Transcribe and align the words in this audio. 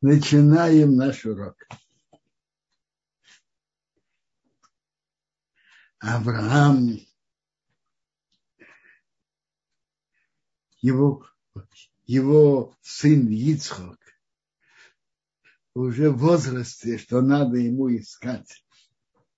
Начинаем 0.00 0.94
наш 0.94 1.24
урок. 1.26 1.56
Авраам, 5.98 7.00
его, 10.80 11.26
его 12.06 12.76
сын 12.80 13.26
Ицхок, 13.28 13.98
уже 15.74 16.10
в 16.10 16.18
возрасте, 16.18 16.98
что 16.98 17.20
надо 17.20 17.56
ему 17.56 17.92
искать 17.92 18.64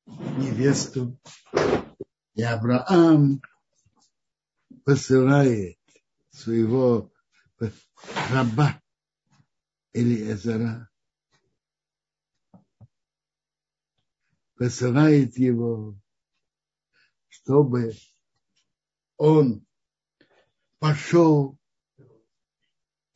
невесту. 0.07 1.19
И 2.35 2.43
Авраам 2.43 3.41
посылает 4.85 5.79
своего 6.31 7.11
раба 8.31 8.80
Элиезера, 9.93 10.89
посылает 14.55 15.39
его, 15.39 15.98
чтобы 17.29 17.95
он 19.17 19.67
пошел 20.79 21.59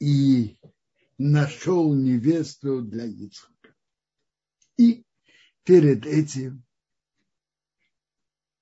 и 0.00 0.58
нашел 1.18 1.94
невесту 1.94 2.82
для 2.82 3.04
Ицхака. 3.04 3.74
И 4.76 5.04
перед 5.62 6.06
этим, 6.06 6.64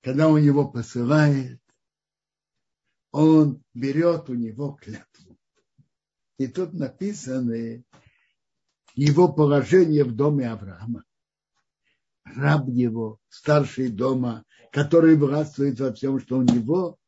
когда 0.02 0.28
он 0.28 0.42
его 0.42 0.68
посылает, 0.68 1.60
он 3.10 3.62
берет 3.74 4.28
у 4.28 4.34
него 4.34 4.72
клятву. 4.72 5.38
И 6.38 6.48
тут 6.48 6.72
написано 6.72 7.84
его 8.94 9.32
положение 9.32 10.04
в 10.04 10.14
доме 10.14 10.50
Авраама. 10.50 11.04
Раб 12.24 12.68
его, 12.68 13.18
старший 13.28 13.88
дома, 13.88 14.44
который 14.70 15.16
властвует 15.16 15.80
во 15.80 15.92
всем, 15.92 16.20
что 16.20 16.38
у 16.38 16.42
него. 16.42 16.98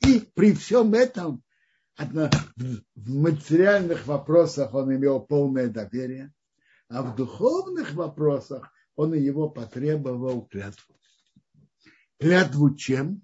И 0.00 0.20
при 0.34 0.52
всем 0.54 0.94
этом 0.94 1.42
в 1.98 3.14
материальных 3.14 4.06
вопросах 4.06 4.74
он 4.74 4.94
имел 4.94 5.20
полное 5.20 5.68
доверие, 5.68 6.32
а 6.88 7.02
в 7.02 7.16
духовных 7.16 7.92
вопросах 7.94 8.72
он 8.96 9.14
его 9.14 9.48
потребовал 9.48 10.46
клятву. 10.46 10.96
Клятву 12.18 12.74
чем? 12.74 13.22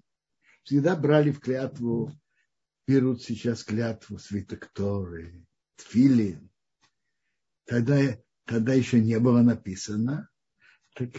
Всегда 0.63 0.95
брали 0.95 1.31
в 1.31 1.39
клятву, 1.39 2.11
берут 2.87 3.23
сейчас 3.23 3.63
клятву 3.63 4.19
святокторы, 4.19 5.45
тфилин. 5.77 6.48
Тогда, 7.69 8.17
тогда 8.45 8.73
еще 8.73 8.99
не 8.99 9.19
было 9.19 9.43
написано. 9.43 10.27
Так 10.95 11.09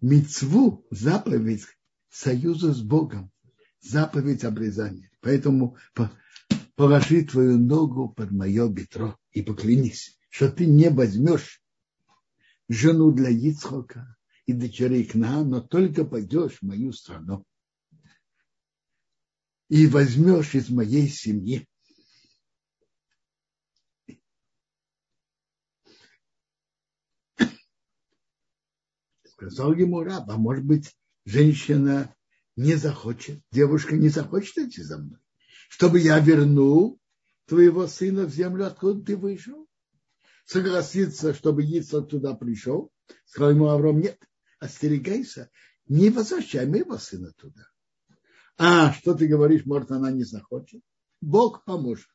мецву, 0.00 0.86
заповедь 0.90 1.66
союза 2.08 2.72
с 2.72 2.80
Богом, 2.80 3.30
заповедь 3.82 4.44
обрезания. 4.44 5.10
Поэтому 5.20 5.76
положи 6.76 7.26
твою 7.26 7.58
ногу 7.58 8.08
под 8.08 8.30
мое 8.30 8.70
бедро 8.70 9.18
и 9.32 9.42
поклянись, 9.42 10.18
что 10.30 10.50
ты 10.50 10.64
не 10.64 10.88
возьмешь 10.88 11.62
жену 12.70 13.12
для 13.12 13.28
Ицхока 13.28 14.16
и 14.46 14.54
дочерей 14.54 15.04
Кна, 15.04 15.44
но 15.44 15.60
только 15.60 16.06
пойдешь 16.06 16.60
в 16.60 16.62
мою 16.62 16.92
страну 16.92 17.44
и 19.68 19.86
возьмешь 19.88 20.54
из 20.54 20.70
моей 20.70 21.06
семьи. 21.06 21.68
Сказал 29.36 29.74
ему 29.74 30.02
раб, 30.02 30.30
а 30.30 30.38
может 30.38 30.64
быть, 30.64 30.96
женщина 31.26 32.14
не 32.56 32.74
захочет, 32.74 33.42
девушка 33.52 33.94
не 33.94 34.08
захочет 34.08 34.56
идти 34.56 34.82
за 34.82 34.96
мной, 34.96 35.18
чтобы 35.68 36.00
я 36.00 36.18
вернул 36.20 36.98
твоего 37.44 37.86
сына 37.86 38.24
в 38.24 38.30
землю, 38.30 38.66
откуда 38.66 39.04
ты 39.04 39.16
вышел? 39.16 39.68
Согласиться, 40.46 41.34
чтобы 41.34 41.64
Ицхак 41.64 42.08
туда 42.08 42.34
пришел? 42.34 42.90
Сказал 43.26 43.50
ему 43.50 43.68
Авром, 43.68 44.00
нет, 44.00 44.18
остерегайся, 44.58 45.50
не 45.86 46.08
возвращай 46.08 46.66
моего 46.66 46.96
сына 46.96 47.32
туда. 47.36 47.68
А, 48.56 48.94
что 48.94 49.14
ты 49.14 49.26
говоришь, 49.26 49.66
может, 49.66 49.90
она 49.90 50.10
не 50.10 50.24
захочет? 50.24 50.80
Бог 51.20 51.64
поможет. 51.64 52.08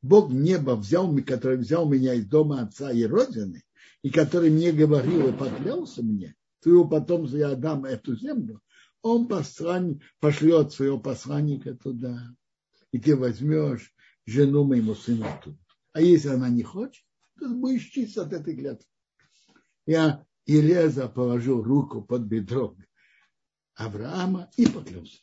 Бог 0.00 0.30
неба 0.30 0.76
взял, 0.76 1.14
который 1.26 1.58
взял 1.58 1.86
меня 1.86 2.14
из 2.14 2.26
дома 2.26 2.62
отца 2.62 2.90
и 2.90 3.04
родины, 3.04 3.64
и 4.02 4.10
который 4.10 4.48
мне 4.48 4.72
говорил 4.72 5.28
и 5.28 5.36
поклялся 5.36 6.02
мне, 6.02 6.36
твоему 6.60 6.88
потомству 6.88 7.38
я 7.38 7.54
дам 7.54 7.84
эту 7.84 8.16
землю, 8.16 8.60
он 9.02 9.28
послан, 9.28 10.02
пошлет 10.20 10.72
своего 10.72 10.98
посланника 10.98 11.74
туда, 11.74 12.34
и 12.92 12.98
ты 12.98 13.16
возьмешь 13.16 13.94
жену 14.26 14.64
моему 14.64 14.94
сыну 14.94 15.26
оттуда. 15.26 15.58
А 15.92 16.00
если 16.00 16.28
она 16.28 16.48
не 16.48 16.62
хочет, 16.62 17.04
то 17.38 17.48
будешь 17.48 17.86
чисто 17.86 18.22
от 18.22 18.32
этой 18.32 18.56
клятвы. 18.56 18.86
Я 19.86 20.26
Елеза 20.46 21.08
положил 21.08 21.62
руку 21.62 22.02
под 22.02 22.22
бедро 22.22 22.76
Авраама 23.74 24.50
и 24.56 24.66
поклялся. 24.66 25.18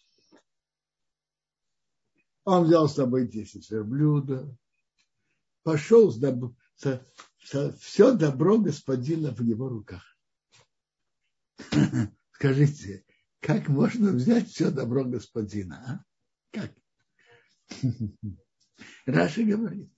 Он 2.46 2.66
взял 2.66 2.88
с 2.88 2.96
собой 2.96 3.28
10 3.28 3.70
верблюдов, 3.72 4.48
пошел 5.64 6.12
с, 6.12 6.18
доб... 6.18 6.56
со... 6.76 7.06
Со... 7.44 7.76
все 7.78 8.16
добро 8.16 8.60
господина 8.60 9.34
в 9.34 9.42
его 9.42 9.68
руках. 9.68 10.15
Скажите, 12.32 13.06
как 13.40 13.68
можно 13.68 14.12
взять 14.12 14.50
все 14.50 14.72
добро 14.72 15.06
господина? 15.06 16.04
А? 16.52 16.58
Как? 16.58 16.76
Раша 19.06 19.44
говорит, 19.44 19.92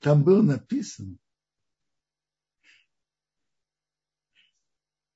там 0.00 0.24
был 0.24 0.42
написан, 0.42 1.18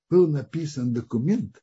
был 0.09 0.28
написан 0.28 0.92
документ, 0.92 1.62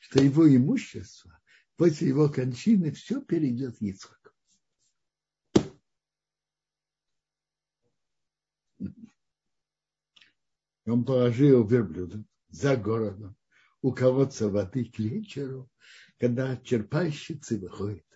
что 0.00 0.22
его 0.22 0.48
имущество 0.48 1.40
после 1.76 2.08
его 2.08 2.28
кончины 2.28 2.92
все 2.92 3.20
перейдет 3.20 3.80
Ицхаку. 3.82 4.30
Он 10.86 11.04
положил 11.04 11.66
верблюда 11.66 12.24
за 12.54 12.76
городом 12.76 13.36
у 13.82 13.92
кого-то 13.92 14.48
воды 14.48 14.84
к 14.84 14.98
вечеру, 15.00 15.68
когда 16.18 16.56
черпальщицы 16.56 17.58
выходят. 17.58 18.06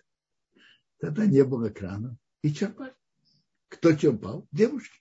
Тогда 0.97 1.25
не 1.25 1.43
было 1.43 1.69
крана. 1.69 2.17
И 2.41 2.53
черпали. 2.53 2.95
Кто 3.67 3.93
черпал? 3.93 4.47
Девушки. 4.51 4.97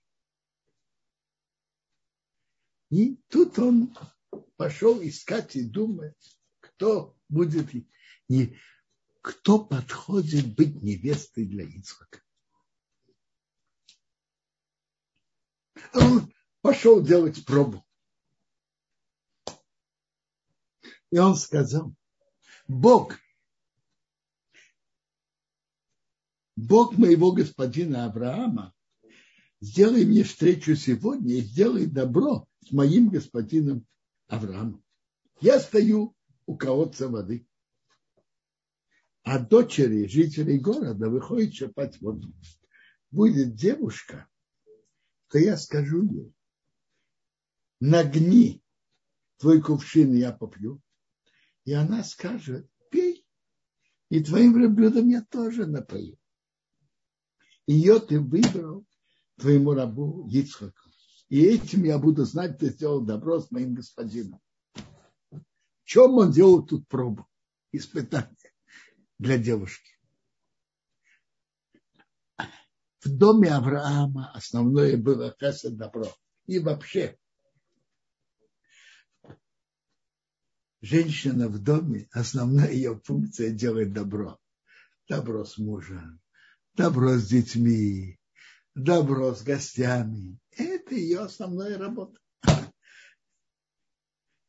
И 2.90 3.16
тут 3.28 3.58
он 3.60 3.96
пошел 4.56 5.00
искать 5.02 5.54
и 5.54 5.62
думать, 5.62 6.40
кто 6.58 7.16
будет, 7.28 7.68
не, 8.28 8.58
кто 9.20 9.64
подходит 9.64 10.56
быть 10.56 10.82
невестой 10.82 11.46
для 11.46 11.64
Ицхака. 11.64 12.20
Он 15.94 16.32
пошел 16.60 17.00
делать 17.00 17.44
пробу. 17.46 17.87
И 21.10 21.18
он 21.18 21.36
сказал, 21.36 21.94
Бог, 22.66 23.16
Бог 26.56 26.98
моего 26.98 27.32
господина 27.32 28.06
Авраама, 28.06 28.74
сделай 29.60 30.04
мне 30.04 30.22
встречу 30.22 30.74
сегодня 30.74 31.36
и 31.36 31.40
сделай 31.40 31.86
добро 31.86 32.46
с 32.66 32.72
моим 32.72 33.08
господином 33.08 33.86
Авраамом. 34.26 34.82
Я 35.40 35.60
стою 35.60 36.14
у 36.46 36.56
колодца 36.56 37.08
воды. 37.08 37.46
А 39.22 39.38
дочери 39.38 40.06
жителей 40.06 40.58
города 40.58 41.08
выходят 41.08 41.52
черпать 41.52 42.00
воду. 42.00 42.32
Будет 43.10 43.54
девушка, 43.54 44.26
то 45.28 45.38
я 45.38 45.56
скажу 45.56 46.02
ей, 46.02 46.32
нагни 47.80 48.62
твой 49.38 49.62
кувшин, 49.62 50.14
я 50.14 50.32
попью. 50.32 50.80
И 51.68 51.72
она 51.74 52.02
скажет, 52.02 52.66
пей, 52.90 53.26
и 54.08 54.24
твоим 54.24 54.58
верблюдом 54.58 55.06
я 55.10 55.22
тоже 55.22 55.66
напою. 55.66 56.16
Ее 57.66 58.00
ты 58.00 58.18
выбрал 58.20 58.86
твоему 59.36 59.74
рабу 59.74 60.26
Ицхаку. 60.30 60.88
И 61.28 61.44
этим 61.44 61.84
я 61.84 61.98
буду 61.98 62.24
знать, 62.24 62.56
ты 62.56 62.70
сделал 62.70 63.02
добро 63.02 63.38
с 63.40 63.50
моим 63.50 63.74
господином. 63.74 64.40
В 65.30 65.84
чем 65.84 66.12
он 66.12 66.32
делал 66.32 66.64
тут 66.64 66.88
пробу? 66.88 67.26
Испытание 67.72 68.54
для 69.18 69.36
девушки. 69.36 69.92
в 73.00 73.08
доме 73.10 73.54
Авраама 73.54 74.32
основное 74.32 74.96
было 74.96 75.36
хесед 75.38 75.76
добро. 75.76 76.06
И 76.46 76.60
вообще, 76.60 77.18
женщина 80.80 81.48
в 81.48 81.58
доме, 81.62 82.08
основная 82.12 82.70
ее 82.70 83.00
функция 83.04 83.50
делать 83.50 83.92
добро. 83.92 84.38
Добро 85.08 85.44
с 85.44 85.56
мужем, 85.56 86.20
добро 86.74 87.16
с 87.16 87.26
детьми, 87.26 88.18
добро 88.74 89.34
с 89.34 89.42
гостями. 89.42 90.38
Это 90.50 90.94
ее 90.94 91.20
основная 91.20 91.78
работа. 91.78 92.20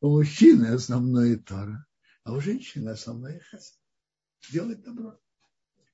У 0.02 0.10
мужчины 0.10 0.66
основное 0.66 1.38
Тора, 1.38 1.86
а 2.24 2.32
у 2.32 2.40
женщины 2.40 2.90
основное 2.90 3.40
хесед. 3.40 3.78
Делать 4.50 4.82
добро. 4.82 5.18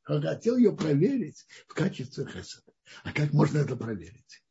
Он 0.08 0.22
хотел 0.22 0.56
ее 0.56 0.76
проверить 0.76 1.46
в 1.66 1.74
качестве 1.74 2.26
хесада. 2.26 2.72
А 3.02 3.12
как 3.12 3.32
можно 3.32 3.58
это 3.58 3.76
проверить? 3.76 4.44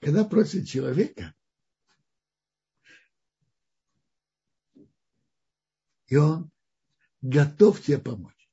Когда 0.00 0.24
просит 0.24 0.68
человека, 0.68 1.34
и 6.06 6.16
он 6.16 6.50
готов 7.22 7.80
тебе 7.80 7.98
помочь. 7.98 8.50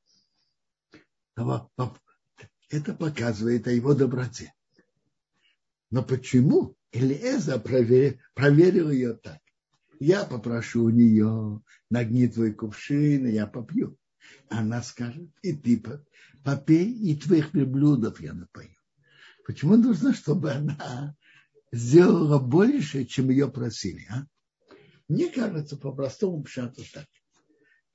Это 2.70 2.94
показывает 2.94 3.68
о 3.68 3.72
его 3.72 3.94
доброте. 3.94 4.54
Но 5.92 6.04
почему 6.04 6.76
Элиэза 6.92 7.60
проверил, 7.60 8.20
проверил 8.34 8.90
ее 8.90 9.14
так? 9.14 9.40
Я 10.00 10.26
попрошу 10.26 10.86
у 10.86 10.90
нее 10.90 11.62
нагни 11.90 12.28
твой 12.28 12.54
кувшин, 12.54 13.28
и 13.28 13.32
я 13.32 13.46
попью. 13.48 13.98
Она 14.50 14.82
скажет, 14.82 15.30
и 15.42 15.54
ты 15.54 15.82
попей, 16.44 16.92
и 16.92 17.16
твоих 17.16 17.54
верблюдов 17.54 18.20
я 18.20 18.34
напою. 18.34 18.76
Почему 19.46 19.78
нужно, 19.78 20.14
чтобы 20.14 20.52
она 20.52 21.16
сделала 21.72 22.40
больше, 22.40 23.06
чем 23.06 23.30
ее 23.30 23.52
просили? 23.52 24.08
А? 24.10 24.26
Мне 25.08 25.30
кажется, 25.30 25.78
по-простому 25.78 26.44
пшату 26.44 26.84
так. 26.92 27.08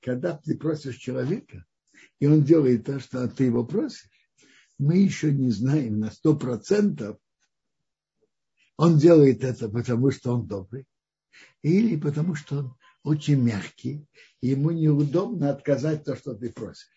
Когда 0.01 0.37
ты 0.37 0.57
просишь 0.57 0.97
человека, 0.97 1.65
и 2.19 2.27
он 2.27 2.43
делает 2.43 2.85
то, 2.85 2.99
что 2.99 3.27
ты 3.27 3.45
его 3.45 3.65
просишь, 3.65 4.09
мы 4.77 4.97
еще 4.97 5.31
не 5.31 5.51
знаем 5.51 5.99
на 5.99 6.11
сто 6.11 6.35
процентов, 6.37 7.17
он 8.77 8.97
делает 8.97 9.43
это 9.43 9.67
потому, 9.67 10.11
что 10.11 10.33
он 10.33 10.47
добрый, 10.47 10.87
или 11.61 11.99
потому, 11.99 12.35
что 12.35 12.59
он 12.59 12.75
очень 13.03 13.41
мягкий, 13.41 14.07
и 14.39 14.49
ему 14.49 14.71
неудобно 14.71 15.49
отказать 15.49 16.05
то, 16.05 16.15
что 16.15 16.33
ты 16.33 16.49
просишь. 16.51 16.87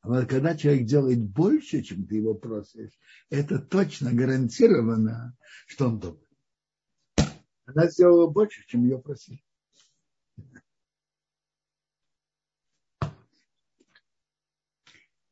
А 0.00 0.08
вот 0.08 0.28
когда 0.28 0.56
человек 0.56 0.86
делает 0.86 1.20
больше, 1.20 1.82
чем 1.82 2.06
ты 2.06 2.16
его 2.16 2.34
просишь, 2.34 2.92
это 3.30 3.58
точно 3.58 4.12
гарантированно, 4.12 5.36
что 5.66 5.88
он 5.88 5.98
добрый. 5.98 6.28
Она 7.66 7.88
сделала 7.90 8.28
больше, 8.28 8.64
чем 8.66 8.84
ее 8.84 8.98
просили. 8.98 9.42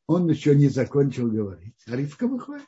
Он 0.06 0.28
еще 0.28 0.54
не 0.54 0.68
закончил 0.68 1.30
говорить. 1.30 1.74
А 1.86 1.96
Ривка 1.96 2.28
выходит, 2.28 2.66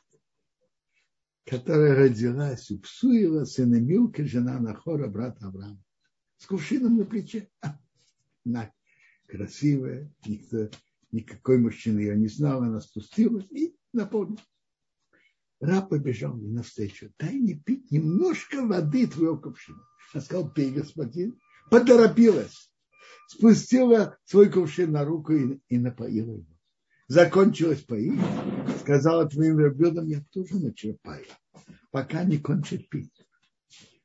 которая 1.45 1.95
родилась 1.95 2.69
у 2.69 2.79
Псуева, 2.79 3.45
сына 3.45 3.79
Милка, 3.79 4.25
жена 4.25 4.59
Нахора, 4.59 5.07
брата 5.07 5.47
Авраама, 5.47 5.81
с 6.37 6.45
кувшином 6.45 6.97
на 6.97 7.05
плече. 7.05 7.49
Она 8.45 8.71
красивая, 9.27 10.13
никто, 10.25 10.69
никакой 11.11 11.59
мужчина 11.59 11.99
ее 11.99 12.17
не 12.17 12.27
знал, 12.27 12.63
она 12.63 12.81
спустилась 12.81 13.47
и 13.51 13.75
наполнила. 13.93 14.41
Раб 15.61 15.89
побежал 15.89 16.35
мне 16.35 16.49
навстречу. 16.49 17.11
Дай 17.19 17.33
мне 17.33 17.55
пить 17.55 17.91
немножко 17.91 18.65
воды 18.65 19.07
твоего 19.07 19.37
кувшина. 19.37 19.81
Я 20.13 20.21
сказал, 20.21 20.51
пей, 20.51 20.71
господин. 20.71 21.39
Поторопилась. 21.69 22.71
Спустила 23.27 24.17
свой 24.23 24.49
кувшин 24.49 24.91
на 24.91 25.03
руку 25.03 25.33
и, 25.33 25.59
и 25.67 25.77
напоила 25.77 26.31
его 26.31 26.58
закончилось 27.09 27.81
поить, 27.81 28.21
сказала 28.79 29.27
твоим 29.27 29.57
верблюдам, 29.57 30.07
я 30.07 30.23
тоже 30.31 30.57
начерпаю, 30.59 31.25
пока 31.91 32.23
не 32.23 32.37
кончит 32.37 32.87
пить. 32.87 33.11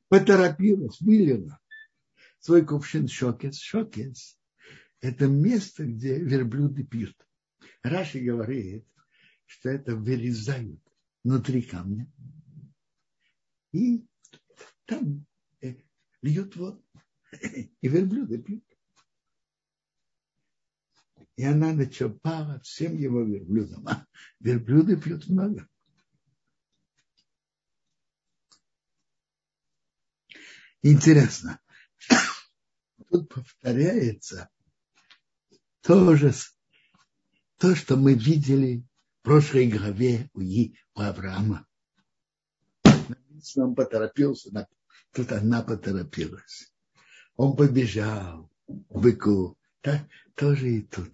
Поторопилась, 0.09 1.01
вылила 1.01 1.61
свой 2.41 2.65
кувшин 2.65 3.07
шокес. 3.07 3.59
Шокес– 3.59 4.39
это 5.01 5.27
место, 5.27 5.85
где 5.85 6.19
верблюды 6.19 6.85
пьют. 6.85 7.15
Раши 7.83 8.21
говорит, 8.21 8.87
что 9.47 9.69
это 9.69 9.95
вырезают 9.95 10.81
внутри 11.23 11.63
камня. 11.63 12.11
И 13.73 14.07
там 14.87 15.27
э, 15.61 15.75
льют 16.23 16.57
воду. 16.57 16.83
И 17.81 17.89
верблюды 17.89 18.39
пьют. 18.43 18.65
И 21.37 21.45
она 21.45 21.73
начерпала 21.73 22.61
всем 22.61 22.97
его 22.97 23.23
верблюдам. 23.23 23.87
А 23.89 24.07
верблюды 24.41 24.97
пьют 24.97 25.29
много. 25.29 25.69
Интересно. 30.83 31.61
Тут 33.11 33.29
повторяется 33.29 34.51
тоже 35.81 36.33
то, 37.59 37.75
что 37.75 37.97
мы 37.97 38.15
видели 38.15 38.87
в 39.21 39.25
прошлой 39.25 39.69
главе 39.69 40.31
у, 40.35 40.41
у 40.41 41.01
Авраама. 41.01 41.67
Он 43.57 43.75
поторопился, 43.75 44.69
тут 45.13 45.33
она 45.33 45.63
поторопилась. 45.63 46.73
Он 47.37 47.57
побежал 47.57 48.51
к 48.67 49.01
быку, 49.01 49.59
так, 49.85 50.09
тоже 50.35 50.79
и 50.79 50.81
тут. 50.81 51.13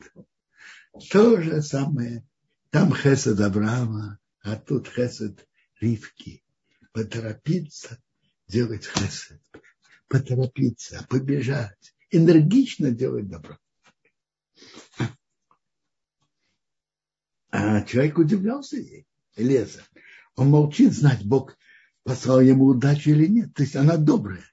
То 1.11 1.41
же 1.43 1.61
самое. 1.61 2.25
Там 2.71 2.95
хесед 2.95 3.41
Авраама, 3.41 4.21
а 4.43 4.55
тут 4.55 4.87
хесед 4.87 5.45
Ривки. 5.81 6.45
Поторопиться, 6.93 8.01
делать 8.47 8.87
хесед. 8.87 9.43
Поторопиться, 10.07 11.05
побежать. 11.11 11.95
Энергично 12.13 12.93
делать 12.93 13.29
добро. 13.29 13.59
А 17.51 17.83
человек 17.83 18.19
удивлялся 18.19 18.77
ей, 18.77 19.05
Леза. 19.37 19.83
Он 20.37 20.49
молчит, 20.49 20.93
знать, 20.93 21.25
Бог 21.25 21.59
послал 22.05 22.41
ему 22.41 22.67
удачу 22.67 23.11
или 23.11 23.27
нет. 23.27 23.53
То 23.53 23.65
есть 23.65 23.75
она 23.75 23.97
добрая. 23.97 24.45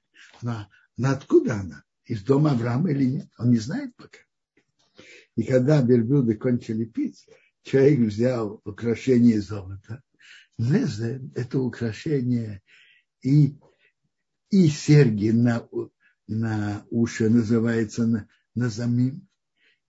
Она, 0.42 0.68
она 0.96 1.12
откуда 1.12 1.54
она? 1.60 1.84
Из 2.08 2.22
дома 2.22 2.52
Авраама 2.52 2.90
или 2.90 3.04
нет. 3.04 3.28
Он 3.38 3.50
не 3.50 3.58
знает 3.58 3.94
пока. 3.96 4.18
И 5.36 5.44
когда 5.44 5.80
верблюды 5.80 6.34
кончили 6.34 6.84
пить, 6.84 7.26
человек 7.62 8.00
взял 8.00 8.60
украшение 8.64 9.40
золота. 9.40 10.02
Лезе– 10.58 11.22
это 11.36 11.60
украшение 11.60 12.62
и, 13.22 13.56
и 14.50 14.68
серьги 14.68 15.30
на, 15.30 15.68
на 16.26 16.84
уши 16.90 17.30
называется 17.30 18.06
на, 18.06 18.28
на 18.54 18.68
замим, 18.68 19.28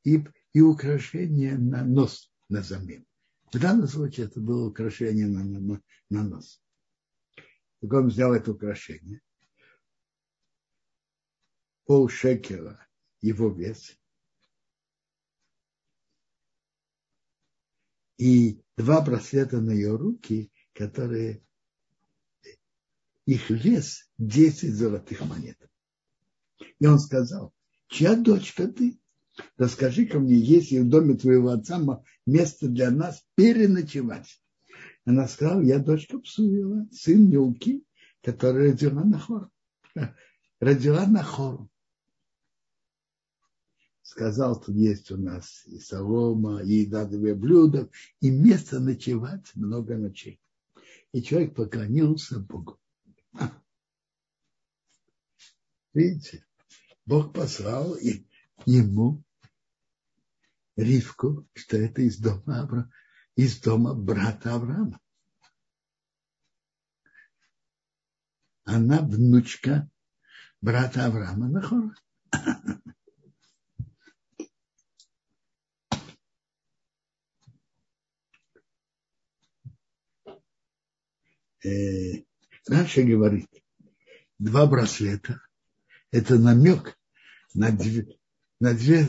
и, 0.03 0.23
и 0.53 0.61
украшение 0.61 1.57
на 1.57 1.83
нос 1.83 2.31
на 2.49 2.61
замим. 2.61 3.05
В 3.51 3.59
данном 3.59 3.87
случае 3.87 4.27
это 4.27 4.39
было 4.39 4.67
украшение 4.67 5.25
на, 5.25 5.43
на, 5.43 5.81
на 6.09 6.23
нос. 6.23 6.61
Так 7.81 7.91
он 7.93 8.09
взял 8.09 8.33
это 8.33 8.51
украшение, 8.51 9.21
пол 11.89 12.07
шекера 12.07 12.87
его 13.19 13.49
вес. 13.49 13.97
И 18.19 18.61
два 18.77 19.01
браслета 19.01 19.59
на 19.59 19.71
ее 19.71 19.95
руки, 19.95 20.51
которые 20.73 21.43
их 23.25 23.49
вес 23.49 24.07
10 24.19 24.71
золотых 24.71 25.21
монет. 25.21 25.57
И 26.77 26.85
он 26.85 26.99
сказал, 26.99 27.55
чья 27.87 28.15
дочка 28.15 28.67
ты? 28.67 28.99
Расскажи 29.57 30.05
ко 30.05 30.19
мне, 30.19 30.35
есть 30.35 30.69
ли 30.69 30.81
в 30.81 30.89
доме 30.89 31.15
твоего 31.15 31.49
отца 31.49 31.81
место 32.27 32.67
для 32.67 32.91
нас 32.91 33.25
переночевать. 33.33 34.39
Она 35.05 35.27
сказала, 35.27 35.61
я 35.61 35.79
дочка 35.79 36.19
Псуила, 36.19 36.87
сын 36.91 37.27
Милки, 37.27 37.83
который 38.21 38.73
родила 38.73 39.03
Нахор. 39.03 39.49
Родила 40.59 41.07
Нахору 41.07 41.71
сказал, 44.19 44.59
тут 44.59 44.75
есть 44.75 45.11
у 45.11 45.17
нас 45.17 45.63
и 45.65 45.79
солома, 45.79 46.61
и 46.61 46.81
еда 46.81 47.05
блюдов, 47.05 47.89
и 48.19 48.29
место 48.29 48.81
ночевать 48.81 49.49
много 49.55 49.95
ночей. 49.95 50.41
И 51.13 51.23
человек 51.23 51.55
поклонился 51.55 52.37
Богу. 52.37 52.77
Видите, 55.93 56.45
Бог 57.05 57.31
послал 57.33 57.95
ему 58.65 59.23
Ривку, 60.75 61.47
что 61.53 61.77
это 61.77 62.01
из 62.01 62.17
дома 62.17 62.63
Авраама, 62.63 62.91
из 63.37 63.61
дома 63.61 63.93
брата 63.93 64.55
Авраама. 64.55 64.99
Она 68.65 69.01
внучка 69.01 69.89
брата 70.59 71.05
Авраама 71.05 71.47
Нахора. 71.47 71.95
Э, 81.63 82.23
Раша 82.67 83.03
говорит, 83.03 83.49
два 84.37 84.65
браслета– 84.65 85.41
это 86.11 86.37
намек 86.37 86.97
на 87.53 87.71
две, 87.71 88.17
на 88.59 88.73
две 88.73 89.05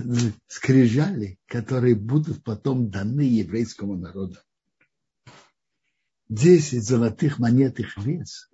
скрижали, 0.47 1.39
которые 1.47 1.95
будут 1.95 2.43
потом 2.43 2.91
даны 2.91 3.23
еврейскому 3.23 3.97
народу. 3.97 4.39
Десять 6.29 6.85
золотых 6.85 7.39
монет 7.39 7.81
их 7.81 7.97
вес 7.99 8.51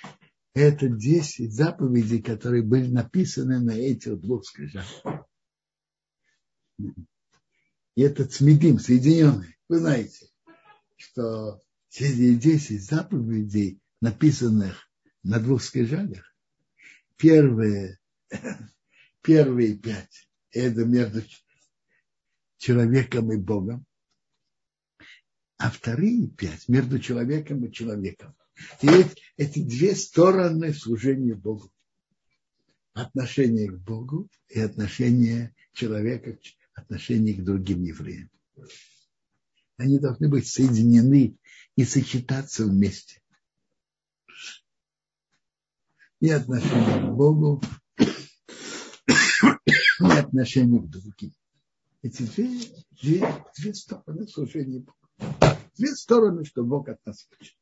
–это 0.54 0.88
десять 0.88 1.52
заповедей, 1.52 2.20
которые 2.22 2.62
были 2.62 2.88
написаны 2.88 3.60
на 3.60 3.72
этих 3.72 4.20
двух 4.20 4.44
скрижалях. 4.44 5.26
И 7.96 8.02
это 8.02 8.24
цмедим, 8.24 8.78
соединенные. 8.78 9.56
Вы 9.68 9.78
знаете, 9.78 10.26
что 10.96 11.60
все 11.90 12.34
десять 12.36 12.84
заповедей, 12.84 13.80
написанных 14.00 14.88
на 15.24 15.40
двух 15.40 15.62
скрижалях, 15.62 16.24
первые, 17.16 17.98
первые 19.22 19.76
пять– 19.76 20.28
это 20.52 20.84
между 20.84 21.22
человеком 22.56 23.32
и 23.32 23.36
Богом, 23.36 23.84
а 25.58 25.70
вторые 25.70 26.28
пять– 26.28 26.68
между 26.68 27.00
человеком 27.00 27.64
и 27.66 27.72
человеком. 27.72 28.34
И 28.82 28.88
эти 29.36 29.62
две 29.62 29.96
стороны 29.96 30.72
служения 30.72 31.34
Богу. 31.34 31.72
Отношение 32.92 33.68
к 33.68 33.78
Богу 33.78 34.28
и 34.48 34.60
отношение 34.60 35.54
человека, 35.72 36.38
отношение 36.74 37.34
к 37.34 37.44
другим 37.44 37.82
евреям. 37.82 38.30
Они 39.80 39.98
должны 39.98 40.28
быть 40.28 40.46
соединены 40.46 41.38
и 41.74 41.84
сочетаться 41.86 42.66
вместе. 42.66 43.22
И 46.20 46.28
отношение 46.28 47.10
к 47.10 47.16
Богу, 47.16 47.62
и 47.96 48.04
отношение 50.04 50.82
к 50.82 50.90
другим. 50.90 51.32
Эти 52.02 52.24
две, 52.24 52.60
две, 53.00 53.24
две 53.56 53.72
стороны 53.72 54.28
служения 54.28 54.80
Богу. 54.80 54.98
Две 55.78 55.96
стороны, 55.96 56.44
что 56.44 56.62
Бог 56.62 56.90
от 56.90 57.02
нас 57.06 57.26
хочет. 57.30 57.56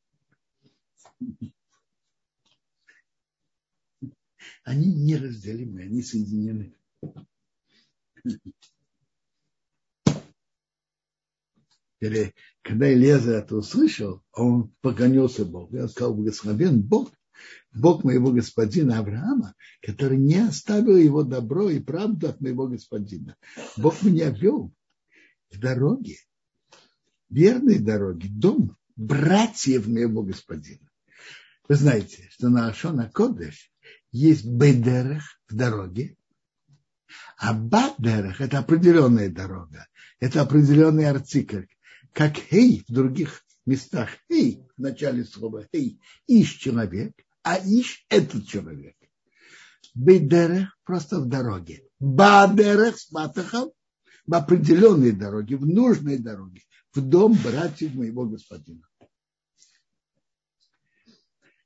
Они 4.65 4.93
неразделимы, 4.93 5.83
они 5.83 6.01
соединены. 6.01 6.75
Или 11.99 12.33
когда 12.61 12.91
Илеза 12.91 13.33
это 13.33 13.55
услышал, 13.55 14.23
он 14.33 14.73
поклонился 14.81 15.45
Богу. 15.45 15.75
Я 15.75 15.87
сказал, 15.87 16.13
благословен 16.13 16.81
Бог, 16.81 17.11
Бог 17.73 18.03
моего 18.03 18.31
господина 18.31 18.99
Авраама, 18.99 19.53
который 19.81 20.17
не 20.17 20.37
оставил 20.37 20.97
его 20.97 21.23
добро 21.23 21.69
и 21.69 21.79
правду 21.79 22.29
от 22.29 22.41
моего 22.41 22.67
господина. 22.67 23.35
Бог 23.77 24.01
меня 24.01 24.29
вел 24.29 24.73
в 25.51 25.59
дороге, 25.59 26.17
верной 27.29 27.79
дороге, 27.79 28.29
дом 28.29 28.77
братьев 28.95 29.87
моего 29.87 30.23
господина. 30.23 30.89
Вы 31.67 31.75
знаете, 31.75 32.27
что 32.31 32.49
на 32.49 32.67
Ашона 32.67 33.09
Кодеш 33.13 33.71
есть 34.11 34.45
бедерах 34.45 35.23
в 35.47 35.55
дороге, 35.55 36.17
а 37.37 37.53
бадерах– 37.53 38.41
это 38.41 38.59
определенная 38.59 39.29
дорога, 39.29 39.87
это 40.19 40.41
определенный 40.41 41.09
артикль, 41.09 41.65
как 42.13 42.37
хей 42.37 42.83
в 42.87 42.91
других 42.91 43.43
местах. 43.65 44.09
Хей 44.27 44.63
в 44.77 44.81
начале 44.81 45.23
слова 45.23 45.67
хей– 45.73 45.99
ищ 46.27 46.59
человек, 46.59 47.13
а 47.43 47.57
ищ– 47.57 48.05
этот 48.09 48.47
человек. 48.47 48.95
Бейдерех– 49.93 50.77
просто 50.83 51.19
в 51.19 51.27
дороге. 51.27 51.83
Бадерех 51.99 52.97
с 52.97 53.11
матахом– 53.11 53.71
в 54.29 54.33
определенной 54.35 55.11
дороге, 55.11 55.57
в 55.57 55.65
нужной 55.65 56.19
дороге, 56.19 56.61
в 56.93 57.01
дом 57.01 57.33
братьев 57.33 57.95
моего 57.95 58.27
господина. 58.27 58.87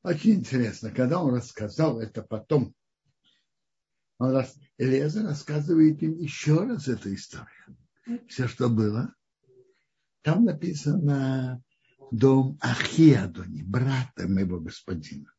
Очень 0.02 0.36
интересно, 0.36 0.90
когда 0.90 1.22
он 1.22 1.36
рассказал 1.36 2.00
это 2.00 2.22
потом, 2.22 2.74
он 4.18 4.32
рас... 4.32 4.56
Элеза 4.78 5.24
рассказывает 5.24 6.02
им 6.04 6.18
еще 6.18 6.64
раз 6.64 6.88
эту 6.88 7.14
историю. 7.14 7.78
Все, 8.30 8.48
что 8.48 8.70
было, 8.70 9.14
там 10.24 10.46
написано 10.46 11.62
дом 12.12 12.58
Ахиадони, 12.62 13.62
брата 13.62 14.28
моего 14.28 14.60
господина. 14.60 15.32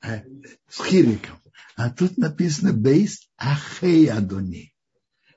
А, 0.00 0.22
с 0.68 0.84
Хириком. 0.84 1.40
А 1.76 1.90
тут 1.90 2.16
написано 2.16 2.72
Бейс 2.72 3.30
Ахеядони, 3.36 4.74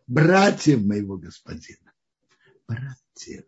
братьев 0.08 0.84
моего 0.84 1.18
господина. 1.18 1.94
Братьев. 2.68 3.46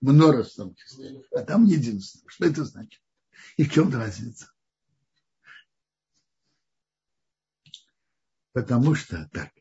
Множество 0.00 0.74
числе. 0.74 1.22
А 1.34 1.42
там 1.42 1.64
единственное. 1.64 2.28
Что 2.28 2.46
это 2.46 2.64
значит? 2.64 3.00
И 3.56 3.64
в 3.64 3.72
чем 3.72 3.92
разница? 3.92 4.50
Потому 8.52 8.94
что 8.94 9.28
так 9.32 9.52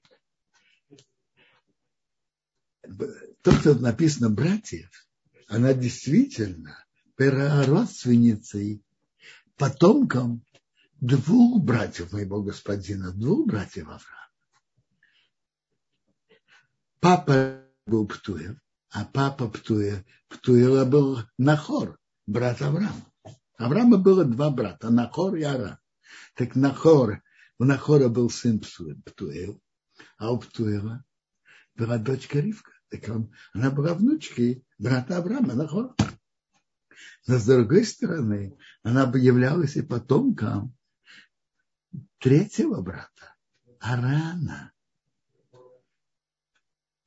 то, 3.42 3.52
что 3.52 3.76
написано 3.76 4.30
братьев, 4.30 4.90
она 5.48 5.74
действительно 5.74 6.86
родственницей, 7.18 8.84
потомком 9.58 10.44
двух 11.00 11.62
братьев 11.64 12.12
моего 12.12 12.42
господина, 12.42 13.12
двух 13.12 13.48
братьев 13.48 13.84
Авраама. 13.84 14.30
Папа 17.00 17.64
был 17.86 18.08
Птуев, 18.08 18.58
а 18.90 19.06
папа 19.06 19.50
Птуев, 19.50 20.04
Птуева 20.30 20.86
был 20.86 21.20
Нахор, 21.38 22.00
брат 22.28 22.62
Авраама. 22.62 23.06
Авраама 23.58 23.98
было 23.98 24.26
два 24.26 24.50
брата, 24.50 24.90
Нахор 24.90 25.36
и 25.36 25.44
Арам. 25.44 25.78
Так 26.36 26.56
Нахор, 26.56 27.22
у 27.60 27.64
Нахора 27.64 28.08
был 28.10 28.30
сын 28.30 28.60
Птуев, 28.60 29.58
а 30.18 30.32
у 30.32 30.40
Птуева 30.40 31.04
была 31.76 31.98
дочка 31.98 32.40
Ривка. 32.40 32.71
Так 32.92 33.08
он, 33.08 33.34
она 33.54 33.72
была 33.72 33.94
внучкой 33.94 34.66
брата 34.78 35.18
Авраама, 35.18 35.54
Нахора. 35.54 35.96
Но 37.26 37.38
с 37.38 37.46
другой 37.46 37.86
стороны, 37.86 38.58
она 38.84 39.06
бы 39.06 39.18
являлась 39.18 39.78
и 39.78 39.82
потомком 39.82 40.76
третьего 42.18 42.82
брата, 42.82 43.36
Арана. 43.80 44.74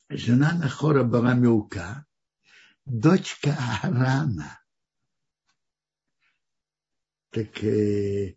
Жена 0.09 0.55
Нахора 0.55 1.05
была 1.05 1.35
Милка, 1.35 2.07
дочка 2.87 3.55
Арана. 3.83 4.59
Так 7.29 7.63
э, 7.63 8.37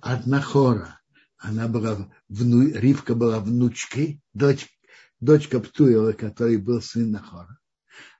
от 0.00 0.24
Нахора 0.24 0.98
она 1.36 1.68
была, 1.68 2.10
вну, 2.28 2.68
Ривка 2.68 3.14
была 3.14 3.40
внучкой, 3.40 4.22
дочь, 4.32 4.68
дочка 5.22 5.60
Птуева, 5.60 6.12
который 6.12 6.58
был 6.58 6.82
сын 6.82 7.10
Нахора. 7.12 7.58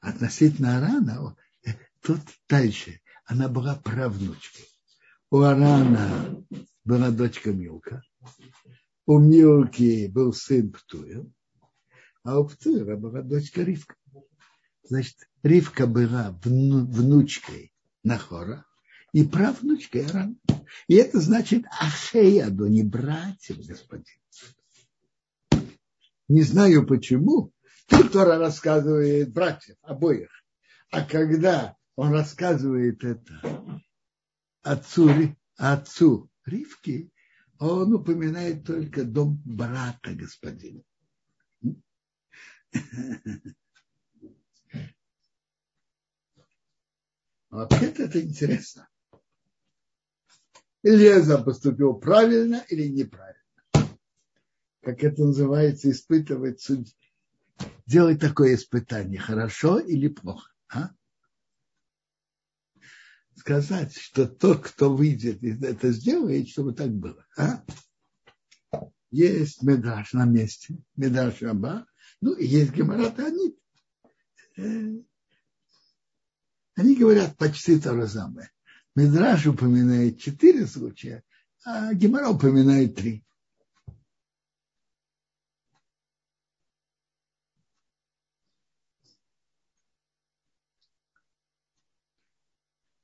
Относительно 0.01 0.79
Арана, 0.79 1.37
тут 2.01 2.21
дальше, 2.49 3.01
она 3.27 3.49
была 3.49 3.75
правнучкой. 3.75 4.67
У 5.31 5.41
Арана 5.41 6.45
была 6.85 7.11
дочка 7.11 7.53
Милка, 7.53 8.03
у 9.07 9.19
Милки 9.19 10.07
был 10.07 10.33
сын 10.33 10.73
Птуев, 10.73 11.27
а 12.23 12.39
у 12.39 12.47
Птуева 12.47 12.97
была 12.97 13.23
дочка 13.23 13.63
Ривка. 13.63 13.97
Значит, 14.85 15.17
Ривка 15.43 15.87
была 15.87 16.39
вну, 16.45 16.87
внучкой 16.87 17.73
Нахора 18.05 18.65
и 19.13 19.25
правнучкой 19.25 20.07
Арана. 20.07 20.37
И 20.87 20.95
это 20.95 21.21
значит 21.21 21.65
Ахеяду, 21.81 22.67
не 22.67 22.85
братьев, 22.85 23.59
господин. 23.67 24.22
Не 26.33 26.43
знаю 26.45 26.87
почему. 26.87 27.53
Тут 27.89 28.13
Тора 28.13 28.39
рассказывает 28.39 29.35
братьев 29.35 29.77
обоих. 29.83 30.31
А 30.91 31.05
когда 31.05 31.77
он 31.95 32.11
рассказывает 32.15 33.05
это 33.05 33.83
отцу, 34.63 35.11
отцу 35.57 36.31
Ривки, 36.47 37.11
он 37.59 37.93
упоминает 37.93 38.65
только 38.65 39.05
дом 39.05 39.43
брата 39.45 40.15
господина. 40.15 40.83
Вообще-то 47.51 48.05
это 48.05 48.23
интересно. 48.23 48.89
Леза 50.83 51.43
поступил 51.43 51.93
правильно 51.93 52.65
или 52.71 52.89
неправильно. 52.89 53.42
Как 54.83 55.05
это 55.05 55.25
называется, 55.25 55.91
испытывать 55.91 56.61
судь, 56.61 56.97
делать 57.87 58.21
такое 58.21 58.57
испытание, 58.57 59.21
хорошо 59.21 59.79
или 59.79 60.09
плохо. 60.09 60.51
А? 60.69 60.91
Сказать, 63.37 63.97
что 63.97 64.27
тот, 64.27 64.65
кто 64.65 64.95
выйдет 64.95 65.43
это 65.43 65.93
сделает, 65.93 66.49
чтобы 66.49 66.75
так 66.75 66.91
было. 66.91 67.25
А? 67.37 67.65
Есть 69.13 69.63
медраж 69.63 70.15
на 70.15 70.25
месте, 70.25 70.77
медраж 70.97 71.41
раба, 71.43 71.87
ну 72.21 72.33
и 72.33 72.45
есть 72.47 72.73
геморрата, 72.73 73.27
они, 73.27 73.57
э, 74.57 75.03
они 76.75 76.97
говорят 76.97 77.37
почти 77.37 77.79
то 77.79 77.95
же 77.95 78.09
самое. 78.09 78.51
Медраж 78.97 79.47
упоминает 79.47 80.19
четыре 80.19 80.67
случая, 80.67 81.23
а 81.65 81.95
Гемора 81.95 82.31
упоминает 82.31 82.97
три. 82.97 83.25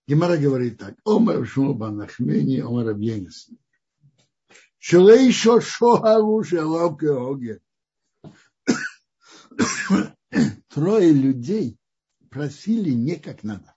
Гемора 0.09 0.39
говорит 0.39 0.79
так. 0.79 0.97
Омар 1.05 1.47
Шмуба 1.47 1.91
Нахмени, 1.91 2.61
Омар 2.61 2.89
Абьенес. 2.89 3.51
Шелей 4.79 5.31
шо 5.33 5.61
шоагу 5.61 6.43
шелавке 6.43 7.11
оге. 7.11 7.61
Трое 10.69 11.13
людей 11.13 11.79
просили 12.31 12.91
не 12.91 13.17
как 13.17 13.43
надо. 13.43 13.75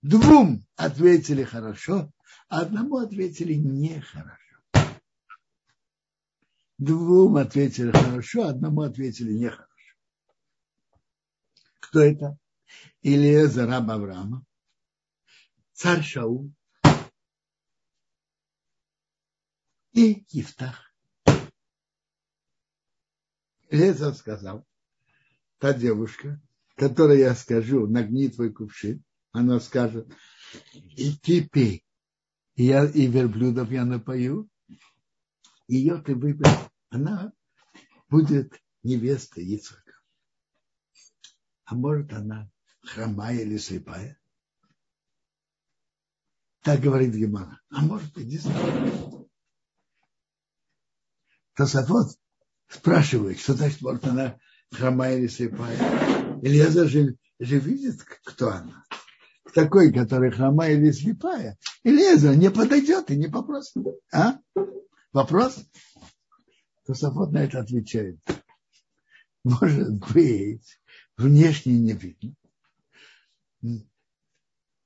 Двум 0.00 0.66
ответили 0.76 1.44
хорошо, 1.44 2.10
а 2.48 2.62
одному 2.62 2.96
ответили 2.98 3.52
нехорошо. 3.52 4.60
Двум 6.78 7.36
ответили 7.36 7.90
хорошо, 7.90 8.48
одному 8.48 8.80
ответили 8.80 9.34
нехорошо. 9.34 9.68
Кто 11.80 12.00
это? 12.00 12.38
Илиеза 13.04 13.66
раб 13.66 13.90
Авраама, 13.90 14.46
царь 15.74 16.02
Шаул 16.02 16.50
и 19.92 20.24
Ифтах. 20.32 20.90
Илиеза 23.68 24.14
сказал, 24.14 24.66
та 25.58 25.74
девушка, 25.74 26.40
которой 26.76 27.18
я 27.18 27.34
скажу, 27.34 27.86
нагни 27.86 28.28
твой 28.28 28.50
кувшин, 28.50 29.04
она 29.32 29.60
скажет, 29.60 30.10
и 30.72 31.42
пей. 31.52 31.84
И, 32.54 32.64
я, 32.64 32.86
и 32.86 33.06
верблюдов 33.06 33.70
я 33.70 33.84
напою, 33.84 34.48
ее 35.68 36.00
ты 36.00 36.14
выберешь. 36.14 36.70
Она 36.88 37.34
будет 38.08 38.62
невеста 38.82 39.42
Ицхака. 39.42 39.92
А 41.66 41.74
может 41.74 42.10
она 42.14 42.50
хромая 42.84 43.36
или 43.36 43.56
слепая? 43.56 44.18
Так 46.62 46.80
говорит 46.80 47.14
Гемара. 47.14 47.60
А 47.70 47.82
может 47.82 48.12
быть, 48.14 48.28
действительно. 48.28 49.26
Тософот 51.54 52.18
спрашивает, 52.68 53.38
что 53.38 53.54
значит, 53.54 53.80
может 53.82 54.04
она 54.06 54.38
хромая 54.70 55.18
или 55.18 55.28
слепая. 55.28 55.78
Ильяза 56.42 56.88
же, 56.88 57.16
же 57.38 57.58
видит, 57.58 58.02
кто 58.24 58.50
она 58.50 58.84
такой, 59.54 59.92
который 59.92 60.30
хромая 60.30 60.72
или 60.72 60.90
слепая, 60.90 61.56
Элезер 61.84 62.36
не 62.36 62.50
подойдет 62.50 63.10
и 63.10 63.16
не 63.16 63.28
попросит. 63.28 63.82
А? 64.12 64.38
Вопрос? 65.12 65.64
Тософот 66.84 67.32
на 67.32 67.44
это 67.44 67.60
отвечает. 67.60 68.18
Может 69.44 69.98
быть, 70.12 70.78
внешне 71.16 71.78
не 71.78 71.92
видно. 71.92 72.34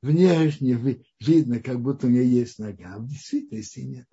Внешне 0.02 1.02
видно, 1.20 1.60
как 1.60 1.80
будто 1.80 2.06
у 2.06 2.10
нее 2.10 2.30
есть 2.30 2.58
нога, 2.58 2.94
а 2.94 2.98
в 2.98 3.08
действительности 3.08 3.80
нет. 3.80 4.08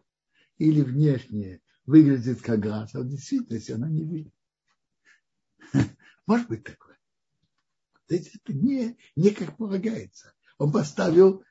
Или 0.58 0.82
внешне 0.82 1.62
выглядит 1.86 2.42
как 2.42 2.60
глаз, 2.60 2.96
а 2.96 3.02
в 3.02 3.08
действительности 3.08 3.72
она 3.72 3.90
не 3.90 4.04
видит. 4.04 4.34
Может 6.26 6.48
быть 6.48 6.64
такое. 6.64 6.98
Это 8.08 8.54
не, 8.54 8.98
не 9.16 9.32
как 9.32 9.58
полагается 9.58 10.36
он 10.58 10.72
поставил, 10.72 11.44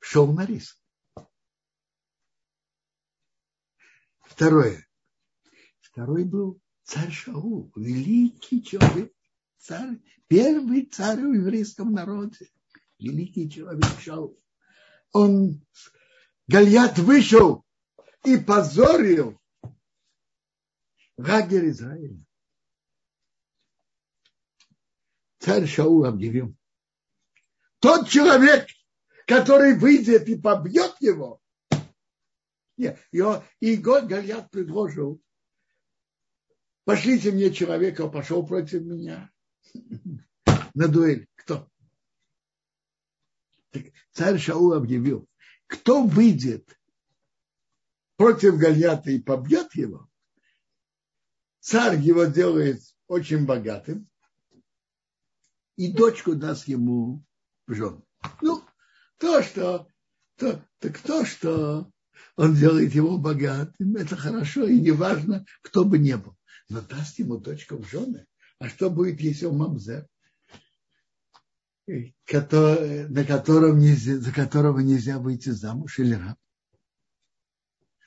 шел 0.00 0.32
на 0.32 0.46
риск. 0.46 0.78
Второе. 4.20 4.86
Второй 5.80 6.24
был 6.24 6.60
царь 6.84 7.10
Шаул, 7.10 7.72
великий 7.74 8.62
человек, 8.62 9.12
царь, 9.58 9.98
первый 10.26 10.86
царь 10.86 11.20
в 11.20 11.32
еврейском 11.32 11.92
народе, 11.92 12.48
великий 12.98 13.50
человек 13.50 14.00
Шаул. 14.00 14.38
Он, 15.12 15.60
Гальят 16.46 16.98
вышел 16.98 17.64
и 18.24 18.36
позорил 18.38 19.38
лагерь 21.16 21.70
Израиля. 21.70 22.18
Царь 25.38 25.66
Шаул 25.66 26.04
объявил, 26.04 26.56
тот 27.78 28.08
человек, 28.08 28.66
который 29.26 29.78
выйдет 29.78 30.28
и 30.28 30.36
побьет 30.36 30.96
его, 31.00 31.40
нет, 32.76 32.98
его, 33.10 33.44
и 33.60 33.76
Гольят 33.76 34.50
предложил, 34.50 35.20
пошлите 36.84 37.32
мне 37.32 37.52
человека, 37.52 38.08
пошел 38.08 38.46
против 38.46 38.82
меня 38.82 39.30
на 40.74 40.88
дуэль. 40.88 41.26
Кто? 41.34 41.68
Так 43.70 43.84
царь 44.12 44.38
Шаул 44.38 44.72
объявил, 44.72 45.28
кто 45.66 46.04
выйдет 46.04 46.78
против 48.16 48.56
Гольята 48.56 49.10
и 49.10 49.20
побьет 49.20 49.74
его, 49.74 50.08
царь 51.60 51.98
его 52.00 52.24
делает 52.24 52.80
очень 53.06 53.44
богатым, 53.46 54.08
и 55.76 55.92
дочку 55.92 56.34
даст 56.34 56.66
ему 56.66 57.24
жен. 57.66 58.02
Ну, 58.40 58.64
то, 59.18 59.42
что, 59.42 59.86
то, 60.36 60.64
так 60.78 60.98
то, 61.00 61.24
что 61.24 61.90
он 62.36 62.54
делает 62.54 62.94
его 62.94 63.18
богатым, 63.18 63.96
это 63.96 64.16
хорошо, 64.16 64.64
и 64.64 64.80
не 64.80 64.90
важно, 64.90 65.44
кто 65.62 65.84
бы 65.84 65.98
не 65.98 66.16
был. 66.16 66.36
Но 66.68 66.80
даст 66.80 67.18
ему 67.18 67.38
дочку 67.38 67.76
в 67.76 67.88
жены. 67.88 68.26
А 68.58 68.68
что 68.68 68.90
будет, 68.90 69.20
если 69.20 69.46
он 69.46 69.58
мамзер, 69.58 70.08
на 71.86 73.24
котором 73.24 73.78
нельзя, 73.78 74.18
за 74.18 74.32
которого 74.32 74.80
нельзя 74.80 75.18
выйти 75.18 75.50
замуж 75.50 75.98
или 75.98 76.14
раб? 76.14 76.38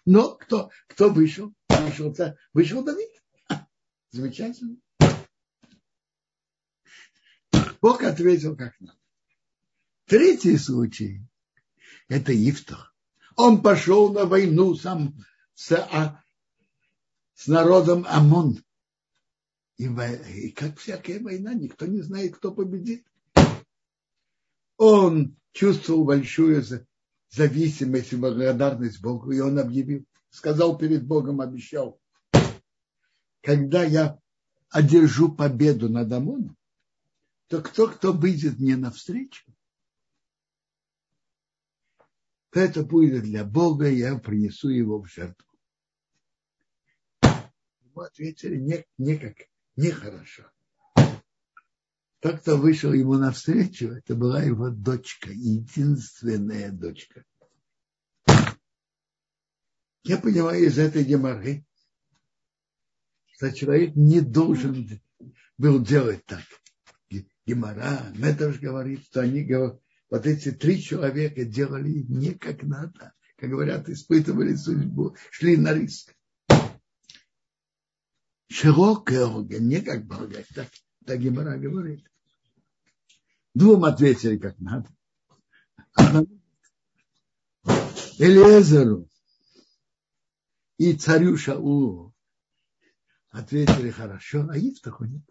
Но 0.05 0.35
кто, 0.35 0.71
кто 0.87 1.09
вышел? 1.09 1.53
Вышел, 1.69 2.13
вышел 2.53 2.83
Давид. 2.83 3.09
Замечательно. 4.11 4.77
Бог 7.81 8.03
ответил 8.03 8.55
как 8.55 8.79
надо. 8.79 8.97
Третий 10.05 10.57
случай– 10.57 11.25
это 12.09 12.33
Ифтах. 12.33 12.93
Он 13.37 13.61
пошел 13.61 14.11
на 14.11 14.25
войну 14.25 14.75
сам 14.75 15.15
с, 15.53 15.71
а, 15.71 16.21
с 17.33 17.47
народом 17.47 18.05
Амон. 18.07 18.61
И, 19.81 19.85
и 19.85 20.51
как 20.51 20.77
всякая 20.77 21.19
война, 21.19 21.55
никто 21.55 21.87
не 21.87 22.01
знает, 22.01 22.35
кто 22.35 22.53
победит. 22.53 23.03
Он 24.77 25.35
чувствовал 25.53 26.05
большую 26.05 26.63
зависимость 27.31 28.13
и 28.13 28.15
благодарность 28.15 29.01
Богу, 29.01 29.31
и 29.31 29.39
он 29.39 29.57
объявил, 29.57 30.05
сказал 30.29 30.77
перед 30.77 31.07
Богом, 31.07 31.41
обещал, 31.41 31.99
когда 33.41 33.83
я 33.83 34.19
одержу 34.69 35.33
победу 35.33 35.89
над 35.89 36.11
Амоном, 36.11 36.55
то 37.47 37.59
кто, 37.63 37.87
кто 37.87 38.13
выйдет 38.13 38.59
мне 38.59 38.77
навстречу, 38.77 39.51
то 42.51 42.59
это 42.59 42.83
будет 42.83 43.23
для 43.23 43.43
Бога, 43.43 43.89
и 43.89 43.97
я 43.97 44.15
принесу 44.19 44.69
его 44.69 45.01
в 45.01 45.07
жертву. 45.07 45.47
Ему 47.23 48.01
ответили 48.01 48.57
не, 48.57 48.85
не 48.99 49.17
как 49.17 49.50
нехорошо. 49.81 50.43
Тот, 52.19 52.41
кто 52.41 52.57
вышел 52.57 52.93
ему 52.93 53.15
навстречу, 53.15 53.87
это 53.87 54.15
была 54.15 54.43
его 54.43 54.69
дочка, 54.69 55.31
единственная 55.31 56.71
дочка. 56.71 57.25
Я 60.03 60.17
понимаю 60.17 60.65
из 60.65 60.77
этой 60.77 61.03
геморры, 61.03 61.65
что 63.33 63.51
человек 63.51 63.95
не 63.95 64.21
должен 64.21 65.01
был 65.57 65.83
делать 65.83 66.23
так. 66.25 66.43
Гимара, 67.45 68.11
Медраж 68.15 68.59
говорит, 68.59 69.03
что 69.05 69.21
они, 69.21 69.51
вот 70.09 70.27
эти 70.27 70.51
три 70.51 70.79
человека 70.79 71.43
делали 71.43 72.05
не 72.07 72.35
как 72.35 72.61
надо, 72.61 73.13
как 73.35 73.49
говорят, 73.49 73.89
испытывали 73.89 74.53
судьбу, 74.53 75.15
шли 75.31 75.57
на 75.57 75.73
риск. 75.73 76.13
Широкая 78.51 79.27
не 79.59 79.81
как 79.81 80.05
Бога, 80.05 80.43
так, 80.53 80.67
так 81.05 81.19
Гимара 81.19 81.57
говорит. 81.57 82.05
Двум 83.53 83.85
ответили 83.85 84.37
как 84.37 84.59
надо. 84.59 84.89
Элиезеру 88.19 89.09
и 90.77 90.93
царю 90.93 91.37
Шаулу 91.37 92.13
ответили 93.29 93.89
хорошо, 93.89 94.45
а 94.49 94.57
Ифтаху 94.57 95.05
нет. 95.05 95.23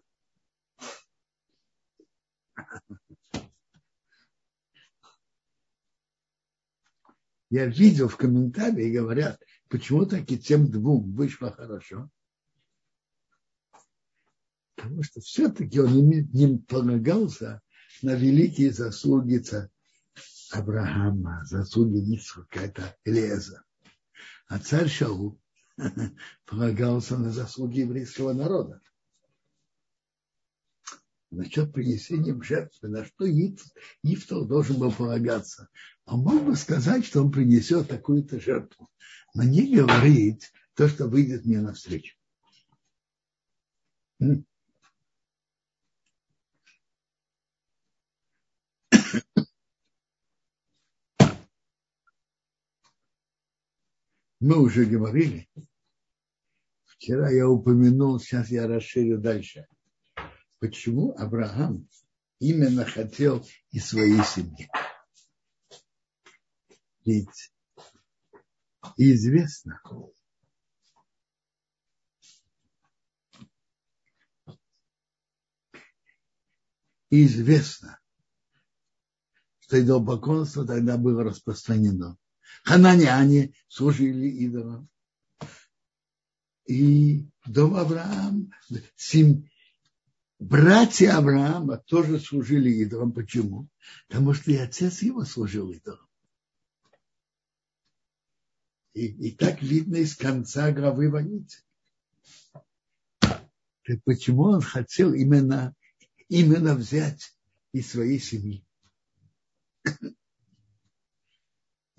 Я 7.51 7.67
видел 7.67 8.07
в 8.07 8.17
комментарии, 8.17 8.97
говорят, 8.97 9.39
почему 9.69 10.07
таки 10.07 10.39
тем 10.39 10.71
двум 10.71 11.13
вышло 11.13 11.51
хорошо. 11.51 12.09
Потому 14.75 15.03
что 15.03 15.21
все-таки 15.21 15.79
он 15.79 16.09
не 16.09 16.57
полагался 16.57 17.61
на 18.01 18.15
великие 18.15 18.71
заслуги 18.71 19.43
Авраама, 20.51 21.45
заслуги 21.45 22.13
Ицхака, 22.13 22.59
это 22.59 22.97
Элиеза. 23.05 23.63
А 24.47 24.59
царь 24.59 24.89
Шаул 24.89 25.39
полагался 26.45 27.17
на 27.17 27.31
заслуги 27.31 27.79
еврейского 27.79 28.33
народа. 28.33 28.81
Насчет 31.29 31.71
принесения 31.71 32.33
жертвы, 32.43 32.89
на 32.89 33.05
что 33.05 33.25
Ифтор 34.03 34.45
должен 34.45 34.77
был 34.77 34.91
полагаться. 34.91 35.69
Он 36.05 36.19
мог 36.19 36.43
бы 36.43 36.57
сказать, 36.57 37.05
что 37.05 37.21
он 37.21 37.31
принесет 37.31 37.87
такую-то 37.87 38.41
жертву, 38.41 38.89
но 39.33 39.43
не 39.43 39.73
говорит 39.73 40.51
то, 40.73 40.89
что 40.89 41.07
выйдет 41.07 41.45
мне 41.45 41.61
навстречу. 41.61 42.17
Мы 54.41 54.59
уже 54.59 54.85
говорили. 54.85 55.47
Вчера 56.85 57.29
я 57.29 57.47
упомянул, 57.47 58.19
сейчас 58.19 58.49
я 58.49 58.65
расширю 58.67 59.19
дальше. 59.19 59.67
Почему 60.57 61.15
Авраам 61.15 61.87
именно 62.39 62.83
хотел 62.83 63.45
и 63.69 63.77
своей 63.77 64.23
семьи? 64.23 64.67
Ведь 67.05 67.53
известно, 68.97 69.79
известно, 77.11 77.99
что 79.59 79.79
идолопоклонство 79.79 80.65
тогда 80.65 80.97
было 80.97 81.23
распространено. 81.23 82.17
Хананяне 82.63 83.53
служили 83.67 84.27
идолам. 84.27 84.89
И 86.65 87.27
дом 87.45 87.75
Авраам, 87.75 88.51
сем... 88.95 89.49
братья 90.39 91.17
Авраама 91.17 91.77
тоже 91.77 92.19
служили 92.19 92.69
идолам. 92.69 93.11
Почему? 93.11 93.67
Потому 94.07 94.33
что 94.33 94.51
и 94.51 94.55
отец 94.55 95.01
его 95.01 95.25
служил 95.25 95.71
идолам. 95.71 96.07
И, 98.93 99.07
и 99.07 99.31
так 99.31 99.61
видно 99.61 99.97
из 99.97 100.15
конца 100.15 100.71
главы 100.71 101.09
Ваницы. 101.09 101.63
Почему 104.05 104.43
он 104.43 104.61
хотел 104.61 105.13
именно, 105.13 105.73
именно 106.29 106.75
взять 106.75 107.35
из 107.73 107.89
своей 107.91 108.19
семьи? 108.19 108.65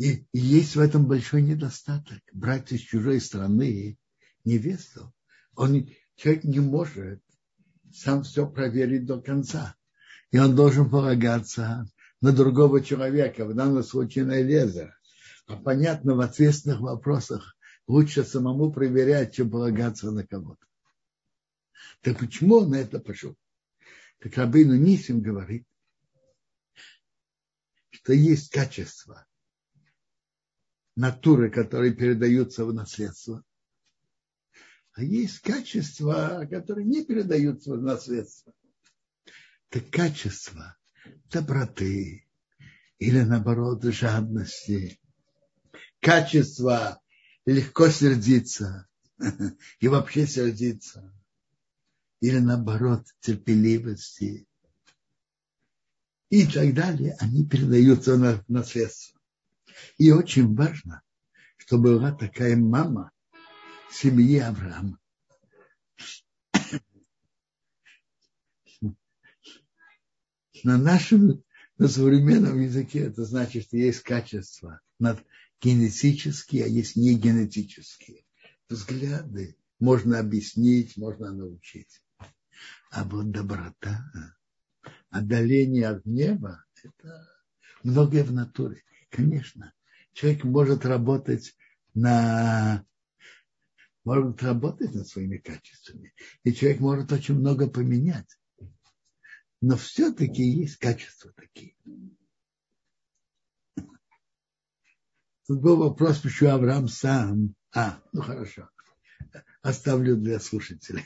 И, 0.03 0.27
и 0.33 0.39
есть 0.41 0.75
в 0.75 0.81
этом 0.81 1.07
большой 1.07 1.43
недостаток. 1.43 2.19
Брать 2.33 2.73
из 2.73 2.81
чужой 2.81 3.21
страны 3.21 3.97
невесту, 4.43 5.15
он, 5.55 5.89
человек 6.17 6.43
не 6.43 6.59
может 6.59 7.23
сам 7.95 8.25
все 8.25 8.51
проверить 8.51 9.07
до 9.07 9.21
конца. 9.21 9.77
И 10.33 10.39
он 10.41 10.57
должен 10.57 10.91
полагаться 10.91 11.89
на 12.21 12.33
другого 12.33 12.83
человека, 12.83 13.45
в 13.45 13.55
данном 13.55 13.85
случае 13.85 14.25
на 14.25 14.43
Элезера. 14.43 14.93
А 15.47 15.55
понятно, 15.55 16.17
в 16.17 16.21
ответственных 16.21 16.81
вопросах 16.81 17.57
лучше 17.87 18.25
самому 18.25 18.73
проверять, 18.73 19.37
чем 19.37 19.53
полагаться 19.53 20.11
на 20.11 20.27
кого-то. 20.27 20.67
Так 22.01 22.19
почему 22.19 22.57
он 22.57 22.71
на 22.71 22.81
это 22.81 22.99
пошел? 22.99 23.37
Так 24.19 24.37
Рабейну 24.37 24.75
Нисим 24.75 25.21
говорит, 25.21 25.65
что 27.91 28.13
есть 28.13 28.51
качество, 28.51 29.29
натуры, 30.97 31.51
которые 31.51 31.95
передаются 31.95 32.65
в 32.65 32.73
наследство. 32.73 33.45
А 34.95 35.03
есть 35.03 35.41
качества, 35.41 36.47
которые 36.51 36.87
не 36.87 37.05
передаются 37.05 37.73
в 37.73 37.83
наследство. 37.83 38.53
Это 39.71 39.81
качество 39.81 40.77
доброты 41.31 42.27
или, 42.99 43.21
наоборот, 43.23 43.83
жадности. 43.85 45.01
Качество 46.01 47.01
легко 47.47 47.89
сердиться 47.89 48.87
и 49.81 49.89
вообще 49.89 50.27
сердиться. 50.27 51.13
Или, 52.21 52.39
наоборот, 52.39 53.07
терпеливости. 53.21 54.47
И 56.29 56.47
так 56.47 56.75
далее. 56.75 57.17
Они 57.19 57.47
передаются 57.47 58.17
в 58.17 58.45
наследство. 58.49 59.22
И 59.99 60.11
очень 60.11 60.55
важно, 60.55 61.03
чтобы 61.57 61.95
была 61.95 62.13
такая 62.13 62.57
мама 62.57 63.11
семьи 63.91 64.39
Авраама. 64.39 64.99
На 70.65 70.79
нашем, 70.79 71.43
на 71.77 71.89
современном 71.89 72.61
языке 72.61 73.01
это 73.01 73.25
значит, 73.25 73.65
что 73.65 73.77
есть 73.77 74.03
качества 74.03 74.81
генетические, 75.63 76.65
а 76.65 76.69
есть 76.69 76.97
не 76.97 77.15
генетические. 77.15 78.25
Взгляды 78.69 79.57
можно 79.79 80.19
объяснить, 80.19 80.97
можно 80.97 81.33
научить. 81.33 82.03
А 82.91 83.05
вот 83.05 83.31
доброта, 83.31 84.05
отдаление 85.11 85.89
от 85.89 86.05
неба, 86.05 86.65
это 86.83 87.29
многое 87.83 88.25
в 88.25 88.33
натуре. 88.33 88.83
Конечно, 89.13 89.75
человек 90.15 90.43
может 90.43 90.87
работать 90.87 91.55
на 91.93 92.85
может 94.05 94.43
работать 94.43 94.95
над 94.95 95.07
своими 95.07 95.37
качествами. 95.37 96.15
И 96.45 96.53
человек 96.55 96.81
может 96.81 97.13
очень 97.13 97.35
много 97.35 97.69
поменять. 97.69 98.39
Но 99.61 99.77
все-таки 99.77 100.43
есть 100.43 100.79
качества 100.79 101.31
такие. 101.37 101.77
Тут 105.47 105.61
был 105.61 105.77
вопрос, 105.77 106.21
почему 106.21 106.51
Авраам 106.51 106.89
сам. 106.89 107.55
А, 107.75 108.03
ну 108.13 108.23
хорошо. 108.23 108.71
Оставлю 109.61 110.17
для 110.17 110.41
слушателей. 110.41 111.05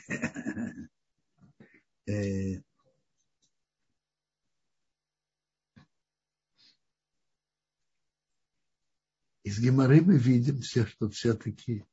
Из 9.47 9.59
Геморы 9.59 10.01
мы 10.01 10.17
видим 10.17 10.59
все, 10.59 10.85
что 10.85 11.09
все-таки 11.09 11.85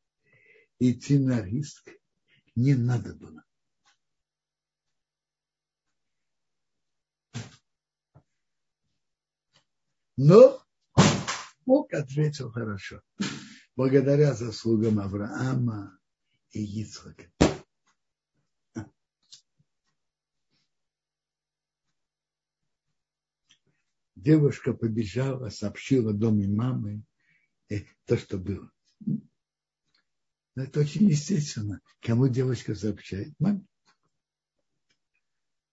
идти 0.80 1.20
на 1.20 1.40
риск 1.40 1.88
не 2.56 2.74
надо 2.74 3.14
было. 3.14 3.44
Но 10.16 10.66
Бог 11.64 11.92
ответил 11.92 12.50
хорошо. 12.50 13.00
Благодаря 13.76 14.34
заслугам 14.34 14.98
Авраама 14.98 15.96
и 16.50 16.82
Ицхака. 16.82 17.30
Девушка 24.16 24.74
побежала, 24.74 25.50
сообщила 25.50 26.12
доме 26.12 26.48
мамы, 26.48 27.04
то, 28.04 28.16
что 28.16 28.38
было. 28.38 28.70
Но 30.56 30.62
это 30.62 30.80
очень 30.80 31.08
естественно. 31.08 31.80
Кому 32.00 32.28
девочка 32.28 32.74
сообщает? 32.74 33.34
Маме. 33.38 33.66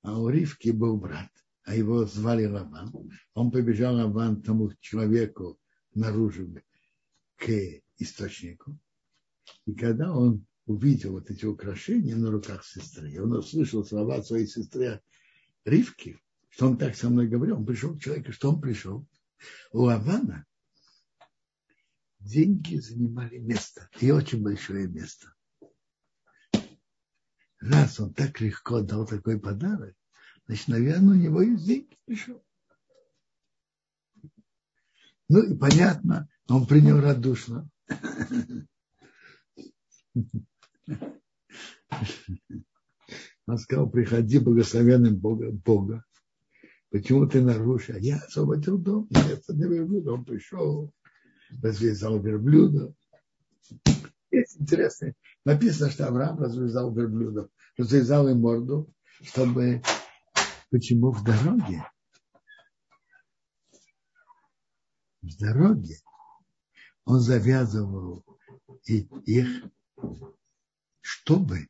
А 0.02 0.20
у 0.20 0.30
Ривки 0.30 0.70
был 0.70 0.98
брат. 0.98 1.30
а 1.64 1.76
его 1.76 2.06
звали 2.06 2.46
Лаван. 2.46 2.92
Он 3.34 3.52
побежал 3.52 3.96
Лаван 3.96 4.42
тому 4.42 4.72
человеку 4.80 5.60
наружу 5.94 6.52
к 7.38 7.50
источнику. 7.98 8.80
И 9.66 9.76
когда 9.76 10.12
он 10.12 10.46
увидел 10.66 11.12
вот 11.14 11.30
эти 11.30 11.46
украшения 11.46 12.16
на 12.16 12.32
руках 12.32 12.66
сестры, 12.66 13.12
и 13.12 13.20
он 13.20 13.34
услышал 13.34 13.86
слова 13.86 14.24
своей 14.24 14.48
сестры 14.48 15.02
Ривки, 15.66 16.20
что 16.50 16.68
он 16.68 16.78
так 16.78 16.96
со 16.96 17.10
мной 17.10 17.28
говорил, 17.28 17.58
он 17.58 17.66
пришел 17.66 17.96
к 17.96 18.02
человеку, 18.02 18.32
что 18.32 18.50
он 18.50 18.62
пришел. 18.62 19.06
У 19.72 19.82
Лавана 19.82 20.46
деньги 22.22 22.78
занимали 22.78 23.38
место, 23.38 23.90
и 24.00 24.12
очень 24.12 24.42
большое 24.42 24.88
место. 24.88 25.34
Раз 27.60 28.00
он 28.00 28.14
так 28.14 28.40
легко 28.42 28.82
дал 28.82 29.06
такой 29.06 29.40
подарок, 29.40 29.96
значит, 30.48 30.68
наверное, 30.68 31.16
у 31.16 31.20
него 31.20 31.42
есть 31.42 31.66
деньги 31.66 31.98
пришел. 32.06 32.44
Ну 35.30 35.44
и 35.44 35.58
понятно, 35.58 36.28
он 36.48 36.66
принял 36.66 37.00
радушно. 37.00 37.70
Он 43.48 43.58
сказал, 43.58 43.90
приходи 43.90 44.40
благословенным 44.40 45.18
Бога. 45.18 45.52
Бога. 45.52 46.06
Почему 46.90 47.28
ты 47.28 47.42
нарушил? 47.42 47.96
Я 47.98 48.18
освободил 48.18 48.78
дом, 48.78 49.08
для 49.10 49.68
верблюда. 49.68 50.14
Он 50.14 50.26
пришел, 50.26 50.94
развязал 51.62 52.20
верблюда. 52.20 52.94
Есть 54.32 54.62
интересно. 54.62 55.14
Написано, 55.46 55.90
что 55.92 56.08
Авраам 56.08 56.40
развязал 56.40 56.94
верблюдов, 56.94 57.50
развязал 57.78 58.28
им 58.30 58.42
морду, 58.42 58.94
чтобы... 59.22 59.82
Почему 60.70 61.12
в 61.12 61.22
дороге? 61.26 61.86
В 65.22 65.38
дороге 65.38 65.98
он 67.04 67.20
завязывал 67.20 68.26
их, 68.86 69.66
чтобы 71.02 71.68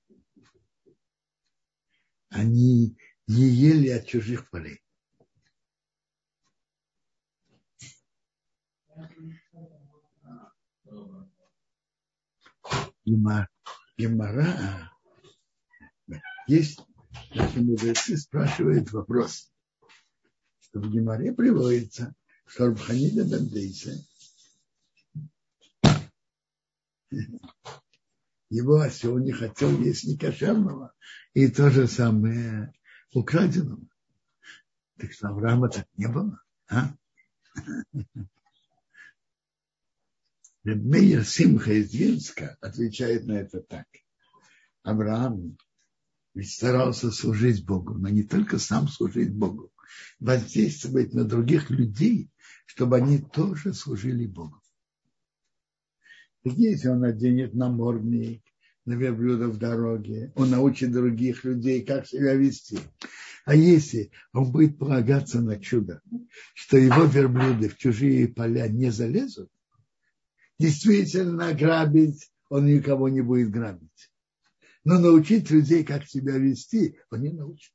они 2.30 2.96
не 3.28 3.48
ели 3.50 3.89
от 3.89 4.06
чужих 4.06 4.50
полей. 4.52 4.82
Гемора 13.97 14.91
есть 16.47 16.80
наши 17.36 17.62
мудрецы 17.62 18.17
спрашивают 18.17 18.91
вопрос, 18.91 19.52
что 20.62 20.80
в 20.80 20.89
Геморе 20.89 21.34
приводится, 21.34 22.13
что 22.45 22.67
Рабханида 22.67 23.26
Бендейса 23.26 23.91
его 28.50 28.80
осел 28.80 29.17
не 29.17 29.34
хотел 29.34 29.78
есть 29.82 30.06
некошерного, 30.06 30.93
и 31.34 31.50
то 31.50 31.69
же 31.69 31.88
самое 31.88 32.74
украденного. 33.13 33.86
Так 34.97 35.12
что 35.12 35.30
Авраама 35.30 35.69
так 35.69 35.88
не 35.97 36.08
было. 36.08 36.41
А? 36.69 36.93
Мейер 40.63 41.26
Симха 41.26 41.74
из 41.74 41.91
Винска 41.91 42.56
отвечает 42.62 43.26
на 43.26 43.34
это 43.34 43.62
так. 43.62 43.88
Авраам 44.84 45.58
ведь 46.34 46.52
старался 46.52 47.12
служить 47.12 47.65
Богу, 47.65 47.95
но 47.95 48.10
не 48.10 48.24
только 48.24 48.60
сам 48.60 48.88
служить 48.88 49.34
Богу, 49.34 49.71
воздействовать 50.19 51.13
на 51.13 51.26
других 51.26 51.69
людей, 51.71 52.30
чтобы 52.65 52.97
они 52.97 53.19
тоже 53.19 53.74
служили 53.74 54.28
Богу. 54.28 54.62
Если 56.43 56.88
он 56.88 57.02
наденет 57.02 57.54
намордник 57.54 58.43
на 58.86 58.93
верблюда 58.93 59.47
в 59.47 59.58
дороге, 59.58 60.32
он 60.36 60.52
научит 60.52 60.91
других 60.91 61.43
людей, 61.43 61.84
как 61.84 62.08
себя 62.08 62.34
вести. 62.36 62.80
А 63.45 63.56
если 63.56 64.12
он 64.32 64.52
будет 64.52 64.78
полагаться 64.78 65.41
на 65.41 65.60
чудо, 65.60 66.02
что 66.54 66.78
его 66.78 67.04
верблюды 67.04 67.69
в 67.69 67.78
чужие 67.78 68.28
поля 68.28 68.67
не 68.67 68.91
залезут, 68.91 69.50
действительно 70.62 71.54
грабить 71.54 72.32
он 72.50 72.65
никого 72.65 73.10
не 73.10 73.21
будет 73.21 73.50
грабить. 73.50 74.12
Но 74.84 75.00
научить 75.00 75.50
людей, 75.52 75.86
как 75.86 76.06
себя 76.06 76.38
вести, 76.38 76.97
он 77.10 77.21
не 77.21 77.32
научит. 77.32 77.74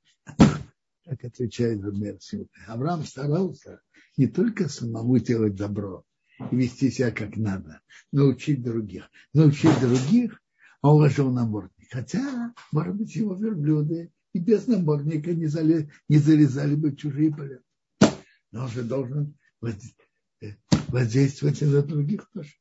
Как 1.04 1.24
отвечает 1.24 1.82
Румер 1.82 2.18
Авраам 2.66 3.04
старался 3.04 3.80
не 4.16 4.26
только 4.26 4.68
самому 4.68 5.18
делать 5.18 5.54
добро 5.54 6.04
и 6.50 6.56
вести 6.56 6.90
себя 6.90 7.10
как 7.10 7.36
надо, 7.36 7.80
научить 8.12 8.62
других. 8.62 9.08
Научить 9.32 9.80
других, 9.80 10.42
а 10.82 10.92
он 10.92 11.02
ложил 11.02 11.30
намордник. 11.30 11.88
Хотя, 11.90 12.52
может 12.72 12.96
быть, 12.96 13.14
его 13.14 13.34
верблюды 13.34 14.12
и 14.34 14.38
без 14.38 14.66
намордника 14.66 15.32
не, 15.32 15.46
залез, 15.46 15.88
не 16.08 16.18
залезали 16.18 16.74
бы 16.74 16.90
в 16.90 16.96
чужие 16.96 17.34
поля. 17.34 17.60
Но 18.50 18.64
он 18.64 18.68
же 18.68 18.82
должен 18.82 19.38
э, 19.62 20.48
воздействовать 20.88 21.62
и 21.62 21.64
на 21.64 21.82
других 21.82 22.28
тоже. 22.34 22.52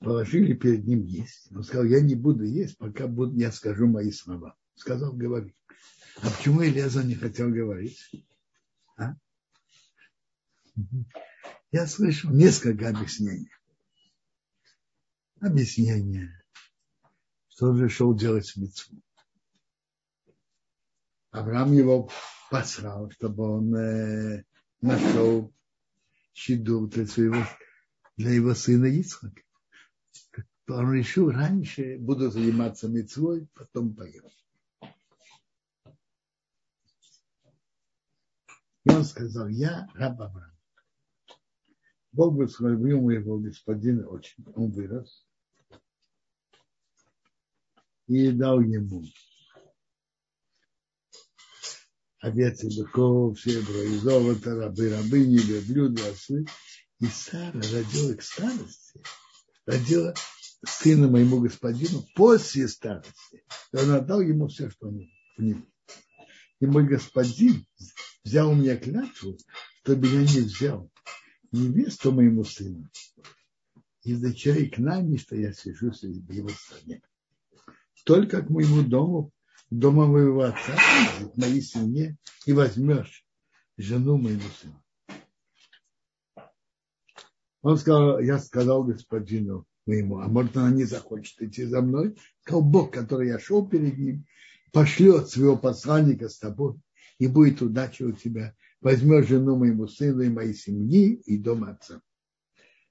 Положили 0.00 0.54
перед 0.54 0.86
ним 0.86 1.04
есть. 1.04 1.52
Он 1.52 1.62
сказал, 1.62 1.84
я 1.84 2.00
не 2.00 2.14
буду 2.14 2.44
есть, 2.44 2.76
пока 2.78 3.06
буду, 3.06 3.36
я 3.36 3.52
скажу 3.52 3.86
мои 3.86 4.10
слова. 4.10 4.56
Сказал, 4.74 5.12
говори. 5.12 5.54
А 6.22 6.30
почему 6.30 6.64
Илеза 6.64 7.04
не 7.04 7.14
хотел 7.14 7.50
говорить? 7.50 8.10
А? 8.96 9.14
Я 11.70 11.86
слышал 11.86 12.30
несколько 12.30 12.88
объяснений. 12.88 13.50
Объяснение, 15.40 16.44
что 17.48 17.68
он 17.68 17.82
решил 17.82 18.14
делать 18.14 18.52
митцву. 18.56 19.00
Авраам 21.30 21.72
его 21.72 22.10
посрал, 22.50 23.10
чтобы 23.10 23.44
он 23.44 23.74
э, 23.74 24.44
нашел 24.80 25.54
щеду 26.34 26.88
для, 26.88 27.06
своего, 27.06 27.46
для 28.16 28.32
его 28.32 28.54
сына 28.54 28.86
Ицхака 28.86 29.40
то 30.66 30.74
он 30.74 30.92
решил 30.92 31.30
раньше 31.30 31.98
буду 31.98 32.30
заниматься 32.30 32.88
мецвой, 32.88 33.48
потом 33.54 33.94
поем. 33.94 34.24
И 38.84 38.90
он 38.90 39.04
сказал, 39.04 39.48
я 39.48 39.88
раб 39.94 40.20
Авраам. 40.20 40.56
Бог 42.12 42.34
благословил 42.34 43.00
моего 43.00 43.38
господина 43.38 44.08
очень. 44.08 44.44
Он 44.54 44.70
вырос. 44.70 45.26
И 48.06 48.32
дал 48.32 48.60
ему 48.60 49.04
овец 52.20 52.62
и 52.64 52.78
быков, 52.78 53.40
серебро 53.40 53.82
и 53.82 53.96
золото, 53.98 54.56
рабы, 54.56 54.90
рабыни, 54.90 55.38
верблюды, 55.38 56.02
ослы. 56.02 56.46
И 57.00 57.06
Сара 57.06 57.52
родила 57.54 58.14
к 58.14 58.22
старости, 58.22 59.02
родила 59.70 60.14
сына 60.64 61.08
моему 61.08 61.40
господину 61.40 62.04
после 62.14 62.68
старости. 62.68 63.44
И 63.72 63.76
он 63.76 63.90
отдал 63.92 64.20
ему 64.20 64.48
все, 64.48 64.70
что 64.70 64.88
в 64.88 65.42
нем. 65.42 65.66
И 66.60 66.66
мой 66.66 66.86
господин 66.86 67.66
взял 68.24 68.50
у 68.50 68.54
меня 68.54 68.76
клятву, 68.76 69.38
чтобы 69.82 70.06
я 70.08 70.20
не 70.20 70.40
взял 70.40 70.90
невесту 71.52 72.12
моему 72.12 72.44
сыну 72.44 72.88
из 74.02 74.20
дочерей 74.20 74.68
к 74.68 74.78
нами, 74.78 75.16
что 75.16 75.36
я 75.36 75.52
сижу 75.52 75.90
в 75.90 76.32
его 76.32 76.48
стране. 76.50 77.02
Только 78.04 78.42
к 78.42 78.50
моему 78.50 78.82
дому, 78.82 79.32
дома 79.70 80.06
моего 80.06 80.42
отца, 80.42 80.76
к 81.32 81.36
моей 81.36 81.62
семье, 81.62 82.16
и 82.46 82.52
возьмешь 82.52 83.24
жену 83.76 84.16
моему 84.16 84.48
сыну. 84.60 84.79
Он 87.62 87.76
сказал, 87.76 88.20
я 88.20 88.38
сказал 88.38 88.84
господину, 88.84 89.66
моему, 89.86 90.18
а 90.18 90.28
может 90.28 90.56
она 90.56 90.70
не 90.70 90.84
захочет 90.84 91.40
идти 91.42 91.64
за 91.64 91.82
мной, 91.82 92.16
сказал 92.42 92.62
Бог, 92.62 92.92
который 92.92 93.28
я 93.28 93.38
шел 93.38 93.66
перед 93.68 93.98
ним, 93.98 94.24
пошлет 94.72 95.28
своего 95.28 95.56
посланника 95.56 96.28
с 96.28 96.38
тобой, 96.38 96.80
и 97.18 97.26
будет 97.26 97.60
удача 97.60 98.04
у 98.04 98.12
тебя. 98.12 98.54
Возьмешь 98.80 99.28
жену 99.28 99.56
моему 99.56 99.88
сыну 99.88 100.22
и 100.22 100.30
моей 100.30 100.54
семьи 100.54 101.20
и 101.26 101.36
дом 101.36 101.64
отца. 101.64 102.00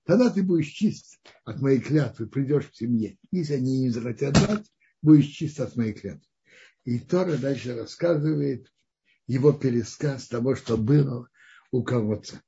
Тогда 0.05 0.29
ты 0.29 0.43
будешь 0.43 0.67
чист 0.67 1.19
от 1.45 1.61
моей 1.61 1.79
клятвы, 1.79 2.27
придешь 2.27 2.67
к 2.67 2.75
семье. 2.75 3.17
Если 3.31 3.53
они 3.53 3.79
не 3.79 3.89
захотят 3.89 4.33
дать, 4.33 4.65
будешь 5.01 5.27
чист 5.27 5.59
от 5.59 5.75
моей 5.75 5.93
клятвы. 5.93 6.25
И 6.85 6.99
Тора 6.99 7.37
дальше 7.37 7.75
рассказывает 7.75 8.71
его 9.25 9.51
пересказ 9.51 10.27
того, 10.27 10.55
что 10.55 10.77
было 10.77 11.27
у 11.71 11.83
кого-то. 11.83 12.39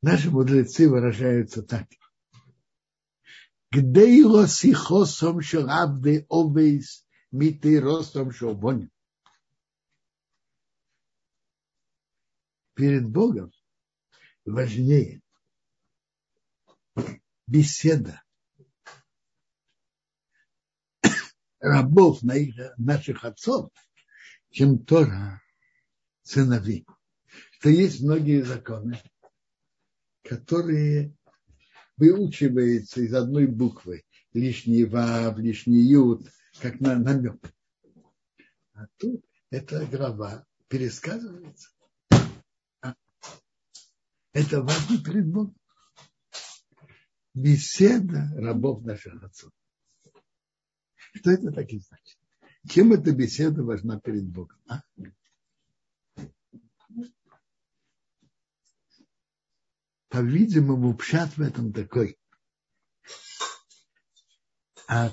Наши 0.00 0.30
мудрецы 0.30 0.88
выражаются 0.88 1.62
так, 1.62 1.88
где 3.70 4.16
его 4.16 4.46
сихосом 4.46 5.40
шарабды 5.40 6.24
овейс 6.28 7.04
миты 7.32 7.80
ростом 7.80 8.30
шобоним. 8.30 8.90
Перед 12.74 13.08
Богом 13.08 13.50
важнее 14.44 15.20
беседа 17.48 18.22
рабов 21.58 22.20
наших 22.22 23.24
отцов, 23.24 23.72
чем 24.50 24.84
Тора 24.84 25.42
сыновей. 26.22 26.86
Что 27.58 27.70
есть 27.70 28.00
многие 28.00 28.42
законы, 28.42 29.02
которые 30.28 31.16
выучиваются 31.96 33.00
из 33.00 33.14
одной 33.14 33.46
буквы. 33.46 34.04
Лишний 34.34 34.84
вав, 34.84 35.38
лишний 35.38 35.80
ют, 35.80 36.28
как 36.60 36.80
на 36.80 36.96
намек. 36.96 37.40
А 38.74 38.86
тут 38.98 39.24
эта 39.50 39.86
глава 39.86 40.46
пересказывается. 40.68 41.70
А 42.82 42.94
это 44.32 44.62
важно 44.62 45.02
перед. 45.02 45.26
Беседа 47.34 48.30
рабов 48.36 48.84
наших 48.84 49.22
отцов. 49.22 49.52
Что 50.94 51.30
это 51.30 51.52
так 51.52 51.70
и 51.70 51.78
значит? 51.78 52.18
Чем 52.68 52.92
эта 52.92 53.12
беседа 53.12 53.62
важна 53.62 53.98
перед 53.98 54.28
Богом? 54.28 54.58
А? 54.68 54.82
По-видимому, 60.18 60.94
пшат 60.94 61.36
в 61.36 61.42
этом 61.42 61.72
такой. 61.72 62.18
А 64.88 65.12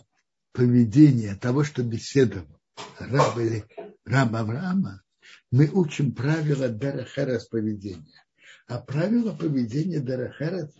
поведение 0.51 1.35
того, 1.35 1.63
что 1.63 1.83
беседовал 1.83 2.59
раб 2.97 3.37
или 3.37 3.63
раб 4.03 4.33
Авраама, 4.33 5.03
мы 5.51 5.69
учим 5.69 6.11
правила 6.11 6.69
Дарахерас 6.69 7.45
поведения. 7.45 8.25
А 8.65 8.79
правило 8.79 9.35
поведения 9.35 9.99
Дарахерас 9.99 10.73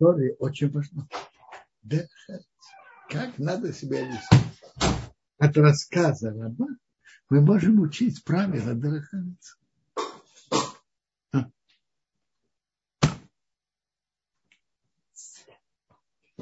в 0.00 0.04
очень 0.40 0.72
важно. 0.72 1.06
Дарахерас 1.82 2.44
как 3.08 3.38
надо 3.38 3.72
себя 3.72 4.04
вести. 4.04 4.36
От 5.38 5.56
рассказа 5.56 6.32
раба 6.32 6.66
мы 7.30 7.40
можем 7.40 7.78
учить 7.82 8.24
правила 8.24 8.74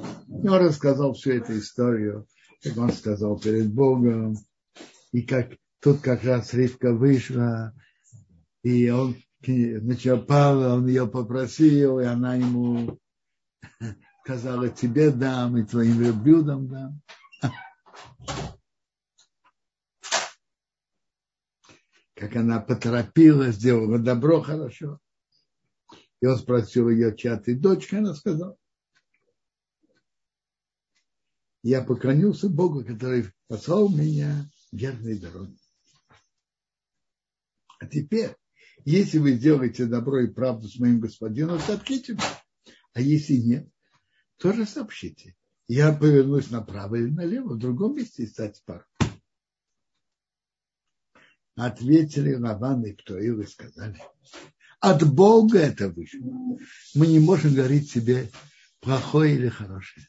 Дараханица. 0.01 0.51
Он 0.51 0.67
рассказал 0.67 1.13
всю 1.13 1.31
эту 1.33 1.57
историю, 1.57 2.27
как 2.63 2.77
он 2.77 2.91
сказал 2.91 3.39
перед 3.39 3.73
Богом, 3.73 4.35
и 5.11 5.21
как 5.21 5.53
тут 5.79 6.01
как 6.01 6.23
раз 6.23 6.53
Ривка 6.53 6.93
вышла, 6.93 7.73
и 8.63 8.89
он 8.89 9.15
начал 9.47 10.21
Павла, 10.21 10.75
он 10.75 10.87
ее 10.87 11.07
попросил, 11.07 11.99
и 11.99 12.05
она 12.05 12.35
ему 12.35 12.99
сказала, 14.23 14.69
тебе 14.69 15.11
дам, 15.11 15.57
и 15.57 15.63
твоим 15.63 15.97
верблюдам 15.99 16.67
дам. 16.67 17.01
Как 22.15 22.35
она 22.35 22.59
поторопилась, 22.59 23.55
сделала 23.55 23.97
добро 23.97 24.41
хорошо. 24.41 24.99
И 26.21 26.27
он 26.27 26.37
спросил 26.37 26.87
ее, 26.87 27.17
чья 27.17 27.37
ты 27.37 27.55
дочка, 27.57 27.97
она 27.97 28.13
сказала. 28.13 28.55
Я 31.63 31.83
поклонился 31.83 32.49
Богу, 32.49 32.83
который 32.83 33.31
послал 33.47 33.89
меня 33.89 34.49
верной 34.71 35.19
дороге. 35.19 35.57
А 37.79 37.87
теперь, 37.87 38.35
если 38.83 39.19
вы 39.19 39.33
сделаете 39.33 39.85
добро 39.85 40.21
и 40.21 40.27
правду 40.27 40.67
с 40.67 40.79
моим 40.79 40.99
господином, 40.99 41.59
то 41.59 41.73
откройте 41.73 42.17
А 42.93 43.01
если 43.01 43.35
нет, 43.35 43.69
тоже 44.37 44.65
сообщите. 44.65 45.35
Я 45.67 45.93
повернусь 45.93 46.49
направо 46.49 46.95
или 46.95 47.09
налево, 47.09 47.53
в 47.53 47.59
другом 47.59 47.95
месте 47.95 48.25
искать 48.25 48.61
пар. 48.65 48.87
Ответили 51.55 52.33
Лаван 52.33 52.83
и 52.85 52.93
Птоил 52.93 53.39
и 53.41 53.45
сказали, 53.45 54.01
от 54.79 55.07
Бога 55.07 55.59
это 55.59 55.89
вышло. 55.89 56.57
Мы 56.95 57.07
не 57.07 57.19
можем 57.19 57.53
говорить 57.53 57.91
себе 57.91 58.31
плохое 58.79 59.35
или 59.35 59.47
хорошее. 59.47 60.07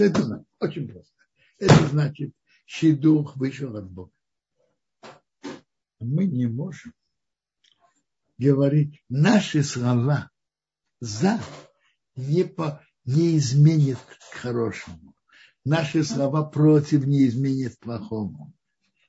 Что 0.00 0.06
это 0.06 0.22
значит? 0.22 0.46
Очень 0.60 0.88
просто. 0.88 1.14
Это 1.58 1.86
значит, 1.88 2.34
щедух 2.64 3.36
вышел 3.36 3.76
от 3.76 3.90
Бога. 3.90 4.12
Мы 5.98 6.24
не 6.24 6.46
можем 6.46 6.94
говорить 8.38 9.04
наши 9.10 9.62
слова 9.62 10.30
за 11.00 11.38
не, 12.16 12.44
по, 12.44 12.82
не 13.04 13.36
изменит 13.36 13.98
к 13.98 14.36
хорошему. 14.36 15.14
Наши 15.66 16.02
слова 16.02 16.44
против 16.44 17.04
не 17.04 17.26
изменит 17.26 17.76
к 17.76 17.80
плохому. 17.80 18.54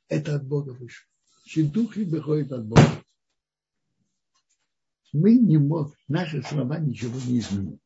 Это 0.10 0.36
от 0.36 0.46
Бога 0.46 0.72
вышло. 0.72 1.08
Щедух 1.46 1.96
и 1.96 2.04
выходит 2.04 2.52
от 2.52 2.66
Бога. 2.66 3.02
Мы 5.14 5.38
не 5.38 5.58
можем, 5.58 5.96
наши 6.10 6.44
слова 6.44 6.80
ничего 6.80 7.18
не 7.26 7.40
изменят. 7.40 7.80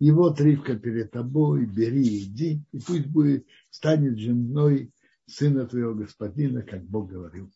И 0.00 0.10
вот 0.10 0.40
Ривка 0.40 0.76
перед 0.76 1.12
тобой, 1.12 1.66
бери, 1.66 2.24
иди, 2.24 2.64
и 2.72 2.80
пусть 2.80 3.06
будет, 3.06 3.46
станет 3.70 4.18
женой 4.18 4.92
сына 5.26 5.66
твоего 5.66 5.94
господина, 5.94 6.62
как 6.62 6.84
Бог 6.84 7.10
говорил. 7.10 7.50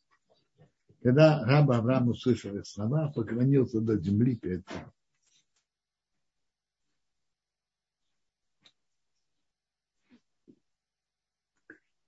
Когда 1.02 1.44
раб 1.44 1.70
Авраам 1.70 2.08
услышал 2.08 2.56
их 2.56 2.66
слова, 2.66 3.12
поклонился 3.12 3.80
до 3.80 3.98
земли 3.98 4.36
перед 4.36 4.64
Богом. 4.64 4.92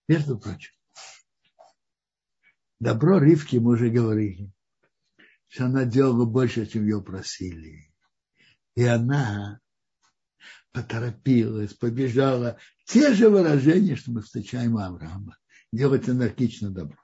Между 0.08 0.38
прочим, 0.38 0.72
добро 2.80 3.18
Ривки 3.18 3.58
мы 3.58 3.74
уже 3.74 3.90
говорили, 3.90 4.50
что 5.46 5.66
она 5.66 5.84
делала 5.84 6.24
больше, 6.24 6.66
чем 6.66 6.82
ее 6.82 7.00
просили. 7.00 7.92
И 8.74 8.84
она 8.84 9.60
поторопилась, 10.72 11.74
побежала. 11.74 12.59
Те 12.87 13.14
же 13.14 13.28
выражения, 13.28 13.96
что 13.96 14.12
мы 14.12 14.22
встречаем 14.22 14.74
у 14.74 14.78
Авраама. 14.78 15.37
Делать 15.72 16.09
энергично 16.09 16.70
добро. 16.70 16.98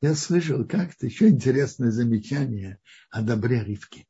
Я 0.00 0.14
слышал 0.14 0.66
как-то 0.66 1.06
еще 1.06 1.28
интересное 1.28 1.90
замечание 1.90 2.80
о 3.10 3.22
добре 3.22 3.64
Ривки. 3.64 4.06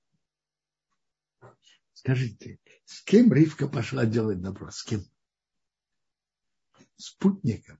Скажите, 1.92 2.59
с 2.85 3.03
кем 3.03 3.33
Ривка 3.33 3.69
пошла 3.69 4.05
делать 4.05 4.40
добро? 4.40 4.71
С 4.71 4.83
кем? 4.83 5.05
спутником, 6.97 7.79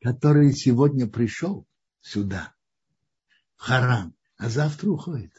который 0.00 0.52
сегодня 0.52 1.06
пришел 1.06 1.66
сюда, 2.00 2.54
в 3.56 3.62
Харан, 3.62 4.16
а 4.36 4.48
завтра 4.48 4.90
уходит. 4.90 5.32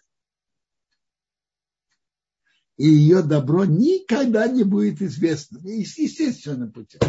И 2.77 2.87
ее 2.87 3.21
добро 3.23 3.65
никогда 3.65 4.47
не 4.47 4.63
будет 4.63 5.01
известно. 5.01 5.57
Естественным 5.57 6.71
путем. 6.71 7.01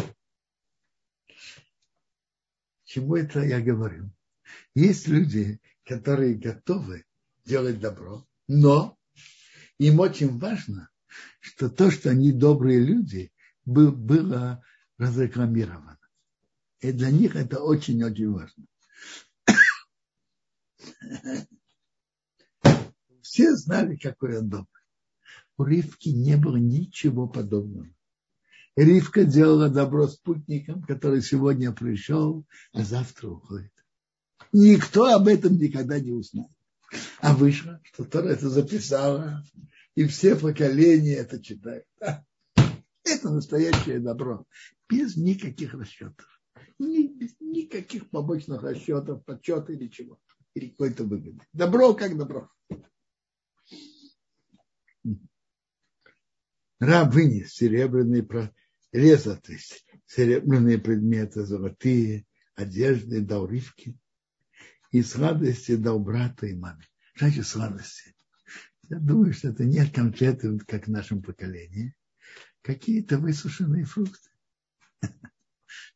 Чему 2.85 3.15
это 3.15 3.41
я 3.41 3.61
говорю? 3.61 4.09
Есть 4.73 5.07
люди, 5.07 5.61
которые 5.85 6.33
готовы 6.33 7.05
делать 7.45 7.79
добро, 7.79 8.27
но 8.47 8.97
им 9.77 9.99
очень 9.99 10.39
важно, 10.39 10.89
что 11.39 11.69
то, 11.69 11.91
что 11.91 12.09
они 12.09 12.31
добрые 12.31 12.79
люди, 12.79 13.31
было 13.63 14.65
разрекламировано. 14.97 15.99
И 16.79 16.91
для 16.91 17.11
них 17.11 17.35
это 17.35 17.61
очень-очень 17.61 18.31
важно. 18.31 18.65
Все 23.21 23.55
знали, 23.55 23.97
какой 23.97 24.39
он 24.39 24.49
добрый. 24.49 24.78
У 25.59 25.65
Ривки 25.65 26.07
не 26.07 26.37
было 26.37 26.55
ничего 26.55 27.27
подобного. 27.27 27.89
Ривка 28.77 29.25
делала 29.25 29.67
добро 29.67 30.07
спутникам, 30.07 30.81
который 30.83 31.21
сегодня 31.21 31.73
пришел, 31.73 32.45
а 32.71 32.81
завтра 32.81 33.27
уходит. 33.27 33.73
Никто 34.53 35.13
об 35.13 35.27
этом 35.27 35.57
никогда 35.57 35.99
не 35.99 36.13
узнал. 36.13 36.49
А 37.19 37.35
вышло, 37.35 37.81
что 37.83 38.05
Тора 38.05 38.29
это 38.29 38.49
записала, 38.49 39.43
и 39.95 40.05
все 40.05 40.37
поколения 40.37 41.15
это 41.15 41.43
читают. 41.43 41.85
Это 43.03 43.29
настоящее 43.29 43.99
добро. 43.99 44.45
Без 44.87 45.17
никаких 45.17 45.73
расчетов. 45.73 46.41
Ни, 46.79 47.07
без 47.07 47.35
никаких 47.41 48.09
побочных 48.09 48.63
расчетов, 48.63 49.25
подсчета 49.25 49.73
или 49.73 49.89
чего. 49.89 50.19
Или 50.53 50.69
какой-то 50.69 51.03
выгоды. 51.03 51.41
Добро 51.51 51.93
как 51.95 52.17
добро. 52.17 52.49
Раб 56.79 57.13
вынес 57.13 57.53
серебряные 57.53 58.27
реза, 58.91 59.35
то 59.37 59.51
есть 59.51 59.85
серебряные 60.05 60.79
предметы, 60.79 61.45
золотые, 61.45 62.25
одежды, 62.55 63.21
дал 63.21 63.47
Ривке, 63.47 63.95
и 64.91 65.01
с 65.01 65.15
радости 65.15 65.75
дал 65.75 65.99
брату 65.99 66.47
и 66.47 66.55
маме. 66.55 66.85
Значит, 67.15 67.45
с 67.45 67.55
радости. 67.55 68.15
Я 68.89 68.97
думаю, 68.97 69.33
что 69.33 69.49
это 69.49 69.65
не 69.65 69.85
конфеты, 69.87 70.57
как 70.59 70.87
в 70.87 70.91
нашем 70.91 71.21
поколении, 71.21 71.95
какие-то 72.61 73.19
высушенные 73.19 73.85
фрукты. 73.85 74.29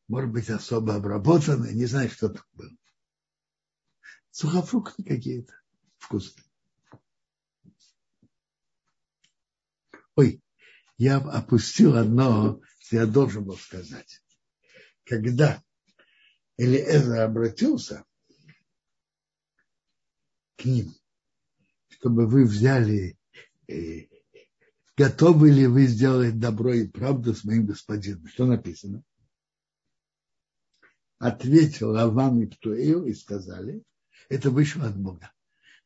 Может 0.08 0.32
быть, 0.32 0.50
особо 0.50 0.96
обработанные, 0.96 1.74
не 1.74 1.86
знаю, 1.86 2.10
что 2.10 2.30
там 2.30 2.44
было. 2.54 2.72
Сухофрукты 4.30 5.04
какие-то 5.04 5.54
вкусные. 5.98 6.46
Ой, 10.16 10.43
я 11.04 11.18
опустил 11.18 11.98
одно, 11.98 12.62
что 12.80 12.96
я 12.96 13.06
должен 13.06 13.44
был 13.44 13.58
сказать. 13.58 14.22
Когда 15.04 15.62
Элиэзер 16.56 17.20
обратился 17.20 18.06
к 20.56 20.64
ним, 20.64 20.96
чтобы 21.90 22.26
вы 22.26 22.46
взяли, 22.46 23.18
э, 23.68 24.08
готовы 24.96 25.52
ли 25.52 25.68
вы 25.68 25.88
сделать 25.88 26.40
добро 26.40 26.74
и 26.74 26.88
правду 26.88 27.36
с 27.36 27.44
моим 27.44 27.66
господином. 27.66 28.26
Что 28.28 28.46
написано? 28.46 29.04
Ответил 31.20 31.90
Лаван 31.90 32.44
и 32.44 32.46
Птуэл 32.46 33.06
и 33.08 33.14
сказали, 33.14 33.84
это 34.30 34.52
вышло 34.52 34.86
от 34.86 34.98
Бога. 34.98 35.34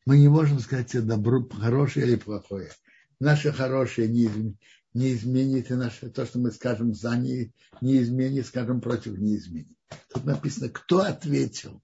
Мы 0.06 0.20
не 0.20 0.28
можем 0.28 0.60
сказать, 0.60 0.94
это 0.94 1.08
добро, 1.08 1.44
хорошее 1.50 2.06
или 2.06 2.16
плохое. 2.18 2.72
Наше 3.20 3.52
хорошее 3.52 4.10
не, 4.10 4.56
не 4.94 5.14
изменит, 5.14 5.70
и 5.72 5.76
наше, 5.76 6.10
то, 6.10 6.26
что 6.26 6.40
мы 6.40 6.52
скажем 6.52 6.94
за 6.94 7.16
не, 7.18 7.54
не 7.82 8.02
изменит, 8.02 8.48
скажем 8.48 8.82
против 8.82 9.18
не 9.18 9.38
изменит. 9.38 9.78
Тут 10.10 10.26
написано, 10.26 10.70
кто 10.70 11.00
ответил? 11.00 11.82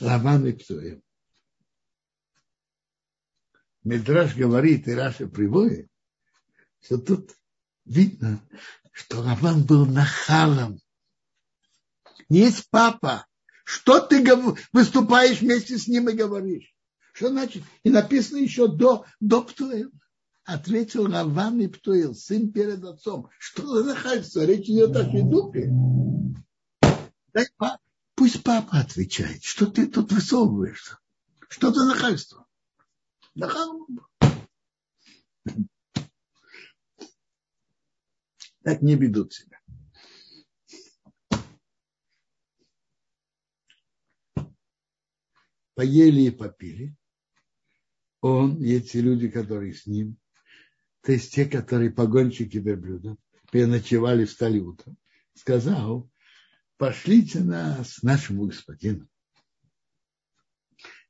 Лаван 0.00 0.46
и 0.46 0.52
Птуэл. 0.52 1.02
Медраж 3.84 4.36
говорит, 4.36 4.86
и 4.86 4.94
Раша 4.94 5.26
приводит, 5.26 5.88
что 6.80 6.98
тут 6.98 7.36
видно, 7.84 8.40
что 8.92 9.20
Лаван 9.20 9.64
был 9.64 9.86
нахалом. 9.86 10.78
Есть 12.28 12.68
папа. 12.70 13.26
Что 13.64 14.00
ты 14.00 14.24
выступаешь 14.72 15.40
вместе 15.40 15.78
с 15.78 15.86
ним 15.86 16.08
и 16.08 16.14
говоришь? 16.14 16.74
Что 17.12 17.28
значит? 17.28 17.62
И 17.82 17.90
написано 17.90 18.38
еще 18.38 18.68
до, 18.68 19.06
до 19.20 19.42
Птуэла. 19.42 19.90
Ответил 20.44 21.08
Лаван 21.08 21.60
и 21.60 21.68
Птуэл, 21.68 22.14
сын 22.14 22.52
перед 22.52 22.82
отцом. 22.84 23.30
Что 23.38 23.66
за 23.66 23.84
нахальство? 23.84 24.44
Речь 24.44 24.68
идет 24.68 24.96
о 24.96 25.04
Федуке. 25.04 25.70
Дай 27.32 27.46
папа. 27.56 27.80
Пусть 28.14 28.42
папа 28.42 28.78
отвечает. 28.78 29.42
Что 29.42 29.66
ты 29.66 29.86
тут 29.86 30.12
высовываешься? 30.12 30.98
Что 31.48 31.72
за 31.72 31.86
нахальство? 31.86 32.46
Так 38.62 38.82
не 38.82 38.94
ведут 38.96 39.32
себя. 39.32 39.58
Поели 45.74 46.22
и 46.22 46.30
попили. 46.30 46.94
Он 48.20 48.62
и 48.62 48.72
эти 48.72 48.98
люди, 48.98 49.28
которые 49.28 49.74
с 49.74 49.86
ним, 49.86 50.16
то 51.02 51.12
есть 51.12 51.32
те, 51.34 51.46
которые 51.46 51.90
погонщики 51.90 52.58
верблюдов, 52.58 53.18
переночевали, 53.50 54.24
встали 54.24 54.60
утром, 54.60 54.96
сказал, 55.34 56.08
пошлите 56.76 57.40
нас 57.40 58.02
нашему 58.02 58.46
господину. 58.46 59.08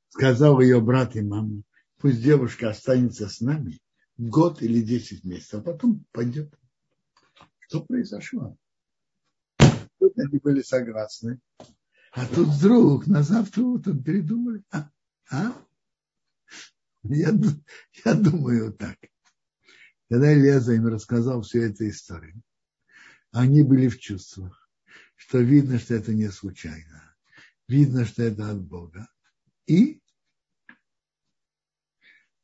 Сказал 0.09 0.61
ее 0.61 0.81
брат 0.81 1.15
и 1.17 1.21
мама, 1.21 1.63
пусть 1.99 2.23
девушка 2.23 2.71
останется 2.71 3.29
с 3.29 3.41
нами 3.41 3.81
год 4.17 4.63
или 4.63 4.81
десять 4.83 5.25
месяцев, 5.25 5.61
а 5.61 5.73
потом 5.73 6.05
пойдет. 6.13 6.55
Что 7.61 7.85
произошло? 7.85 8.57
Тут 9.99 10.19
они 10.19 10.39
были 10.39 10.63
согласны. 10.63 11.39
А 12.13 12.27
тут 12.27 12.49
вдруг 12.49 13.07
на 13.07 13.23
завтра 13.23 13.63
утром 13.63 14.03
передумали. 14.03 14.63
А? 14.71 14.91
а? 15.31 15.53
Я, 17.05 17.31
я 18.05 18.15
думаю 18.15 18.73
так. 18.75 18.99
Когда 20.13 20.35
Леза 20.35 20.75
им 20.75 20.89
рассказал 20.89 21.41
всю 21.41 21.63
эту 21.63 21.89
историю, 21.89 22.43
они 23.31 23.63
были 23.63 23.89
в 23.89 23.99
чувствах, 23.99 24.71
что 25.17 25.39
видно, 25.39 25.79
что 25.79 25.95
это 25.95 26.13
не 26.13 26.29
случайно. 26.29 27.17
Видно, 27.67 28.05
что 28.05 28.23
это 28.23 28.51
от 28.51 28.63
Бога. 28.63 29.09
И 29.65 30.03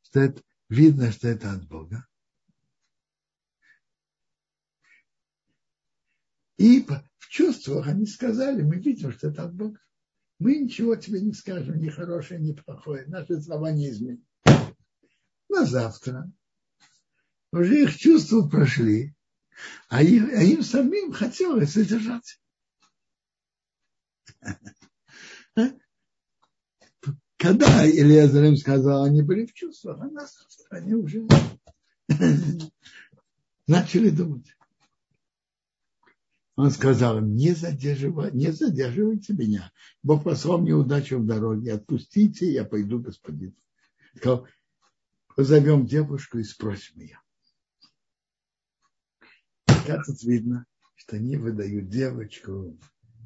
что 0.01 0.19
это, 0.19 0.41
видно, 0.67 1.11
что 1.11 1.27
это 1.27 1.51
от 1.51 1.67
Бога. 1.67 2.07
И 6.57 6.83
в 7.19 7.27
чувствах 7.29 7.85
они 7.87 8.07
сказали, 8.07 8.63
мы 8.63 8.77
видим, 8.77 9.11
что 9.11 9.27
это 9.27 9.43
от 9.43 9.53
Бога. 9.53 9.79
Мы 10.39 10.55
ничего 10.55 10.95
тебе 10.95 11.21
не 11.21 11.33
скажем, 11.33 11.77
ни 11.77 11.89
хорошее, 11.89 12.39
ни 12.39 12.51
плохое. 12.53 13.05
Наши 13.05 13.39
слова 13.39 13.71
не 13.71 13.91
изменят. 13.91 14.25
На 15.49 15.67
завтра 15.67 16.31
уже 17.51 17.83
их 17.83 17.97
чувства 17.97 18.47
прошли, 18.47 19.15
а 19.87 20.03
им, 20.03 20.29
а 20.29 20.43
им 20.43 20.63
самим 20.63 21.11
хотелось 21.11 21.73
задержаться. 21.73 22.37
Когда 27.37 27.87
Ильязар 27.87 28.43
им 28.43 28.57
сказал, 28.57 29.03
они 29.03 29.21
были 29.21 29.45
в 29.45 29.53
чувствах, 29.53 29.99
а 30.01 30.07
на 30.07 30.27
они 30.71 30.93
уже 30.93 31.25
начали 33.67 34.09
думать. 34.09 34.53
Он 36.57 36.71
сказал 36.71 37.19
им, 37.19 37.35
не, 37.35 37.53
задерживай, 37.53 38.33
не 38.33 38.51
задерживайте 38.51 39.31
меня. 39.31 39.71
Бог 40.03 40.25
послал 40.25 40.57
мне 40.57 40.73
удачу 40.73 41.17
в 41.17 41.25
дороге. 41.25 41.71
Отпустите, 41.71 42.51
я 42.51 42.65
пойду, 42.65 42.99
господин. 42.99 43.55
Сказал, 44.17 44.45
позовем 45.33 45.85
девушку 45.85 46.39
и 46.39 46.43
спросим 46.43 46.99
ее. 46.99 47.21
Как 49.89 50.05
тут 50.05 50.21
видно, 50.21 50.67
что 50.93 51.15
они 51.15 51.35
выдают 51.35 51.89
девочку 51.89 52.77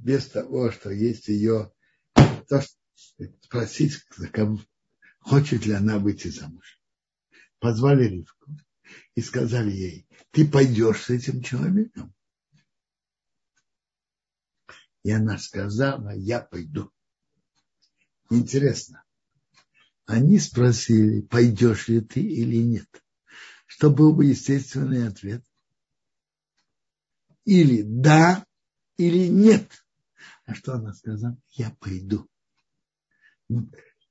без 0.02 0.28
того, 0.30 0.72
что 0.72 0.92
есть 0.92 1.28
ее, 1.28 1.74
то, 2.14 2.62
что 2.62 3.26
спросить, 3.42 4.00
хочет 5.20 5.66
ли 5.66 5.74
она 5.74 6.00
выйти 6.00 6.30
замуж. 6.30 6.80
Позвали 7.60 8.06
Ривку 8.06 8.58
и 9.14 9.20
сказали 9.20 9.72
ей, 9.72 10.08
ты 10.32 10.48
пойдешь 10.48 11.02
с 11.02 11.10
этим 11.10 11.42
человеком? 11.42 12.16
И 15.04 15.12
она 15.12 15.40
сказала, 15.40 16.16
я 16.16 16.40
пойду. 16.40 16.94
Интересно. 18.30 19.04
Они 20.06 20.40
спросили, 20.40 21.20
пойдешь 21.20 21.90
ли 21.90 22.00
ты 22.00 22.22
или 22.22 22.56
нет. 22.64 22.88
Что 23.66 23.90
был 23.90 24.16
бы 24.16 24.24
естественный 24.28 25.06
ответ? 25.06 25.44
Или 27.46 27.82
да, 27.84 28.46
или 28.98 29.28
нет. 29.28 29.70
А 30.46 30.54
что 30.56 30.74
она 30.74 30.94
сказала? 30.94 31.38
Я 31.52 31.76
пойду. 31.80 32.28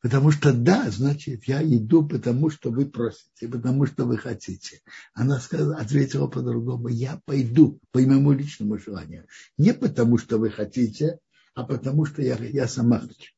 Потому 0.02 0.32
что 0.32 0.52
да, 0.52 0.90
значит, 0.90 1.44
я 1.44 1.62
иду, 1.62 2.06
потому 2.06 2.50
что 2.50 2.70
вы 2.70 2.86
просите, 2.86 3.46
потому 3.48 3.86
что 3.86 4.04
вы 4.04 4.18
хотите. 4.18 4.82
Она 5.14 5.38
сказала, 5.38 5.76
ответила 5.76 6.26
по-другому, 6.26 6.88
я 6.88 7.20
пойду 7.24 7.78
по 7.92 8.00
моему 8.00 8.32
личному 8.32 8.78
желанию. 8.78 9.28
Не 9.56 9.72
потому 9.72 10.18
что 10.18 10.38
вы 10.38 10.50
хотите, 10.50 11.20
а 11.54 11.64
потому 11.64 12.04
что 12.04 12.20
я, 12.20 12.36
я 12.36 12.66
сама 12.66 12.98
хочу. 12.98 13.32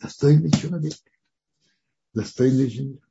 Достойный 0.00 0.50
человек, 0.50 0.94
достойный 2.14 2.70
жених. 2.70 3.06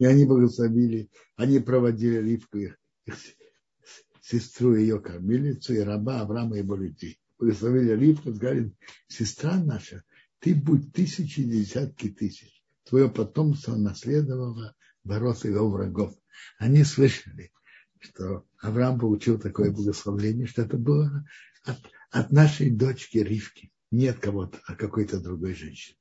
И 0.00 0.06
они 0.06 0.24
благословили, 0.24 1.08
они 1.36 1.60
проводили 1.60 2.16
Ривку, 2.16 2.58
их, 2.58 2.79
сестру, 4.22 4.74
ее 4.74 5.00
кормилицу, 5.00 5.74
и 5.74 5.78
раба 5.78 6.20
Авраама, 6.20 6.56
его 6.56 6.76
людей 6.76 7.20
благословили 7.40 7.92
Ривку, 7.92 8.32
говорит, 8.32 8.74
сестра 9.08 9.56
наша, 9.56 10.04
ты 10.38 10.54
будь 10.54 10.92
тысячи, 10.92 11.42
десятки 11.42 12.10
тысяч. 12.10 12.62
Твое 12.84 13.08
потомство 13.08 13.76
наследовало 13.76 14.76
бороться 15.04 15.48
его 15.48 15.70
врагов. 15.70 16.14
Они 16.58 16.84
слышали, 16.84 17.52
что 17.98 18.46
Авраам 18.58 18.98
получил 18.98 19.38
такое 19.38 19.70
благословение, 19.70 20.46
что 20.46 20.62
это 20.62 20.76
было 20.76 21.26
от, 21.64 21.78
от 22.10 22.30
нашей 22.30 22.70
дочки 22.70 23.18
Ривки, 23.18 23.72
не 23.90 24.08
от 24.08 24.18
кого-то, 24.18 24.60
а 24.66 24.74
какой-то 24.74 25.20
другой 25.20 25.54
женщины. 25.54 25.96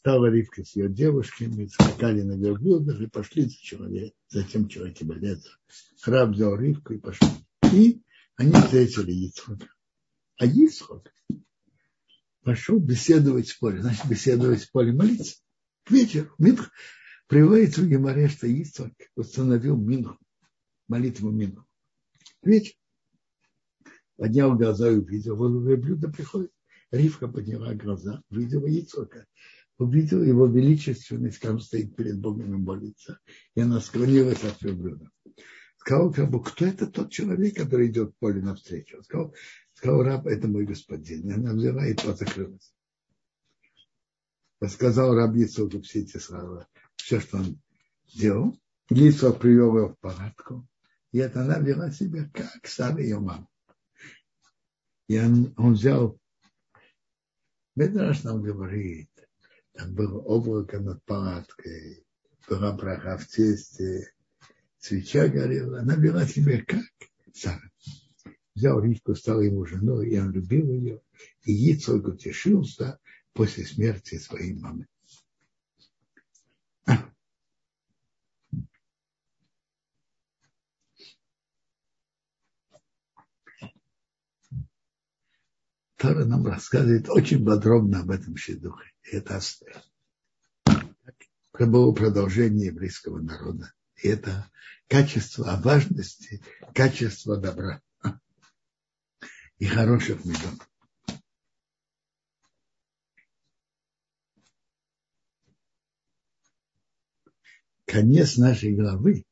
Стала 0.00 0.30
Ривка 0.30 0.64
с 0.64 0.76
ее 0.76 0.88
девушками, 0.88 1.66
скакали 1.66 2.22
на 2.22 2.32
верблюдах 2.32 3.02
и 3.02 3.06
пошли 3.06 3.44
за, 3.44 3.56
человек, 3.56 4.14
за 4.28 4.44
тем 4.44 4.66
человеком. 4.66 5.12
Раб 6.06 6.30
взял 6.30 6.56
Ривку 6.56 6.94
и 6.94 6.98
пошел. 6.98 7.28
И 7.70 8.00
они 8.36 8.52
встретили 8.52 9.12
Ицхока. 9.12 9.68
А 10.38 10.46
Ицхок 10.46 11.12
пошел 12.42 12.78
беседовать 12.78 13.50
в 13.50 13.58
поле. 13.58 13.82
Значит, 13.82 14.08
беседовать 14.08 14.62
в 14.62 14.72
поле, 14.72 14.92
молиться. 14.92 15.36
К 15.84 15.90
вечеру. 15.90 16.34
Минх. 16.38 16.70
Приводится 17.26 17.82
в 17.82 17.86
Геморе, 17.86 18.28
что 18.28 18.46
Ицхок 18.46 18.92
установил 19.16 19.76
Минху, 19.76 20.18
молитву 20.88 21.30
Минху. 21.30 21.66
К 22.42 22.46
вечеру. 22.46 22.78
Поднял 24.16 24.56
глаза 24.56 24.90
и 24.90 24.96
увидел, 24.96 25.36
вот 25.36 25.50
блюдо 25.78 26.10
приходит. 26.10 26.52
Ривка 26.90 27.28
подняла 27.28 27.74
глаза, 27.74 28.22
увидела 28.30 28.66
Ицхока. 28.66 29.26
Увидела 29.80 30.22
его 30.22 30.46
величественность, 30.46 31.38
как 31.38 31.60
стоит 31.60 31.96
перед 31.96 32.20
Богом 32.20 32.54
и 32.54 32.58
молится. 32.58 33.18
И 33.56 33.60
она 33.60 33.80
склонилась 33.80 34.44
от 34.44 34.60
блюда 34.60 35.10
сказал 35.80 36.12
как 36.12 36.30
бы, 36.30 36.42
кто 36.42 36.66
это 36.66 36.86
тот 36.86 37.10
человек, 37.10 37.56
который 37.56 37.88
идет 37.88 38.10
в 38.10 38.18
поле 38.18 38.42
навстречу? 38.42 38.98
Он 38.98 39.02
сказал, 39.04 39.34
сказал 39.72 40.02
раб, 40.02 40.26
это 40.26 40.46
мой 40.46 40.66
господин. 40.66 41.28
И 41.28 41.32
она 41.32 41.54
взяла 41.54 41.86
и 41.86 41.96
закрылась. 41.96 42.72
Рассказал 44.60 45.14
раб 45.14 45.34
Ицоку 45.36 45.80
все 45.80 46.00
эти 46.00 46.18
слова, 46.18 46.68
все, 46.96 47.18
что 47.18 47.38
он 47.38 47.60
делал. 48.14 48.60
Лицо 48.90 49.32
привел 49.32 49.76
его 49.76 49.88
в 49.88 49.98
палатку. 49.98 50.68
И 51.12 51.18
это 51.18 51.42
она 51.42 51.58
вела 51.58 51.90
себя 51.90 52.28
как 52.32 52.66
старая 52.66 53.02
ее 53.02 53.18
мама. 53.18 53.48
И 55.08 55.18
он, 55.18 55.54
он 55.56 55.72
взял, 55.72 56.18
Медраж 57.74 58.22
нам 58.24 58.42
говорит, 58.42 59.09
там 59.80 59.94
было 59.94 60.18
облако 60.20 60.78
над 60.78 61.02
палаткой, 61.04 62.04
была 62.48 62.72
браха 62.72 63.16
в 63.16 63.26
тесте, 63.26 64.12
свеча 64.78 65.28
горела, 65.28 65.80
она 65.80 65.94
вела 65.94 66.26
себя 66.26 66.62
как 66.64 66.82
Сара. 67.32 67.70
Взял 68.54 68.80
Ривку, 68.80 69.14
стал 69.14 69.40
ему 69.40 69.64
женой, 69.64 70.10
и 70.10 70.18
он 70.18 70.32
любил 70.32 70.70
ее, 70.70 71.00
и 71.44 71.72
Ицок 71.72 72.08
утешился 72.08 72.98
после 73.32 73.64
смерти 73.64 74.18
своей 74.18 74.54
мамы. 74.54 74.86
Тора 86.00 86.24
нам 86.24 86.46
рассказывает 86.46 87.10
очень 87.10 87.44
подробно 87.44 88.00
об 88.00 88.10
этом 88.10 88.34
шедухе. 88.34 88.90
Это 89.02 89.38
это 91.52 91.66
было 91.66 91.92
продолжение 91.92 92.68
еврейского 92.68 93.20
народа. 93.20 93.74
И 93.96 94.08
это 94.08 94.50
качество 94.88 95.52
о 95.52 95.60
важности, 95.60 96.42
качество 96.74 97.36
добра 97.36 97.82
и 99.58 99.66
хороших 99.66 100.24
медов. 100.24 100.54
Конец 107.84 108.38
нашей 108.38 108.74
главы 108.74 109.26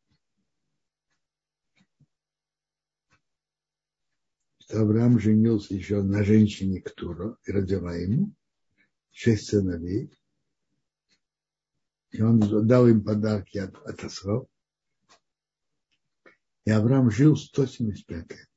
что 4.69 4.83
Авраам 4.83 5.19
женился 5.19 5.75
еще 5.75 6.03
на 6.03 6.23
женщине 6.23 6.83
Ктуро 6.83 7.39
и 7.45 7.53
родила 7.53 7.95
ему 7.95 8.35
шесть 9.11 9.49
сыновей. 9.49 10.13
И 12.11 12.21
он 12.21 12.67
дал 12.67 12.87
им 12.87 13.03
подарки 13.03 13.57
от, 13.59 13.75
от 13.87 14.05
Асров. 14.05 14.47
И 16.67 16.71
Авраам 16.71 17.11
жил 17.11 17.35
175 17.35 18.31
лет. 18.31 18.49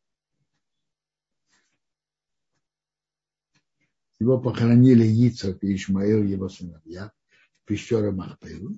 Его 4.19 4.39
похоронили 4.39 5.05
Ицок 5.05 5.63
и 5.63 5.73
Ишмаил, 5.73 6.23
его 6.23 6.49
сыновья, 6.49 7.13
в 7.53 7.65
пещере 7.65 8.11
Махпелу. 8.11 8.77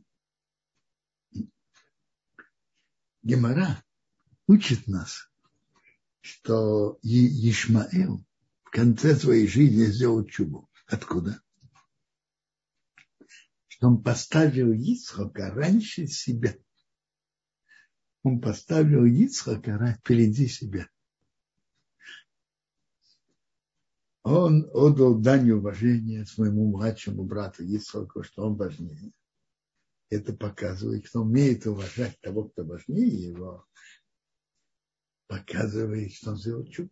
Гемора 3.24 3.84
учит 4.48 4.88
нас, 4.88 5.33
что 6.24 6.98
Ишмаил 7.04 8.26
в 8.64 8.72
конце 8.72 9.16
своей 9.16 9.48
жизни 9.48 9.86
сделал 9.86 10.26
чубу. 10.26 10.70
Откуда? 10.88 11.42
Что 13.68 13.88
он 13.88 14.02
поставил 14.02 14.74
Ицхока 14.74 15.52
раньше 15.52 16.08
себя 16.08 16.56
он 18.24 18.40
поставил 18.40 19.06
Ицхака 19.06 19.98
впереди 20.00 20.48
себя. 20.48 20.90
Он 24.24 24.70
отдал 24.74 25.20
дань 25.20 25.52
уважения 25.52 26.26
своему 26.26 26.72
младшему 26.72 27.26
брату 27.26 27.64
Ицхаку, 27.64 28.24
что 28.24 28.48
он 28.48 28.56
важнее. 28.56 29.12
Это 30.10 30.32
показывает, 30.32 31.06
что 31.06 31.22
умеет 31.22 31.68
уважать 31.68 32.18
того, 32.22 32.46
кто 32.46 32.64
важнее 32.64 33.32
его, 33.32 33.66
показывает, 35.34 36.14
что 36.14 36.32
он 36.32 36.38
сделал 36.38 36.66
чудо. 36.66 36.90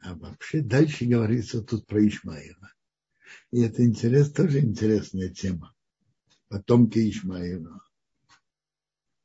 А 0.00 0.14
вообще 0.14 0.60
дальше 0.60 1.06
говорится 1.06 1.62
тут 1.62 1.86
про 1.86 2.06
Ишмаила. 2.06 2.72
И 3.50 3.60
это 3.62 3.84
интерес, 3.84 4.30
тоже 4.30 4.60
интересная 4.60 5.30
тема 5.30 5.74
потомки 6.48 6.98
Ишмаила. 7.10 7.82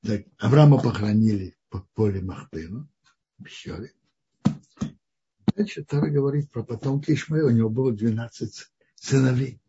Так, 0.01 0.25
Авраама 0.37 0.81
похоронили 0.81 1.55
по 1.69 1.87
поле 1.93 2.21
Махпела, 2.21 2.87
в. 3.37 3.47
Дальше 5.55 5.83
Тара 5.83 6.09
говорит 6.09 6.51
про 6.51 6.63
потомки 6.63 7.11
Ишмаила. 7.11 7.49
У 7.49 7.53
него 7.53 7.69
было 7.69 7.93
12 7.93 8.71
сыновей. 8.95 9.61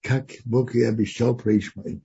Как 0.00 0.30
Бог 0.44 0.74
и 0.74 0.82
обещал 0.82 1.36
про 1.36 1.58
Ишмаила. 1.58 2.00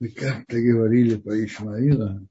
Мы 0.00 0.10
как-то 0.10 0.60
говорили 0.60 1.16
про 1.16 1.44
Ишмаила, 1.44 2.24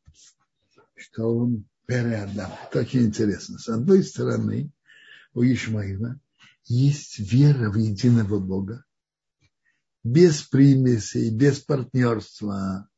что 0.95 1.37
он 1.37 1.65
переадам. 1.85 2.51
Это 2.69 2.79
очень 2.79 3.07
интересно. 3.07 3.59
С 3.59 3.67
одной 3.67 4.03
стороны, 4.03 4.71
у 5.33 5.43
Ишмаила 5.43 6.19
есть 6.65 7.19
вера 7.19 7.69
в 7.69 7.75
единого 7.75 8.39
Бога, 8.39 8.85
без 10.03 10.43
примесей, 10.43 11.29
без 11.29 11.59
партнерства, 11.59 12.89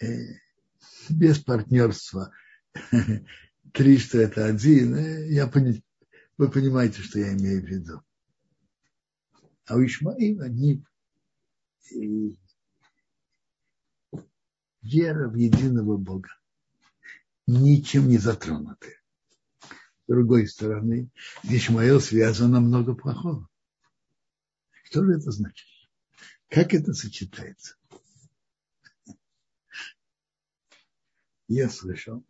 э, 0.00 0.06
без 1.08 1.38
партнерства. 1.38 2.32
Три, 3.72 3.98
что 3.98 4.18
это 4.18 4.46
один, 4.46 4.96
э, 4.96 5.30
я 5.30 5.46
пони... 5.46 5.84
вы 6.36 6.50
понимаете, 6.50 7.00
что 7.02 7.20
я 7.20 7.32
имею 7.34 7.62
в 7.62 7.66
виду. 7.66 8.02
А 9.66 9.76
у 9.76 9.84
Ишмаила 9.84 10.48
не 10.48 10.84
вера 14.82 15.28
в 15.28 15.34
единого 15.34 15.96
Бога 15.96 16.28
ничем 17.46 18.08
не 18.08 18.18
затронуты. 18.18 18.96
С 19.60 20.12
другой 20.12 20.46
стороны, 20.46 21.10
Ишмаил 21.44 22.00
связано 22.00 22.60
много 22.60 22.94
плохого. 22.94 23.48
Что 24.84 25.04
же 25.04 25.12
это 25.12 25.30
значит? 25.30 25.68
Как 26.48 26.74
это 26.74 26.92
сочетается? 26.92 27.76
Я 31.46 31.68
слышал 31.68 32.24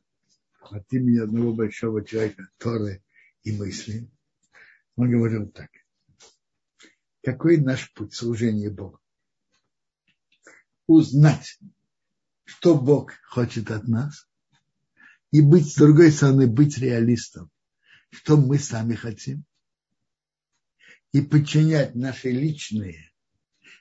от 0.61 0.93
имени 0.93 1.19
одного 1.19 1.55
большого 1.55 2.05
человека, 2.05 2.49
Торы 2.59 3.03
и 3.43 3.53
мысли, 3.53 4.11
он 4.97 5.11
говорил 5.11 5.49
так. 5.49 5.71
Какой 7.23 7.59
наш 7.59 7.93
путь 7.93 8.15
служения 8.15 8.71
Богу? 8.71 9.01
Узнать, 10.87 11.59
что 12.51 12.77
Бог 12.77 13.13
хочет 13.29 13.71
от 13.71 13.87
нас, 13.87 14.29
и 15.31 15.41
быть, 15.41 15.73
с 15.73 15.77
другой 15.77 16.11
стороны, 16.11 16.49
быть 16.49 16.79
реалистом. 16.79 17.51
Что 18.11 18.37
мы 18.37 18.59
сами 18.59 18.95
хотим. 18.95 19.45
И 21.13 21.21
подчинять 21.21 21.95
наши 21.95 22.31
личные, 22.31 23.13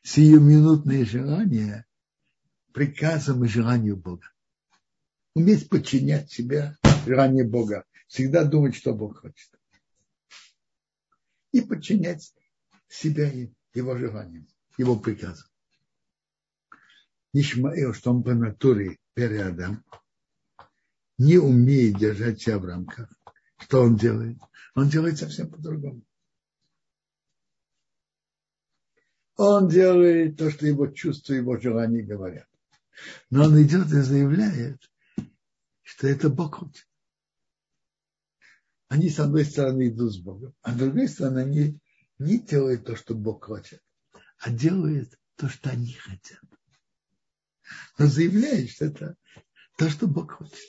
сиюминутные 0.03 1.03
желания 1.03 1.87
приказам 2.71 3.43
и 3.43 3.47
желанию 3.47 3.97
Бога. 3.97 4.31
Уметь 5.33 5.67
подчинять 5.67 6.31
себя 6.31 6.77
желанию 7.07 7.49
Бога. 7.49 7.85
Всегда 8.07 8.45
думать, 8.45 8.75
что 8.75 8.93
Бог 8.93 9.21
хочет. 9.21 9.49
И 11.51 11.61
подчинять 11.61 12.33
себя 12.87 13.31
его 13.73 13.97
желаниям, 13.97 14.47
его 14.77 14.99
приказам. 14.99 15.47
Ишмаил, 17.33 17.93
что 17.93 18.11
он 18.11 18.23
по 18.23 18.33
натуре 18.33 18.97
переадам, 19.13 19.83
не 21.17 21.37
умеет 21.37 21.97
держать 21.99 22.41
себя 22.41 22.57
в 22.59 22.65
рамках. 22.65 23.09
Что 23.57 23.81
он 23.81 23.97
делает? 23.97 24.37
Он 24.73 24.89
делает 24.89 25.17
совсем 25.17 25.49
по-другому. 25.49 26.01
Он 29.35 29.69
делает 29.69 30.37
то, 30.37 30.49
что 30.49 30.65
его 30.65 30.87
чувства, 30.87 31.33
его 31.33 31.57
желания 31.57 32.01
говорят. 32.01 32.47
Но 33.29 33.45
он 33.45 33.61
идет 33.61 33.87
и 33.87 34.01
заявляет, 34.01 34.81
что 35.81 36.07
это 36.07 36.29
Бог 36.29 36.55
хочет. 36.55 36.87
Они, 38.89 39.09
с 39.09 39.19
одной 39.19 39.45
стороны, 39.45 39.89
идут 39.89 40.13
с 40.13 40.17
Богом, 40.17 40.55
а 40.61 40.73
с 40.73 40.77
другой 40.77 41.07
стороны, 41.07 41.39
они 41.39 41.79
не 42.17 42.39
делают 42.39 42.85
то, 42.85 42.95
что 42.95 43.13
Бог 43.13 43.45
хочет, 43.45 43.81
а 44.39 44.49
делают 44.49 45.17
то, 45.35 45.47
что 45.47 45.69
они 45.69 45.93
хотят. 45.93 46.41
Но 47.97 48.07
заявляет, 48.07 48.69
что 48.69 48.85
это 48.85 49.15
то, 49.77 49.89
что 49.89 50.07
Бог 50.07 50.31
хочет. 50.31 50.59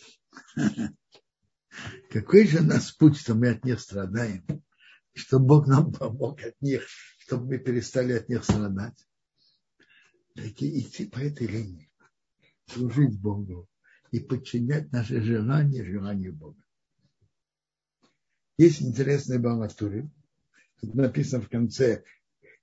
Какой 2.11 2.47
же 2.47 2.63
нас 2.63 2.93
путь, 2.93 3.17
что 3.17 3.35
мы 3.35 3.51
от 3.51 3.65
них 3.65 3.81
страдаем, 3.81 4.45
что 5.15 5.39
Бог 5.39 5.67
нам 5.67 5.93
помог 5.93 6.43
от 6.43 6.61
них, 6.61 6.87
чтобы 7.19 7.47
мы 7.47 7.59
перестали 7.59 8.13
от 8.13 8.29
них 8.29 8.45
страдать. 8.45 9.07
Идти 10.35 11.07
по 11.07 11.19
этой 11.19 11.47
линии, 11.47 11.91
служить 12.67 13.21
Богу 13.21 13.69
и 14.11 14.21
подчинять 14.21 14.91
наши 14.93 15.21
желания 15.21 15.85
желанию 15.85 16.35
Бога. 16.35 16.63
Есть 18.59 18.83
интересный 18.83 19.39
Баматури, 19.39 20.11
написано 20.83 21.43
в 21.43 21.49
конце, 21.49 22.05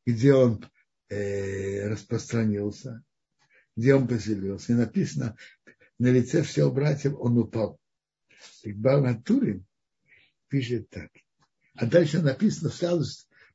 где 0.05 0.33
он 0.33 0.63
э, 1.09 1.87
распространился, 1.87 3.03
где 3.77 3.95
он 3.95 4.07
поселился. 4.07 4.73
И 4.73 4.75
написано, 4.75 5.37
на 5.99 6.07
лице 6.07 6.41
всех 6.41 6.73
братьев 6.73 7.13
он 7.17 7.37
упал. 7.37 7.79
И 8.63 8.73
Баматурин 8.73 9.65
пишет 10.49 10.89
так. 10.89 11.11
А 11.75 11.85
дальше 11.85 12.21
написано 12.21 12.69
сразу 12.69 13.05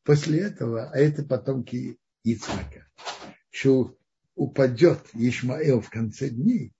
после 0.04 0.40
этого, 0.40 0.90
а 0.90 0.96
это 0.96 1.24
потомки 1.24 1.98
Ицхака, 2.22 2.88
что 3.50 3.98
упадет 4.36 5.00
Ишмаэл 5.12 5.80
в 5.80 5.90
конце 5.90 6.30
дней, 6.30 6.72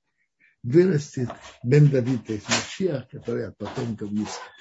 вырастет 0.62 1.28
Бен 1.64 1.90
Давид, 1.90 2.28
есть 2.28 2.48
Машиах, 2.48 3.08
который 3.10 3.48
от 3.48 3.58
потомков 3.58 4.10
Ицхака. 4.12 4.52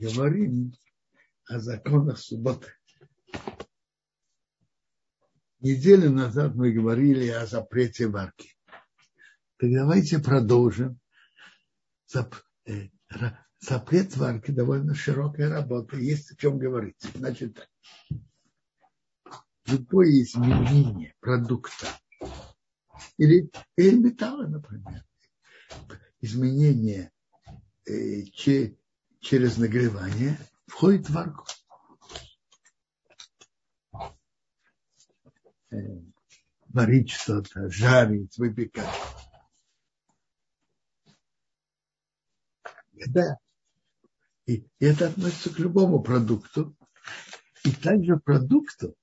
Говорим 0.00 0.72
о 1.46 1.58
законах 1.58 2.18
субботы. 2.18 2.68
Неделю 5.60 6.10
назад 6.10 6.54
мы 6.54 6.72
говорили 6.72 7.28
о 7.28 7.44
запрете 7.44 8.08
варки. 8.08 8.56
Так 9.58 9.70
давайте 9.70 10.18
продолжим. 10.18 10.98
Э, 12.14 12.88
запрет 13.58 14.16
варки 14.16 14.50
довольно 14.52 14.94
широкая 14.94 15.50
работа. 15.50 15.98
Есть 15.98 16.32
о 16.32 16.36
чем 16.36 16.58
говорить. 16.58 16.96
Значит 17.14 17.54
так 17.54 17.68
любое 19.66 20.22
изменение 20.22 21.14
продукта 21.20 21.86
или, 23.18 23.50
или 23.76 23.96
металла, 23.96 24.46
например, 24.46 25.04
изменение 26.20 27.12
э, 27.86 28.22
че, 28.32 28.76
через 29.20 29.58
нагревание 29.58 30.38
входит 30.66 31.08
в 31.08 31.12
варку. 31.12 31.46
Э, 35.70 35.76
варить 36.68 37.10
что-то, 37.10 37.70
жарить, 37.70 38.36
выпекать. 38.38 38.88
Да. 43.06 43.38
И 44.46 44.66
это 44.80 45.08
относится 45.08 45.50
к 45.54 45.58
любому 45.58 46.02
продукту. 46.02 46.76
И 47.64 47.72
также 47.72 48.16
продукту, 48.16 48.96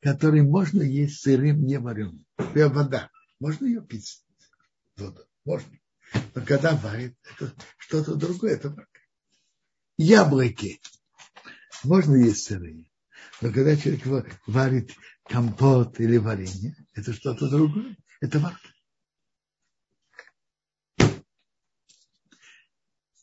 который 0.00 0.42
можно 0.42 0.82
есть 0.82 1.20
сырым, 1.20 1.64
не 1.64 1.78
вареным. 1.78 2.26
Вода. 2.36 3.10
Можно 3.40 3.66
ее 3.66 3.82
пить? 3.82 4.24
Воду. 4.96 5.26
Можно. 5.44 5.78
Но 6.34 6.44
когда 6.44 6.74
варит, 6.76 7.16
это 7.36 7.52
что-то 7.78 8.14
другое. 8.14 8.54
Это 8.56 8.74
Яблоки. 9.98 10.80
Можно 11.82 12.14
есть 12.14 12.44
сырые. 12.44 12.88
Но 13.40 13.52
когда 13.52 13.76
человек 13.76 14.06
варит 14.46 14.92
компот 15.24 16.00
или 16.00 16.16
варенье, 16.16 16.76
это 16.94 17.12
что-то 17.12 17.48
другое. 17.48 17.96
Это 18.20 18.38
варка. 18.38 18.68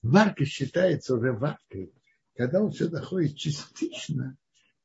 Варка 0.02 0.46
считается 0.46 1.16
уже 1.16 1.32
варкой. 1.32 1.94
Когда 2.36 2.62
он 2.62 2.72
все 2.72 2.90
доходит 2.90 3.38
частично, 3.38 4.38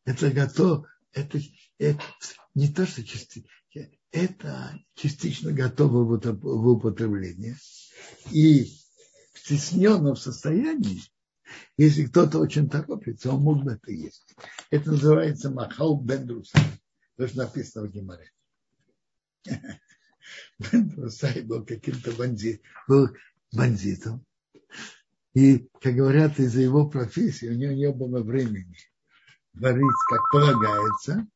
это 0.04 0.30
готов, 0.30 0.86
это, 1.12 1.40
это 1.78 2.02
не 2.54 2.68
то, 2.72 2.86
что 2.86 3.04
частично, 3.04 3.50
это 4.12 4.78
частично 4.94 5.52
готово 5.52 6.04
в 6.04 6.68
употреблении. 6.68 7.56
И 8.30 8.64
в 9.32 9.38
стесненном 9.40 10.16
состоянии, 10.16 11.02
если 11.76 12.06
кто-то 12.06 12.38
очень 12.38 12.68
торопится, 12.68 13.32
он 13.32 13.42
мог 13.42 13.64
бы 13.64 13.72
это 13.72 13.90
есть. 13.90 14.34
Это 14.70 14.90
называется 14.90 15.50
махал 15.50 16.00
бендрус. 16.00 16.52
То, 17.16 17.28
что 17.28 17.38
написано 17.38 17.86
в 17.86 17.90
Гимаре. 17.90 18.30
Бендрусай 20.58 21.42
был 21.42 21.64
каким-то 21.64 22.12
бандитом, 22.12 22.64
был 22.88 23.08
бандитом. 23.52 24.24
И, 25.34 25.68
как 25.80 25.94
говорят, 25.94 26.38
из-за 26.38 26.60
его 26.60 26.88
профессии 26.88 27.48
у 27.48 27.54
него 27.54 27.72
не 27.72 27.90
было 27.92 28.22
времени 28.22 28.76
варить, 29.52 29.96
как 30.08 30.30
полагается. 30.30 31.26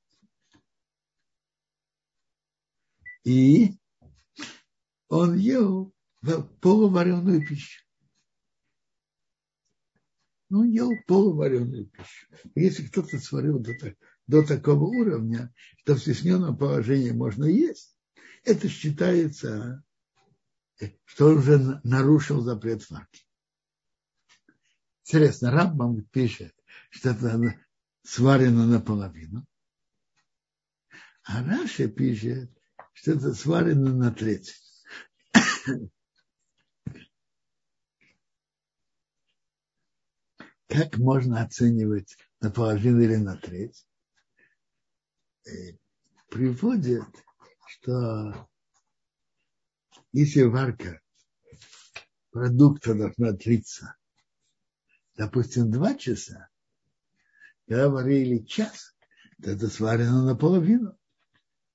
И 3.25 3.79
он 5.09 5.37
ел 5.37 5.95
полувареную 6.61 7.47
пищу. 7.47 7.84
Ну, 10.55 10.61
он 10.61 10.71
ел 10.71 10.93
полувареную 11.09 11.87
пищу. 11.87 12.29
Если 12.55 12.87
кто-то 12.87 13.19
сварил 13.19 13.59
до, 13.59 13.73
до 14.29 14.47
такого 14.47 14.85
уровня, 14.85 15.53
что 15.79 15.97
в 15.97 15.99
стесненном 15.99 16.57
положении 16.57 17.11
можно 17.11 17.45
есть, 17.45 17.99
это 18.45 18.69
считается, 18.69 19.83
что 21.07 21.31
он 21.31 21.39
уже 21.39 21.81
нарушил 21.83 22.41
запрет 22.43 22.89
варки. 22.89 23.27
Интересно, 25.05 25.51
Рамбам 25.51 26.05
пишет, 26.05 26.55
что 26.91 27.11
это 27.11 27.59
сварено 28.05 28.65
наполовину. 28.65 29.45
А 31.25 31.43
Раша 31.43 31.89
пишет, 31.89 32.57
что 32.93 33.11
это 33.11 33.35
сварено 33.35 33.93
на 33.93 34.13
треть. 34.13 34.55
Как 40.69 40.97
можно 40.97 41.43
оценивать 41.43 42.17
наполовину 42.41 43.01
или 43.03 43.17
на 43.17 43.37
треть? 43.37 43.87
Э, 45.47 45.51
приводит, 46.31 47.05
что 47.67 48.49
если 50.13 50.43
варка 50.43 51.01
продукта 52.31 52.95
должна 52.95 53.33
длиться, 53.33 53.97
допустим, 55.17 55.71
два 55.71 55.95
часа, 55.95 56.49
когда 57.67 57.89
варили 57.89 58.39
час, 58.39 58.95
то 59.43 59.51
это 59.51 59.69
сварено 59.69 60.25
наполовину. 60.25 60.99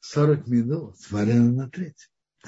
40 0.01 0.47
минут 0.47 0.99
сварено 0.99 1.51
на 1.51 1.69
треть. 1.69 2.09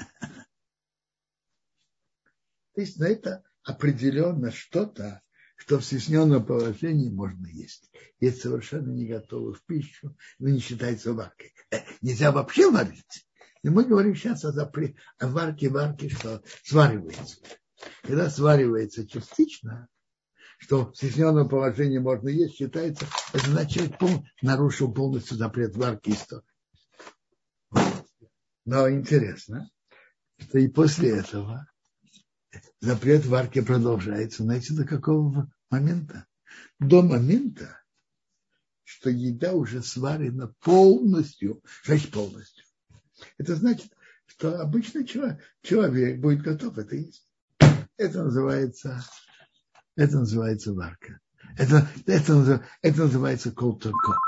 То 2.74 2.80
есть 2.80 2.98
на 2.98 3.04
это 3.04 3.44
определенно 3.62 4.50
что-то, 4.50 5.22
что 5.62 5.78
в 5.78 5.84
стесненном 5.84 6.44
положении 6.44 7.08
можно 7.08 7.46
есть. 7.46 7.88
Есть 8.18 8.42
совершенно 8.42 8.90
не 8.90 9.06
готовы 9.06 9.54
в 9.54 9.64
пищу, 9.64 10.16
но 10.40 10.48
не 10.48 10.58
считается 10.58 11.12
варкой. 11.12 11.54
Э, 11.70 11.76
нельзя 12.00 12.32
вообще 12.32 12.68
варить. 12.68 13.28
И 13.62 13.68
мы 13.68 13.84
говорим 13.84 14.16
сейчас 14.16 14.44
о, 14.44 14.50
запре... 14.50 14.96
о 15.18 15.28
варке 15.28 15.68
варке, 15.68 16.08
что 16.08 16.42
сваривается. 16.64 17.36
Когда 18.02 18.28
сваривается 18.28 19.06
частично, 19.06 19.86
что 20.58 20.90
в 20.90 20.96
стесненном 20.96 21.48
положении 21.48 21.98
можно 21.98 22.28
есть, 22.28 22.56
считается, 22.56 23.06
это 23.32 23.48
значит, 23.48 23.96
пол, 23.98 24.26
нарушил 24.42 24.92
полностью 24.92 25.36
запрет 25.36 25.76
варки 25.76 26.10
истории. 26.10 26.42
Но 28.64 28.90
интересно, 28.90 29.70
что 30.38 30.58
и 30.58 30.66
после 30.66 31.18
этого 31.18 31.68
запрет 32.80 33.26
варки 33.26 33.60
продолжается, 33.60 34.42
знаете, 34.42 34.74
до 34.74 34.84
какого 34.84 35.50
момента? 35.70 36.26
До 36.78 37.02
момента, 37.02 37.80
что 38.84 39.10
еда 39.10 39.52
уже 39.52 39.82
сварена 39.82 40.54
полностью, 40.60 41.62
значит 41.84 42.10
полностью. 42.10 42.64
Это 43.38 43.56
значит, 43.56 43.92
что 44.26 44.60
обычный 44.60 45.06
человек, 45.06 46.20
будет 46.20 46.42
готов 46.42 46.78
это 46.78 46.96
есть. 46.96 47.26
Это 47.96 48.24
называется, 48.24 49.02
это 49.96 50.18
называется 50.18 50.72
варка. 50.72 51.20
Это, 51.56 51.88
это, 52.06 52.66
это 52.80 53.02
называется 53.02 53.52
колтако. 53.52 54.18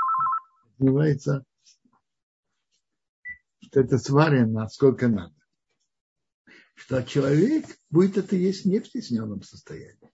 Называется, 0.77 1.43
что 3.61 3.79
это 3.79 3.97
сварено 3.97 4.67
сколько 4.69 5.07
надо. 5.07 5.33
Что 6.75 7.01
человек 7.03 7.65
будет 7.89 8.17
это 8.17 8.35
есть 8.35 8.65
не 8.65 8.79
в 8.79 8.87
стесненном 8.87 9.41
состоянии. 9.41 10.11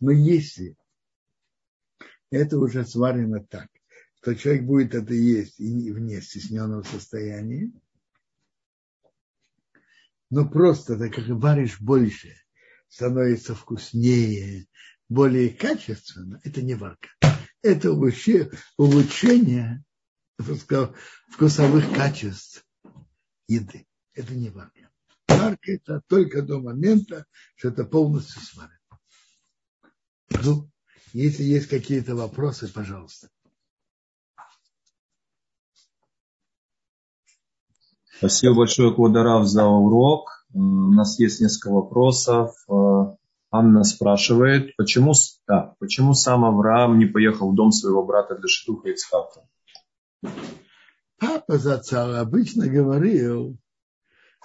Но 0.00 0.12
если 0.12 0.76
это 2.30 2.58
уже 2.58 2.84
сварено 2.84 3.44
так, 3.44 3.68
что 4.20 4.34
человек 4.34 4.64
будет 4.64 4.94
это 4.94 5.14
есть 5.14 5.58
и 5.58 5.90
в 5.90 5.98
нестесненном 5.98 6.84
состоянии, 6.84 7.72
но 10.30 10.48
просто 10.48 10.98
так 10.98 11.14
как 11.14 11.26
варишь 11.28 11.80
больше, 11.80 12.36
становится 12.88 13.54
вкуснее, 13.54 14.66
более 15.08 15.50
качественно, 15.50 16.40
это 16.44 16.62
не 16.62 16.74
варка. 16.74 17.08
Это 17.62 17.90
улучшение 17.92 19.84
вкусовых 20.38 21.92
качеств 21.94 22.64
еды. 23.46 23.86
Это 24.14 24.34
не 24.34 24.50
варка. 24.50 24.90
Варка 25.28 25.72
это 25.72 26.02
только 26.08 26.42
до 26.42 26.60
момента, 26.60 27.26
что 27.56 27.68
это 27.68 27.84
полностью 27.84 28.40
сварено. 28.42 28.78
Ну, 30.42 30.70
если 31.12 31.42
есть 31.42 31.68
какие-то 31.68 32.14
вопросы, 32.14 32.72
пожалуйста. 32.72 33.28
Спасибо 38.18 38.56
большое, 38.56 38.94
Квадарав, 38.94 39.46
за 39.46 39.64
урок. 39.64 40.44
У 40.52 40.92
нас 40.92 41.18
есть 41.20 41.40
несколько 41.40 41.72
вопросов. 41.72 42.52
Э, 42.68 43.16
Анна 43.50 43.84
спрашивает, 43.84 44.74
почему, 44.76 45.12
да, 45.46 45.76
почему 45.78 46.14
сам 46.14 46.44
Авраам 46.44 46.98
не 46.98 47.06
поехал 47.06 47.52
в 47.52 47.54
дом 47.54 47.70
своего 47.70 48.04
брата 48.04 48.36
Дашитуха 48.36 48.88
Ицхака? 48.88 49.48
Папа 51.18 51.58
Зацал 51.58 52.16
обычно 52.16 52.68
говорил, 52.68 53.58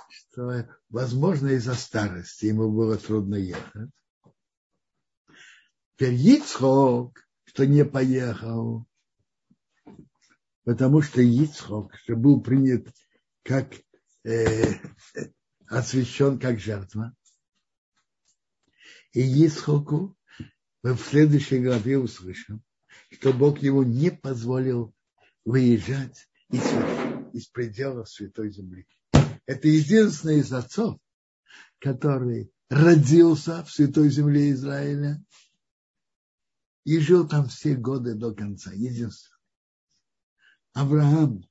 что, 0.10 0.70
возможно, 0.90 1.50
из-за 1.50 1.76
старости 1.76 2.46
ему 2.46 2.72
было 2.72 2.98
трудно 2.98 3.36
ехать. 3.36 3.90
Теперь 5.96 6.14
Ицхок, 6.14 7.24
что 7.46 7.66
не 7.68 7.86
поехал, 7.86 8.86
потому 10.64 11.02
что 11.02 11.22
Ицхок, 11.22 11.96
что 11.98 12.16
был 12.16 12.42
принят 12.42 12.88
как 13.44 13.74
э, 14.24 14.74
освящен 15.68 16.40
как 16.40 16.60
жертва. 16.60 17.16
И 19.12 19.22
Ицхоку 19.22 20.18
мы 20.82 20.96
в 20.96 21.02
следующей 21.02 21.60
главе 21.60 22.00
услышим, 22.00 22.64
что 23.12 23.32
Бог 23.32 23.60
его 23.60 23.84
не 23.84 24.10
позволил 24.10 24.94
выезжать 25.46 26.30
из, 26.50 26.64
из 27.34 27.48
пределов 27.48 28.10
Святой 28.10 28.52
Земли. 28.52 28.88
Это 29.46 29.68
единственный 29.68 30.40
из 30.40 30.52
отцов, 30.54 31.00
который 31.80 32.52
родился 32.70 33.64
в 33.64 33.72
Святой 33.72 34.10
Земле 34.10 34.52
Израиля 34.52 35.24
и 36.86 37.00
жил 37.00 37.28
там 37.28 37.48
все 37.48 37.76
годы 37.76 38.16
до 38.16 38.34
конца. 38.34 38.72
Единственное. 38.72 39.40
Авраам 40.74 41.44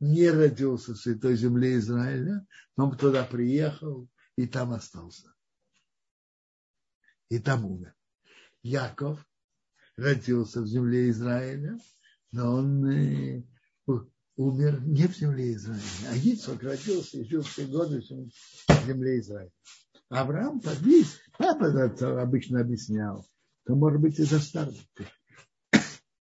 не 0.00 0.30
родился 0.30 0.92
в 0.92 0.98
Святой 0.98 1.36
Земле 1.36 1.78
Израиля, 1.78 2.46
но 2.76 2.88
он 2.88 2.96
туда 2.96 3.24
приехал 3.24 4.08
и 4.36 4.46
там 4.46 4.72
остался. 4.72 5.32
И 7.28 7.38
там 7.38 7.64
умер. 7.64 7.94
Яков 8.62 9.24
родился 9.96 10.60
в 10.60 10.66
земле 10.66 11.10
Израиля, 11.10 11.78
но 12.32 12.54
он 12.54 12.84
э, 12.86 13.42
умер 14.36 14.80
не 14.82 15.06
в 15.06 15.16
земле 15.16 15.52
Израиля. 15.54 15.82
А 16.10 16.16
Ицхак 16.16 16.62
родился 16.62 17.18
и 17.18 17.24
жил 17.24 17.42
все 17.42 17.66
годы 17.66 18.00
в 18.00 18.86
земле 18.86 19.20
Израиля. 19.20 19.52
Авраам 20.08 20.60
подвис, 20.60 21.20
папа 21.38 21.66
обычно 22.20 22.60
объяснял, 22.60 23.26
то 23.64 23.74
может 23.74 24.00
быть 24.00 24.18
из-за 24.18 24.40
старости. 24.40 25.06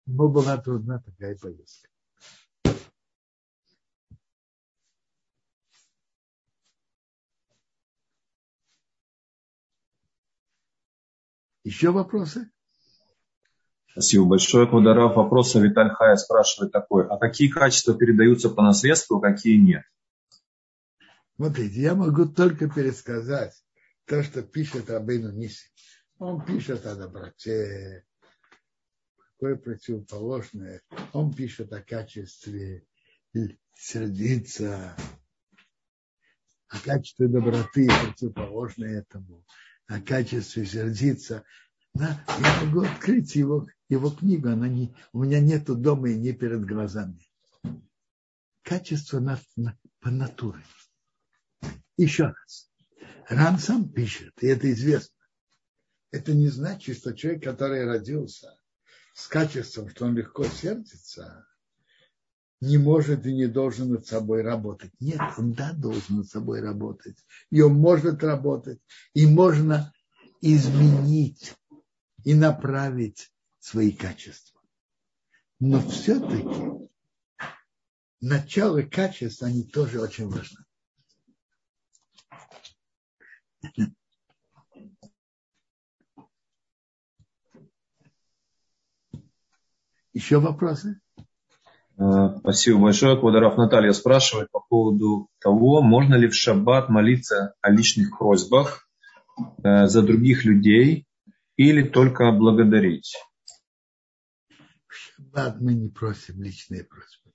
Ему 0.06 0.28
была 0.28 0.56
трудна 0.58 1.00
такая 1.00 1.36
поездка. 1.36 1.88
Еще 11.64 11.90
вопросы? 11.90 12.50
Спасибо 13.98 14.26
большое, 14.26 14.68
Квадарав. 14.68 15.16
Вопрос 15.16 15.56
Виталь 15.56 15.90
Хая 15.90 16.14
спрашивает 16.14 16.70
такой. 16.70 17.08
А 17.08 17.18
какие 17.18 17.48
качества 17.48 17.96
передаются 17.96 18.48
по 18.48 18.62
наследству, 18.62 19.18
а 19.18 19.20
какие 19.20 19.56
нет? 19.56 19.82
Смотрите, 21.34 21.80
я 21.80 21.96
могу 21.96 22.26
только 22.26 22.70
пересказать 22.70 23.60
то, 24.04 24.22
что 24.22 24.42
пишет 24.42 24.88
Рабейну 24.88 25.32
Ниси. 25.32 25.66
Он 26.20 26.40
пишет 26.44 26.86
о 26.86 26.94
доброте, 26.94 28.04
какое 29.32 29.56
противоположное. 29.56 30.80
Он 31.12 31.34
пишет 31.34 31.72
о 31.72 31.82
качестве 31.82 32.84
сердиться, 33.74 34.94
о 36.68 36.78
качестве 36.84 37.26
доброты, 37.26 37.88
противоположное 37.88 39.00
этому, 39.00 39.44
о 39.88 40.00
качестве 40.00 40.64
сердиться. 40.66 41.42
Я 41.94 42.16
могу 42.64 42.82
открыть 42.82 43.34
его, 43.34 43.66
его 43.88 44.10
книгу, 44.10 44.48
она 44.48 44.68
не, 44.68 44.94
у 45.12 45.22
меня 45.22 45.40
нету 45.40 45.74
дома 45.74 46.10
и 46.10 46.16
не 46.16 46.32
перед 46.32 46.64
глазами. 46.64 47.20
Качество 48.62 49.18
на, 49.20 49.40
на, 49.56 49.78
по 50.00 50.10
натуре. 50.10 50.62
Еще 51.96 52.24
раз. 52.24 52.70
Ран 53.28 53.58
сам 53.58 53.88
пишет, 53.88 54.32
и 54.42 54.46
это 54.46 54.70
известно 54.70 55.18
это 56.10 56.32
не 56.32 56.48
значит, 56.48 56.98
что 56.98 57.14
человек, 57.14 57.44
который 57.44 57.84
родился 57.84 58.58
с 59.14 59.26
качеством, 59.26 59.88
что 59.90 60.06
он 60.06 60.16
легко 60.16 60.44
сердится, 60.44 61.46
не 62.60 62.78
может 62.78 63.26
и 63.26 63.34
не 63.34 63.46
должен 63.46 63.92
над 63.92 64.06
собой 64.06 64.42
работать. 64.42 64.92
Нет, 65.00 65.20
он 65.36 65.52
да, 65.52 65.72
должен 65.72 66.18
над 66.18 66.28
собой 66.28 66.60
работать. 66.60 67.16
И 67.50 67.60
он 67.60 67.74
может 67.74 68.22
работать. 68.24 68.80
И 69.14 69.26
можно 69.26 69.92
изменить 70.40 71.54
и 72.24 72.34
направить 72.34 73.32
свои 73.68 73.92
качества. 73.92 74.60
Но 75.60 75.80
все-таки 75.80 76.88
начало 78.20 78.82
качества, 78.82 79.48
они 79.48 79.64
тоже 79.64 80.00
очень 80.00 80.28
важны. 80.28 80.64
Еще 90.14 90.40
вопросы? 90.40 91.00
Э, 91.98 92.38
спасибо 92.38 92.80
большое. 92.80 93.20
Квадаров 93.20 93.58
Наталья 93.58 93.92
спрашивает 93.92 94.50
по 94.50 94.60
поводу 94.60 95.28
того, 95.40 95.82
можно 95.82 96.14
ли 96.14 96.28
в 96.28 96.34
шаббат 96.34 96.88
молиться 96.88 97.54
о 97.60 97.70
личных 97.70 98.18
просьбах 98.18 98.88
э, 99.62 99.86
за 99.86 100.02
других 100.02 100.44
людей 100.44 101.06
или 101.56 101.82
только 101.82 102.32
благодарить? 102.32 103.14
Шаббат 105.28 105.60
мы 105.60 105.74
не 105.74 105.88
просим 105.88 106.42
личные 106.42 106.84
просьбы. 106.84 107.32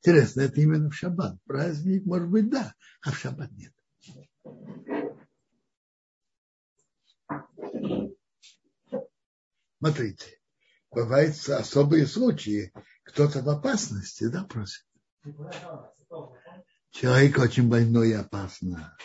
Интересно, 0.00 0.40
это 0.42 0.60
именно 0.60 0.90
в 0.90 0.94
шаббат. 0.94 1.36
Праздник, 1.44 2.04
может 2.04 2.28
быть, 2.28 2.50
да, 2.50 2.74
а 3.02 3.12
в 3.12 3.18
шаббат 3.18 3.50
нет. 3.52 3.72
Смотрите, 9.78 10.40
бывают 10.90 11.36
особые 11.48 12.06
случаи, 12.06 12.72
кто-то 13.04 13.42
в 13.42 13.48
опасности, 13.48 14.28
да, 14.28 14.44
просит. 14.44 14.84
Человек 16.90 17.38
очень 17.38 17.68
больной 17.68 18.10
и 18.10 18.14
опасно. 18.14 18.96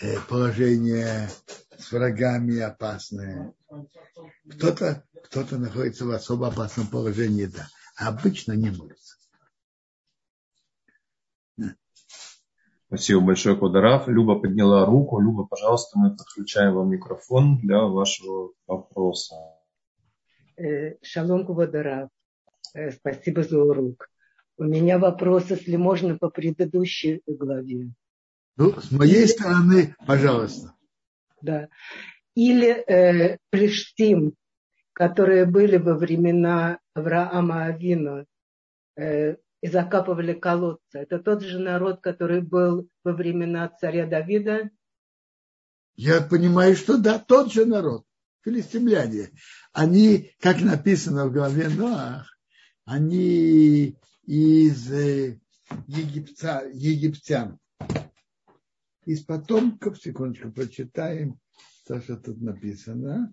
Э, 0.00 0.20
положение 0.28 1.28
с 1.76 1.90
врагами 1.90 2.60
опасное. 2.60 3.52
Кто-то 4.48 5.04
кто 5.24 5.58
находится 5.58 6.06
в 6.06 6.10
особо 6.10 6.48
опасном 6.48 6.86
положении, 6.86 7.46
да. 7.46 7.66
А 7.96 8.08
обычно 8.08 8.52
не 8.52 8.70
молится. 8.70 9.16
Спасибо 12.86 13.20
большое, 13.20 13.56
Квадараф. 13.56 14.08
Люба 14.08 14.38
подняла 14.38 14.86
руку. 14.86 15.20
Люба, 15.20 15.44
пожалуйста, 15.44 15.98
мы 15.98 16.16
подключаем 16.16 16.74
вам 16.74 16.90
микрофон 16.90 17.58
для 17.58 17.82
вашего 17.82 18.52
вопроса. 18.66 19.34
Э, 20.56 20.94
шалом, 21.02 21.44
Квадараф. 21.44 22.08
Э, 22.72 22.92
спасибо 22.92 23.42
за 23.42 23.60
урок. 23.60 24.08
У 24.56 24.64
меня 24.64 24.98
вопрос, 24.98 25.50
если 25.50 25.76
можно, 25.76 26.16
по 26.16 26.30
предыдущей 26.30 27.22
главе. 27.26 27.92
Ну, 28.58 28.74
с 28.80 28.90
моей 28.90 29.22
Или... 29.22 29.26
стороны, 29.26 29.94
пожалуйста. 30.04 30.74
Да. 31.40 31.68
Или 32.34 32.70
э, 32.70 33.38
Плештим, 33.50 34.34
которые 34.92 35.44
были 35.46 35.76
во 35.76 35.94
времена 35.94 36.80
Авраама 36.92 37.66
Авина, 37.66 38.26
э, 38.96 39.36
и 39.60 39.68
закапывали 39.68 40.34
колодцы. 40.34 40.98
Это 40.98 41.20
тот 41.20 41.42
же 41.42 41.60
народ, 41.60 42.00
который 42.00 42.40
был 42.40 42.88
во 43.04 43.12
времена 43.12 43.68
царя 43.80 44.06
Давида? 44.06 44.70
Я 45.94 46.20
понимаю, 46.20 46.74
что 46.74 46.98
да, 46.98 47.20
тот 47.20 47.52
же 47.52 47.64
народ, 47.64 48.04
филистимляне. 48.44 49.30
Они, 49.72 50.32
как 50.40 50.60
написано 50.60 51.26
в 51.26 51.32
главе 51.32 51.68
Ноах, 51.68 52.36
они 52.84 53.96
из 54.24 54.92
э, 54.92 55.38
египта, 55.86 56.68
египтян. 56.72 57.58
Из 59.08 59.24
потомков, 59.24 59.98
секундочку, 59.98 60.52
прочитаем 60.52 61.40
то, 61.86 61.98
что 61.98 62.18
тут 62.18 62.42
написано. 62.42 63.32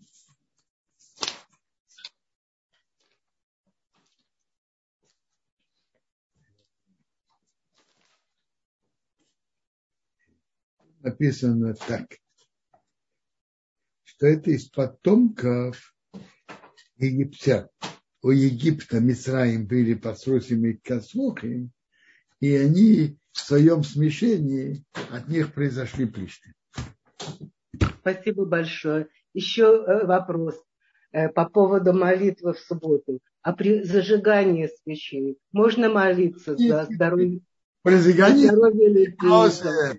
написано 11.01 11.73
так, 11.73 12.07
что 14.05 14.27
это 14.27 14.51
из 14.51 14.69
потомков 14.69 15.93
египтян. 16.95 17.67
У 18.21 18.29
Египта 18.29 19.01
Мисраим 19.01 19.67
были 19.67 19.93
по 19.93 20.15
Срусим 20.15 20.65
и 20.65 20.75
Касмухим, 20.77 21.73
и 22.39 22.55
они 22.55 23.19
в 23.35 23.41
своем 23.41 23.83
смешении 23.83 24.83
от 25.11 25.27
них 25.27 25.53
произошли 25.53 26.05
плишты. 26.05 26.53
Спасибо 27.99 28.45
большое. 28.45 29.07
Еще 29.33 29.63
э, 29.63 30.05
вопрос 30.05 30.55
э, 31.11 31.27
по 31.27 31.45
поводу 31.45 31.91
молитвы 31.91 32.53
в 32.53 32.59
субботу. 32.59 33.19
А 33.41 33.51
при 33.51 33.83
зажигании 33.83 34.69
свечей 34.81 35.37
можно 35.51 35.89
молиться 35.89 36.55
за 36.55 36.87
здоровье? 36.89 37.41
При 37.83 37.95
зажигании 37.95 38.47
здоровье 38.47 39.97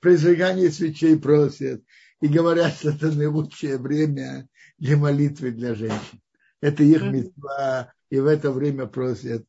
при 0.00 0.14
зажигании 0.14 0.68
свечей 0.68 1.18
просят 1.18 1.82
и 2.20 2.28
говорят, 2.28 2.74
что 2.74 2.90
это 2.90 3.10
наилучшее 3.10 3.78
время 3.78 4.48
для 4.78 4.96
молитвы 4.96 5.50
для 5.50 5.74
женщин. 5.74 6.20
Это 6.60 6.84
их 6.84 7.02
митва, 7.02 7.92
и 8.08 8.20
в 8.20 8.26
это 8.26 8.52
время 8.52 8.86
просят 8.86 9.44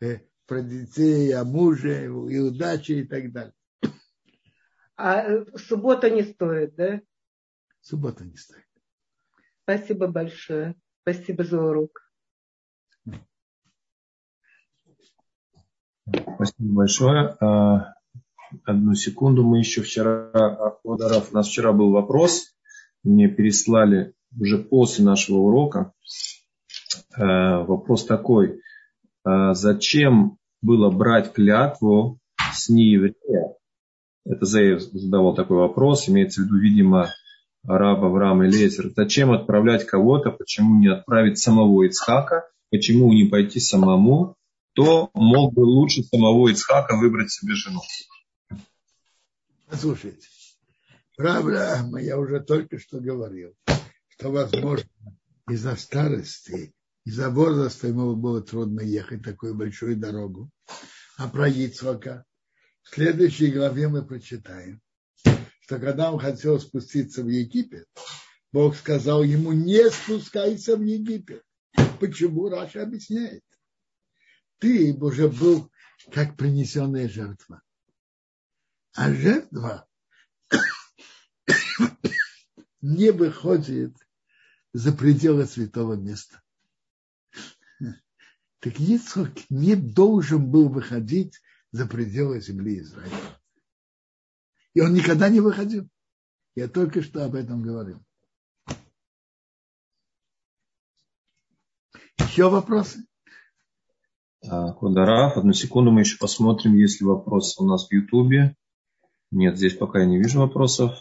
э, 0.00 0.18
про 0.46 0.62
детей, 0.62 1.34
о 1.34 1.44
муже, 1.44 2.06
и 2.06 2.38
удачи 2.38 2.92
и 2.92 3.04
так 3.04 3.32
далее. 3.32 3.54
А 4.96 5.22
э, 5.22 5.44
суббота 5.56 6.08
не 6.08 6.22
стоит, 6.22 6.74
да? 6.74 7.00
Суббота 7.80 8.24
не 8.24 8.36
стоит. 8.36 8.64
Спасибо 9.62 10.06
большое. 10.06 10.74
Спасибо 11.02 11.44
за 11.44 11.60
урок. 11.60 12.00
Спасибо 16.36 16.74
большое. 16.74 17.36
А, 17.40 17.96
Одну 18.64 18.94
секунду, 18.94 19.44
мы 19.44 19.58
еще 19.58 19.82
вчера, 19.82 20.30
Квадаров, 20.82 21.32
у 21.32 21.34
нас 21.34 21.48
вчера 21.48 21.72
был 21.72 21.90
вопрос, 21.90 22.54
мне 23.02 23.28
переслали 23.28 24.14
уже 24.38 24.58
после 24.58 25.04
нашего 25.04 25.38
урока. 25.38 25.92
Э, 27.16 27.64
вопрос 27.64 28.06
такой, 28.06 28.60
зачем 29.52 30.38
было 30.62 30.90
брать 30.90 31.32
клятву 31.32 32.18
с 32.52 32.68
нееврея? 32.68 33.54
Это 34.24 34.44
Зеев 34.44 34.82
задавал 34.82 35.34
такой 35.34 35.58
вопрос, 35.58 36.08
имеется 36.08 36.40
в 36.40 36.44
виду, 36.44 36.58
видимо, 36.58 37.12
араб 37.64 38.02
Авраам 38.02 38.44
Элезер. 38.44 38.90
Зачем 38.94 39.32
отправлять 39.32 39.86
кого-то, 39.86 40.30
почему 40.30 40.78
не 40.80 40.88
отправить 40.88 41.38
самого 41.38 41.84
Ицхака, 41.84 42.48
почему 42.70 43.12
не 43.12 43.24
пойти 43.24 43.60
самому, 43.60 44.36
то 44.72 45.10
мог 45.14 45.54
бы 45.54 45.60
лучше 45.60 46.02
самого 46.02 46.48
Ицхака 46.48 46.96
выбрать 46.96 47.30
себе 47.30 47.54
жену. 47.54 47.80
Послушайте, 49.68 50.26
правда, 51.16 51.88
я 52.00 52.18
уже 52.18 52.40
только 52.40 52.78
что 52.78 53.00
говорил, 53.00 53.54
что, 54.08 54.30
возможно, 54.30 54.88
из-за 55.48 55.76
старости, 55.76 56.72
из-за 57.06 57.30
возраста 57.30 57.86
ему 57.86 58.16
было 58.16 58.42
трудно 58.42 58.80
ехать 58.80 59.22
такую 59.22 59.54
большую 59.54 59.96
дорогу. 59.96 60.50
А 61.16 61.28
про 61.28 61.48
Ицхака 61.48 62.24
в 62.82 62.94
следующей 62.94 63.52
главе 63.52 63.86
мы 63.86 64.04
прочитаем, 64.04 64.82
что 65.60 65.78
когда 65.78 66.10
он 66.10 66.18
хотел 66.18 66.58
спуститься 66.58 67.22
в 67.22 67.28
Египет, 67.28 67.86
Бог 68.52 68.74
сказал 68.74 69.22
ему, 69.22 69.52
не 69.52 69.88
спускайся 69.88 70.76
в 70.76 70.82
Египет. 70.82 71.44
Почему 72.00 72.48
Раша 72.48 72.82
объясняет? 72.82 73.44
Ты 74.58 74.92
уже 74.94 75.28
был 75.28 75.70
как 76.12 76.36
принесенная 76.36 77.08
жертва. 77.08 77.62
А 78.94 79.12
жертва 79.12 79.86
не 82.80 83.12
выходит 83.12 83.94
за 84.72 84.92
пределы 84.92 85.46
святого 85.46 85.94
места. 85.94 86.42
Так 88.66 88.80
Ицхак 88.80 89.30
не 89.48 89.76
должен 89.76 90.50
был 90.50 90.68
выходить 90.68 91.40
за 91.70 91.86
пределы 91.86 92.40
земли 92.40 92.80
Израиля. 92.80 93.14
И 94.74 94.80
он 94.80 94.92
никогда 94.92 95.28
не 95.28 95.38
выходил. 95.38 95.88
Я 96.56 96.66
только 96.66 97.00
что 97.00 97.24
об 97.24 97.36
этом 97.36 97.62
говорил. 97.62 98.04
Еще 102.18 102.50
вопросы? 102.50 103.06
Кударав, 104.40 105.36
одну 105.36 105.52
секунду 105.52 105.92
мы 105.92 106.00
еще 106.00 106.18
посмотрим, 106.18 106.74
есть 106.74 107.00
ли 107.00 107.06
вопросы 107.06 107.62
у 107.62 107.66
нас 107.68 107.86
в 107.86 107.92
Ютубе. 107.92 108.56
Нет, 109.30 109.56
здесь 109.56 109.76
пока 109.76 110.00
я 110.00 110.06
не 110.06 110.18
вижу 110.18 110.40
вопросов. 110.40 110.98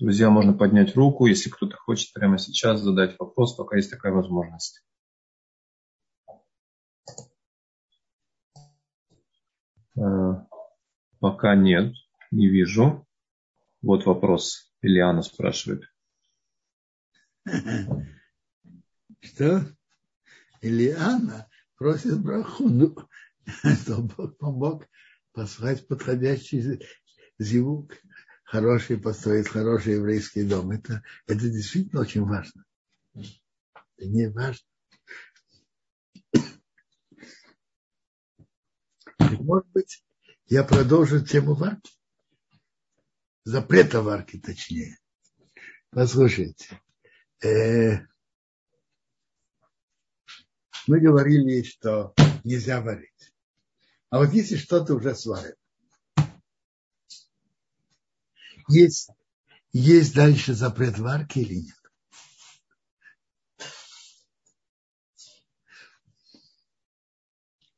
Друзья, 0.00 0.30
можно 0.30 0.52
поднять 0.52 0.96
руку, 0.96 1.26
если 1.26 1.48
кто-то 1.48 1.76
хочет 1.76 2.12
прямо 2.12 2.38
сейчас 2.38 2.80
задать 2.80 3.16
вопрос, 3.20 3.54
пока 3.54 3.76
есть 3.76 3.92
такая 3.92 4.12
возможность. 4.12 4.82
Пока 11.20 11.54
нет, 11.54 11.94
не 12.30 12.48
вижу. 12.48 13.06
Вот 13.82 14.06
вопрос. 14.06 14.72
Ильяна 14.82 15.22
спрашивает. 15.22 15.82
Что? 19.20 19.66
Ильяна 20.60 21.48
просит 21.76 22.20
браху, 22.20 22.68
чтобы 23.82 24.14
Бог 24.16 24.38
помог 24.38 24.86
послать 25.32 25.86
подходящий 25.86 26.80
зивук, 27.38 27.94
хороший 28.44 28.98
построить 28.98 29.48
хороший 29.48 29.94
еврейский 29.94 30.44
дом. 30.44 30.70
Это, 30.72 31.02
это 31.26 31.48
действительно 31.48 32.02
очень 32.02 32.24
важно. 32.24 32.64
Это 33.14 34.08
не 34.08 34.28
важно. 34.28 34.66
Может 39.40 39.68
быть, 39.68 40.04
я 40.46 40.64
продолжу 40.64 41.24
тему 41.24 41.54
варки. 41.54 41.92
Запрета 43.44 44.02
варки, 44.02 44.38
точнее. 44.38 44.98
Послушайте. 45.90 46.80
Э, 47.42 48.00
мы 50.86 51.00
говорили, 51.00 51.62
что 51.62 52.14
нельзя 52.44 52.80
варить. 52.80 53.32
А 54.10 54.18
вот 54.18 54.32
если 54.32 54.56
что-то 54.56 54.94
уже 54.94 55.14
сварено, 55.14 55.54
есть, 58.68 59.10
есть 59.72 60.14
дальше 60.14 60.54
запрет 60.54 60.98
варки 60.98 61.38
или 61.38 61.56
нет? 61.56 61.74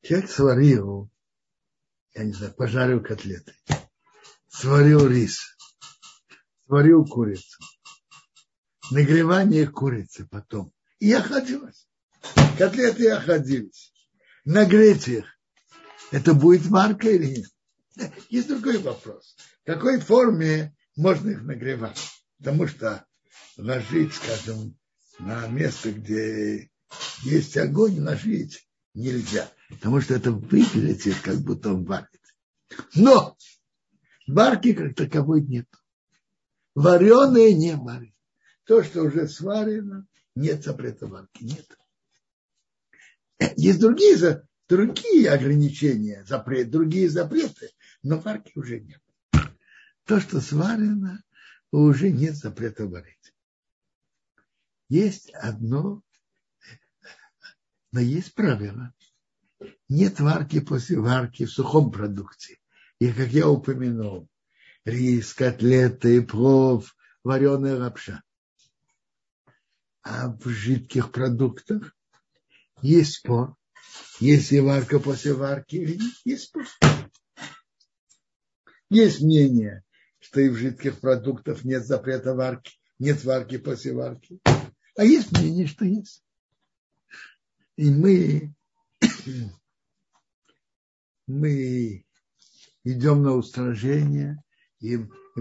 Человек 0.02 0.30
сварил, 0.30 1.11
я 2.20 2.26
не 2.26 2.32
знаю, 2.32 2.52
пожарил 2.52 3.02
котлеты, 3.02 3.54
сварил 4.48 5.08
рис, 5.08 5.56
сварил 6.66 7.06
курицу, 7.06 7.62
нагревание 8.90 9.66
курицы 9.66 10.26
потом. 10.26 10.72
И 10.98 11.10
охладилось. 11.12 11.88
Котлеты 12.58 13.10
охладились. 13.10 13.94
Нагреть 14.44 15.08
их. 15.08 15.24
Это 16.10 16.34
будет 16.34 16.66
варка 16.66 17.08
или 17.08 17.38
нет? 17.38 18.10
Есть 18.28 18.48
другой 18.48 18.78
вопрос. 18.78 19.34
В 19.62 19.66
какой 19.66 19.98
форме 19.98 20.76
можно 20.96 21.30
их 21.30 21.42
нагревать? 21.42 21.98
Потому 22.38 22.66
что 22.66 23.06
ложить, 23.56 24.12
скажем, 24.12 24.76
на 25.18 25.46
место, 25.46 25.92
где 25.92 26.70
есть 27.22 27.56
огонь, 27.56 28.00
ложить 28.00 28.68
нельзя. 28.92 29.50
Потому 29.70 30.00
что 30.00 30.14
это 30.14 30.32
выглядит, 30.32 31.16
как 31.22 31.38
будто 31.38 31.72
он 31.72 31.84
варит. 31.84 32.20
Но 32.94 33.36
варки 34.26 34.72
как 34.72 34.94
таковой 34.94 35.42
нет. 35.42 35.68
Вареное 36.74 37.54
не 37.54 37.76
варит. 37.76 38.14
То, 38.64 38.82
что 38.82 39.02
уже 39.02 39.28
сварено, 39.28 40.06
нет 40.34 40.64
запрета 40.64 41.06
варки. 41.06 41.42
Нет. 41.42 41.66
Есть 43.56 43.80
другие, 43.80 44.46
другие 44.68 45.30
ограничения, 45.30 46.24
запрет, 46.24 46.70
другие 46.70 47.08
запреты, 47.08 47.70
но 48.02 48.18
варки 48.18 48.52
уже 48.54 48.80
нет. 48.80 49.00
То, 50.04 50.20
что 50.20 50.40
сварено, 50.40 51.22
уже 51.72 52.10
нет 52.10 52.36
запрета 52.36 52.86
варить. 52.86 53.34
Есть 54.88 55.30
одно, 55.30 56.02
но 57.92 58.00
есть 58.00 58.34
правило. 58.34 58.92
Нет 59.91 60.20
варки 60.20 60.61
после 60.61 61.01
варки 61.01 61.45
в 61.45 61.51
сухом 61.51 61.91
продукте. 61.91 62.59
И, 63.01 63.12
как 63.12 63.30
я 63.30 63.49
упомянул, 63.49 64.28
рис, 64.84 65.34
котлеты, 65.34 66.22
плов, 66.22 66.95
вареная 67.24 67.76
лапша. 67.76 68.22
А 70.03 70.28
в 70.28 70.49
жидких 70.49 71.11
продуктах 71.11 71.97
есть 72.80 73.14
спор, 73.14 73.57
есть 74.20 74.53
ли 74.53 74.61
варка 74.61 75.01
после 75.01 75.34
варки 75.34 75.74
или 75.74 75.97
нет, 75.97 76.14
есть 76.24 76.45
спор. 76.45 76.66
Есть 78.91 79.20
мнение, 79.22 79.82
что 80.20 80.41
и 80.41 80.51
в 80.51 80.57
жидких 80.57 81.01
продуктах 81.01 81.64
нет 81.64 81.84
запрета 81.84 82.34
варки, 82.34 82.78
нет 83.01 83.24
варки 83.24 83.59
после 83.59 83.93
варки. 83.93 84.38
А 84.97 85.05
есть 85.05 85.32
мнение, 85.32 85.66
что 85.66 85.84
есть. 85.84 86.22
И 87.74 87.91
мы, 87.91 88.55
мы 91.30 92.04
идем 92.84 93.22
на 93.22 93.34
устражение, 93.34 94.42
и, 94.80 94.94
и, 94.94 95.40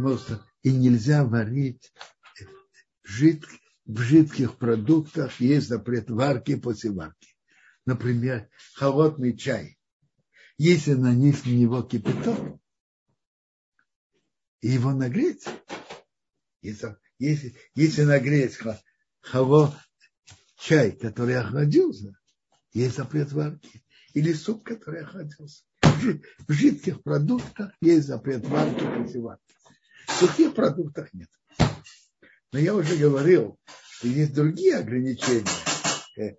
и 0.64 0.72
нельзя 0.72 1.26
варить 1.26 1.92
жид, 3.04 3.46
в 3.86 4.00
жидких 4.00 4.58
продуктах, 4.58 5.40
есть 5.40 5.68
запрет 5.68 6.10
варки 6.10 6.56
после 6.56 6.92
варки. 6.92 7.36
Например, 7.86 8.48
холодный 8.76 9.36
чай. 9.36 9.80
Если 10.58 10.94
нанести 10.94 11.56
на 11.56 11.60
него 11.60 11.82
кипяток, 11.82 12.60
и 14.62 14.68
его 14.68 14.92
нагреть, 14.92 15.46
если, 16.62 16.98
если, 17.18 17.56
если 17.74 18.04
нагреть 18.04 18.60
холод, 19.22 19.74
чай, 20.58 20.92
который 20.92 21.38
охладился, 21.38 22.14
есть 22.74 22.98
запрет 22.98 23.32
варки. 23.32 23.84
Или 24.14 24.34
суп, 24.34 24.66
который 24.66 25.04
охладился. 25.04 25.64
В 26.48 26.54
жидких 26.54 27.04
продуктах 27.04 27.72
есть 27.82 28.08
запрет 28.08 28.48
варки 28.48 28.84
варки. 29.18 29.44
В 30.08 30.12
сухих 30.14 30.54
продуктах 30.54 31.14
нет. 31.14 31.30
Но 32.52 32.60
я 32.60 32.74
уже 32.74 32.96
говорил, 32.96 33.60
что 33.92 34.08
есть 34.08 34.34
другие 34.34 34.78
ограничения, 34.78 35.46
э, 36.18 36.36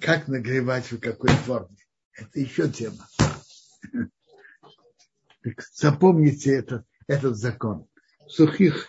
как 0.00 0.28
нагревать 0.28 0.90
в 0.90 0.98
какой 0.98 1.30
форме. 1.30 1.76
Это 2.14 2.40
еще 2.40 2.68
тема. 2.70 3.06
Запомните 5.74 6.54
этот, 6.54 6.86
этот 7.06 7.36
закон. 7.36 7.86
В 8.26 8.30
сухих 8.30 8.88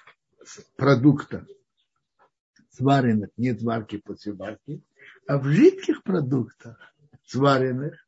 продуктах 0.78 1.46
сваренных 2.72 3.30
нет 3.38 3.62
варки 3.62 3.98
после 3.98 4.34
варки, 4.34 4.82
а 5.28 5.38
в 5.38 5.46
жидких 5.46 6.02
продуктах 6.04 6.78
сваренных 7.26 8.07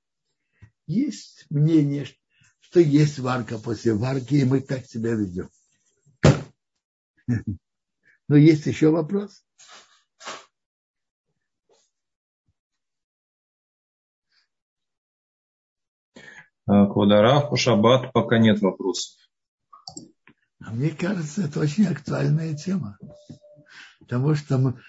есть 0.89 1.45
мнение, 1.49 2.07
что 2.59 2.79
есть 2.79 3.19
варка 3.19 3.59
после 3.59 3.93
варки, 3.93 4.35
и 4.35 4.43
мы 4.43 4.59
так 4.59 4.85
себя 4.85 5.13
ведем. 5.13 5.49
Но 8.27 8.35
есть 8.35 8.65
еще 8.65 8.89
вопрос? 8.89 9.45
Квадарав, 16.65 17.49
по 17.49 17.57
шаббат 17.57 18.11
пока 18.13 18.37
нет 18.37 18.59
вопросов. 18.61 19.17
А 20.59 20.71
мне 20.71 20.91
кажется, 20.91 21.43
это 21.43 21.59
очень 21.59 21.87
актуальная 21.87 22.55
тема. 22.55 22.97
Потому 23.99 24.35
что 24.35 24.57
мы, 24.57 24.79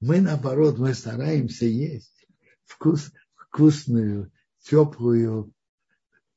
мы 0.00 0.20
наоборот, 0.20 0.78
мы 0.78 0.94
стараемся 0.94 1.66
есть 1.66 2.26
вкус, 2.64 3.12
вкусную, 3.34 4.32
теплую 4.68 5.52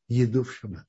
еду 0.08 0.44
в 0.44 0.54
шаббат. 0.54 0.88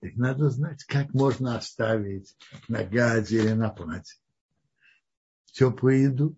Так 0.00 0.16
надо 0.16 0.50
знать, 0.50 0.84
как 0.84 1.14
можно 1.14 1.56
оставить 1.56 2.36
на 2.66 2.82
гаде 2.82 3.38
или 3.38 3.52
на 3.52 3.68
платье 3.70 4.18
теплую 5.52 6.02
еду. 6.02 6.36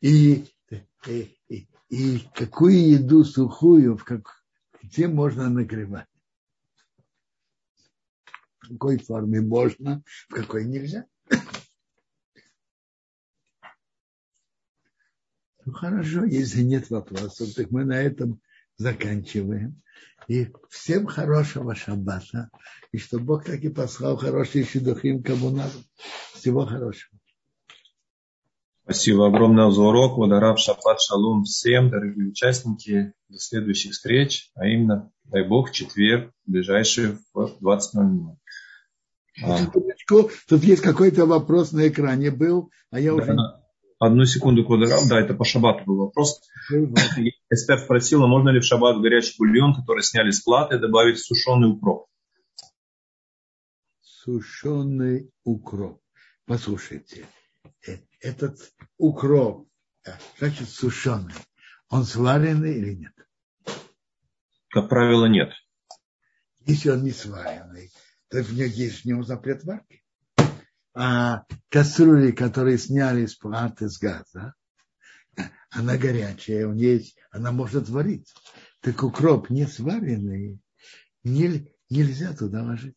И, 0.00 0.46
и, 1.06 1.38
и, 1.48 1.68
и 1.88 2.20
какую 2.32 2.90
еду 2.90 3.24
сухую, 3.24 3.96
в 3.96 4.04
как, 4.04 4.44
где 4.82 5.08
можно 5.08 5.50
нагревать. 5.50 6.08
В 8.60 8.68
какой 8.68 8.98
форме 8.98 9.40
можно, 9.40 10.02
в 10.28 10.34
какой 10.34 10.64
нельзя. 10.64 11.06
Ну 15.66 15.72
хорошо, 15.72 16.24
если 16.24 16.62
нет 16.62 16.90
вопросов, 16.90 17.54
так 17.54 17.70
мы 17.70 17.84
на 17.84 18.00
этом 18.00 18.40
заканчиваем. 18.76 19.80
И 20.28 20.48
всем 20.70 21.06
хорошего 21.06 21.74
шаббата. 21.74 22.50
И 22.92 22.98
чтобы 22.98 23.24
Бог 23.24 23.44
так 23.44 23.60
и 23.60 23.68
послал 23.68 24.16
хорошие 24.16 24.64
щедухим, 24.64 25.22
кому 25.22 25.50
надо. 25.50 25.72
Всего 26.34 26.66
хорошего. 26.66 27.18
Спасибо 28.84 29.28
огромное 29.28 29.70
за 29.70 29.80
урок. 29.80 30.18
Водораб 30.18 30.58
Шаббат 30.58 31.00
Шалом 31.00 31.44
всем, 31.44 31.90
дорогие 31.90 32.28
участники. 32.28 33.14
До 33.28 33.38
следующих 33.38 33.92
встреч, 33.92 34.50
а 34.54 34.66
именно, 34.66 35.10
дай 35.24 35.46
Бог, 35.46 35.72
четверг, 35.72 36.30
ближайший 36.44 37.18
в 37.32 37.56
20.00. 37.62 38.36
А. 39.42 39.58
Тут 40.48 40.62
есть 40.62 40.82
какой-то 40.82 41.24
вопрос 41.24 41.72
на 41.72 41.88
экране 41.88 42.30
был, 42.30 42.70
а 42.90 43.00
я 43.00 43.12
да, 43.12 43.22
уже... 43.22 43.36
Одну 44.04 44.26
секунду, 44.26 44.66
Квадрат. 44.66 45.00
Да, 45.08 45.18
это 45.18 45.32
по 45.32 45.46
шабату 45.46 45.82
был 45.86 45.96
вопрос. 45.96 46.42
Эстер 47.48 47.78
спросила, 47.78 48.26
можно 48.26 48.50
ли 48.50 48.60
в 48.60 48.64
шаббат 48.64 49.00
горячий 49.00 49.34
бульон, 49.38 49.74
который 49.74 50.02
сняли 50.02 50.30
с 50.30 50.42
платы, 50.42 50.78
добавить 50.78 51.18
сушеный 51.18 51.70
укроп? 51.70 52.06
Сушеный 54.02 55.30
укроп. 55.42 56.02
Послушайте, 56.44 57.24
э, 57.88 57.96
этот 58.20 58.58
укроп, 58.98 59.70
э, 60.06 60.10
значит 60.38 60.68
сушеный, 60.68 61.32
он 61.88 62.04
сваренный 62.04 62.74
или 62.76 62.92
нет? 62.92 63.14
Как 64.68 64.90
правило, 64.90 65.24
нет. 65.24 65.50
Если 66.66 66.90
он 66.90 67.04
не 67.04 67.12
сваренный, 67.12 67.90
то 68.28 68.42
в 68.42 68.52
нем 68.52 68.68
есть 68.68 69.00
в 69.00 69.04
нем 69.06 69.24
запрет 69.24 69.64
варки 69.64 70.03
а 70.94 71.44
кастрюли, 71.68 72.30
которые 72.30 72.78
сняли 72.78 73.26
с 73.26 73.34
платы 73.34 73.88
с 73.88 73.98
газа, 73.98 74.54
она 75.70 75.96
горячая, 75.96 76.68
у 76.68 76.72
нее 76.72 77.02
она 77.30 77.50
может 77.50 77.88
варить. 77.88 78.32
Так 78.80 79.02
укроп 79.02 79.50
не 79.50 79.66
сваренный, 79.66 80.60
нельзя 81.24 82.32
туда 82.34 82.62
ложить. 82.62 82.92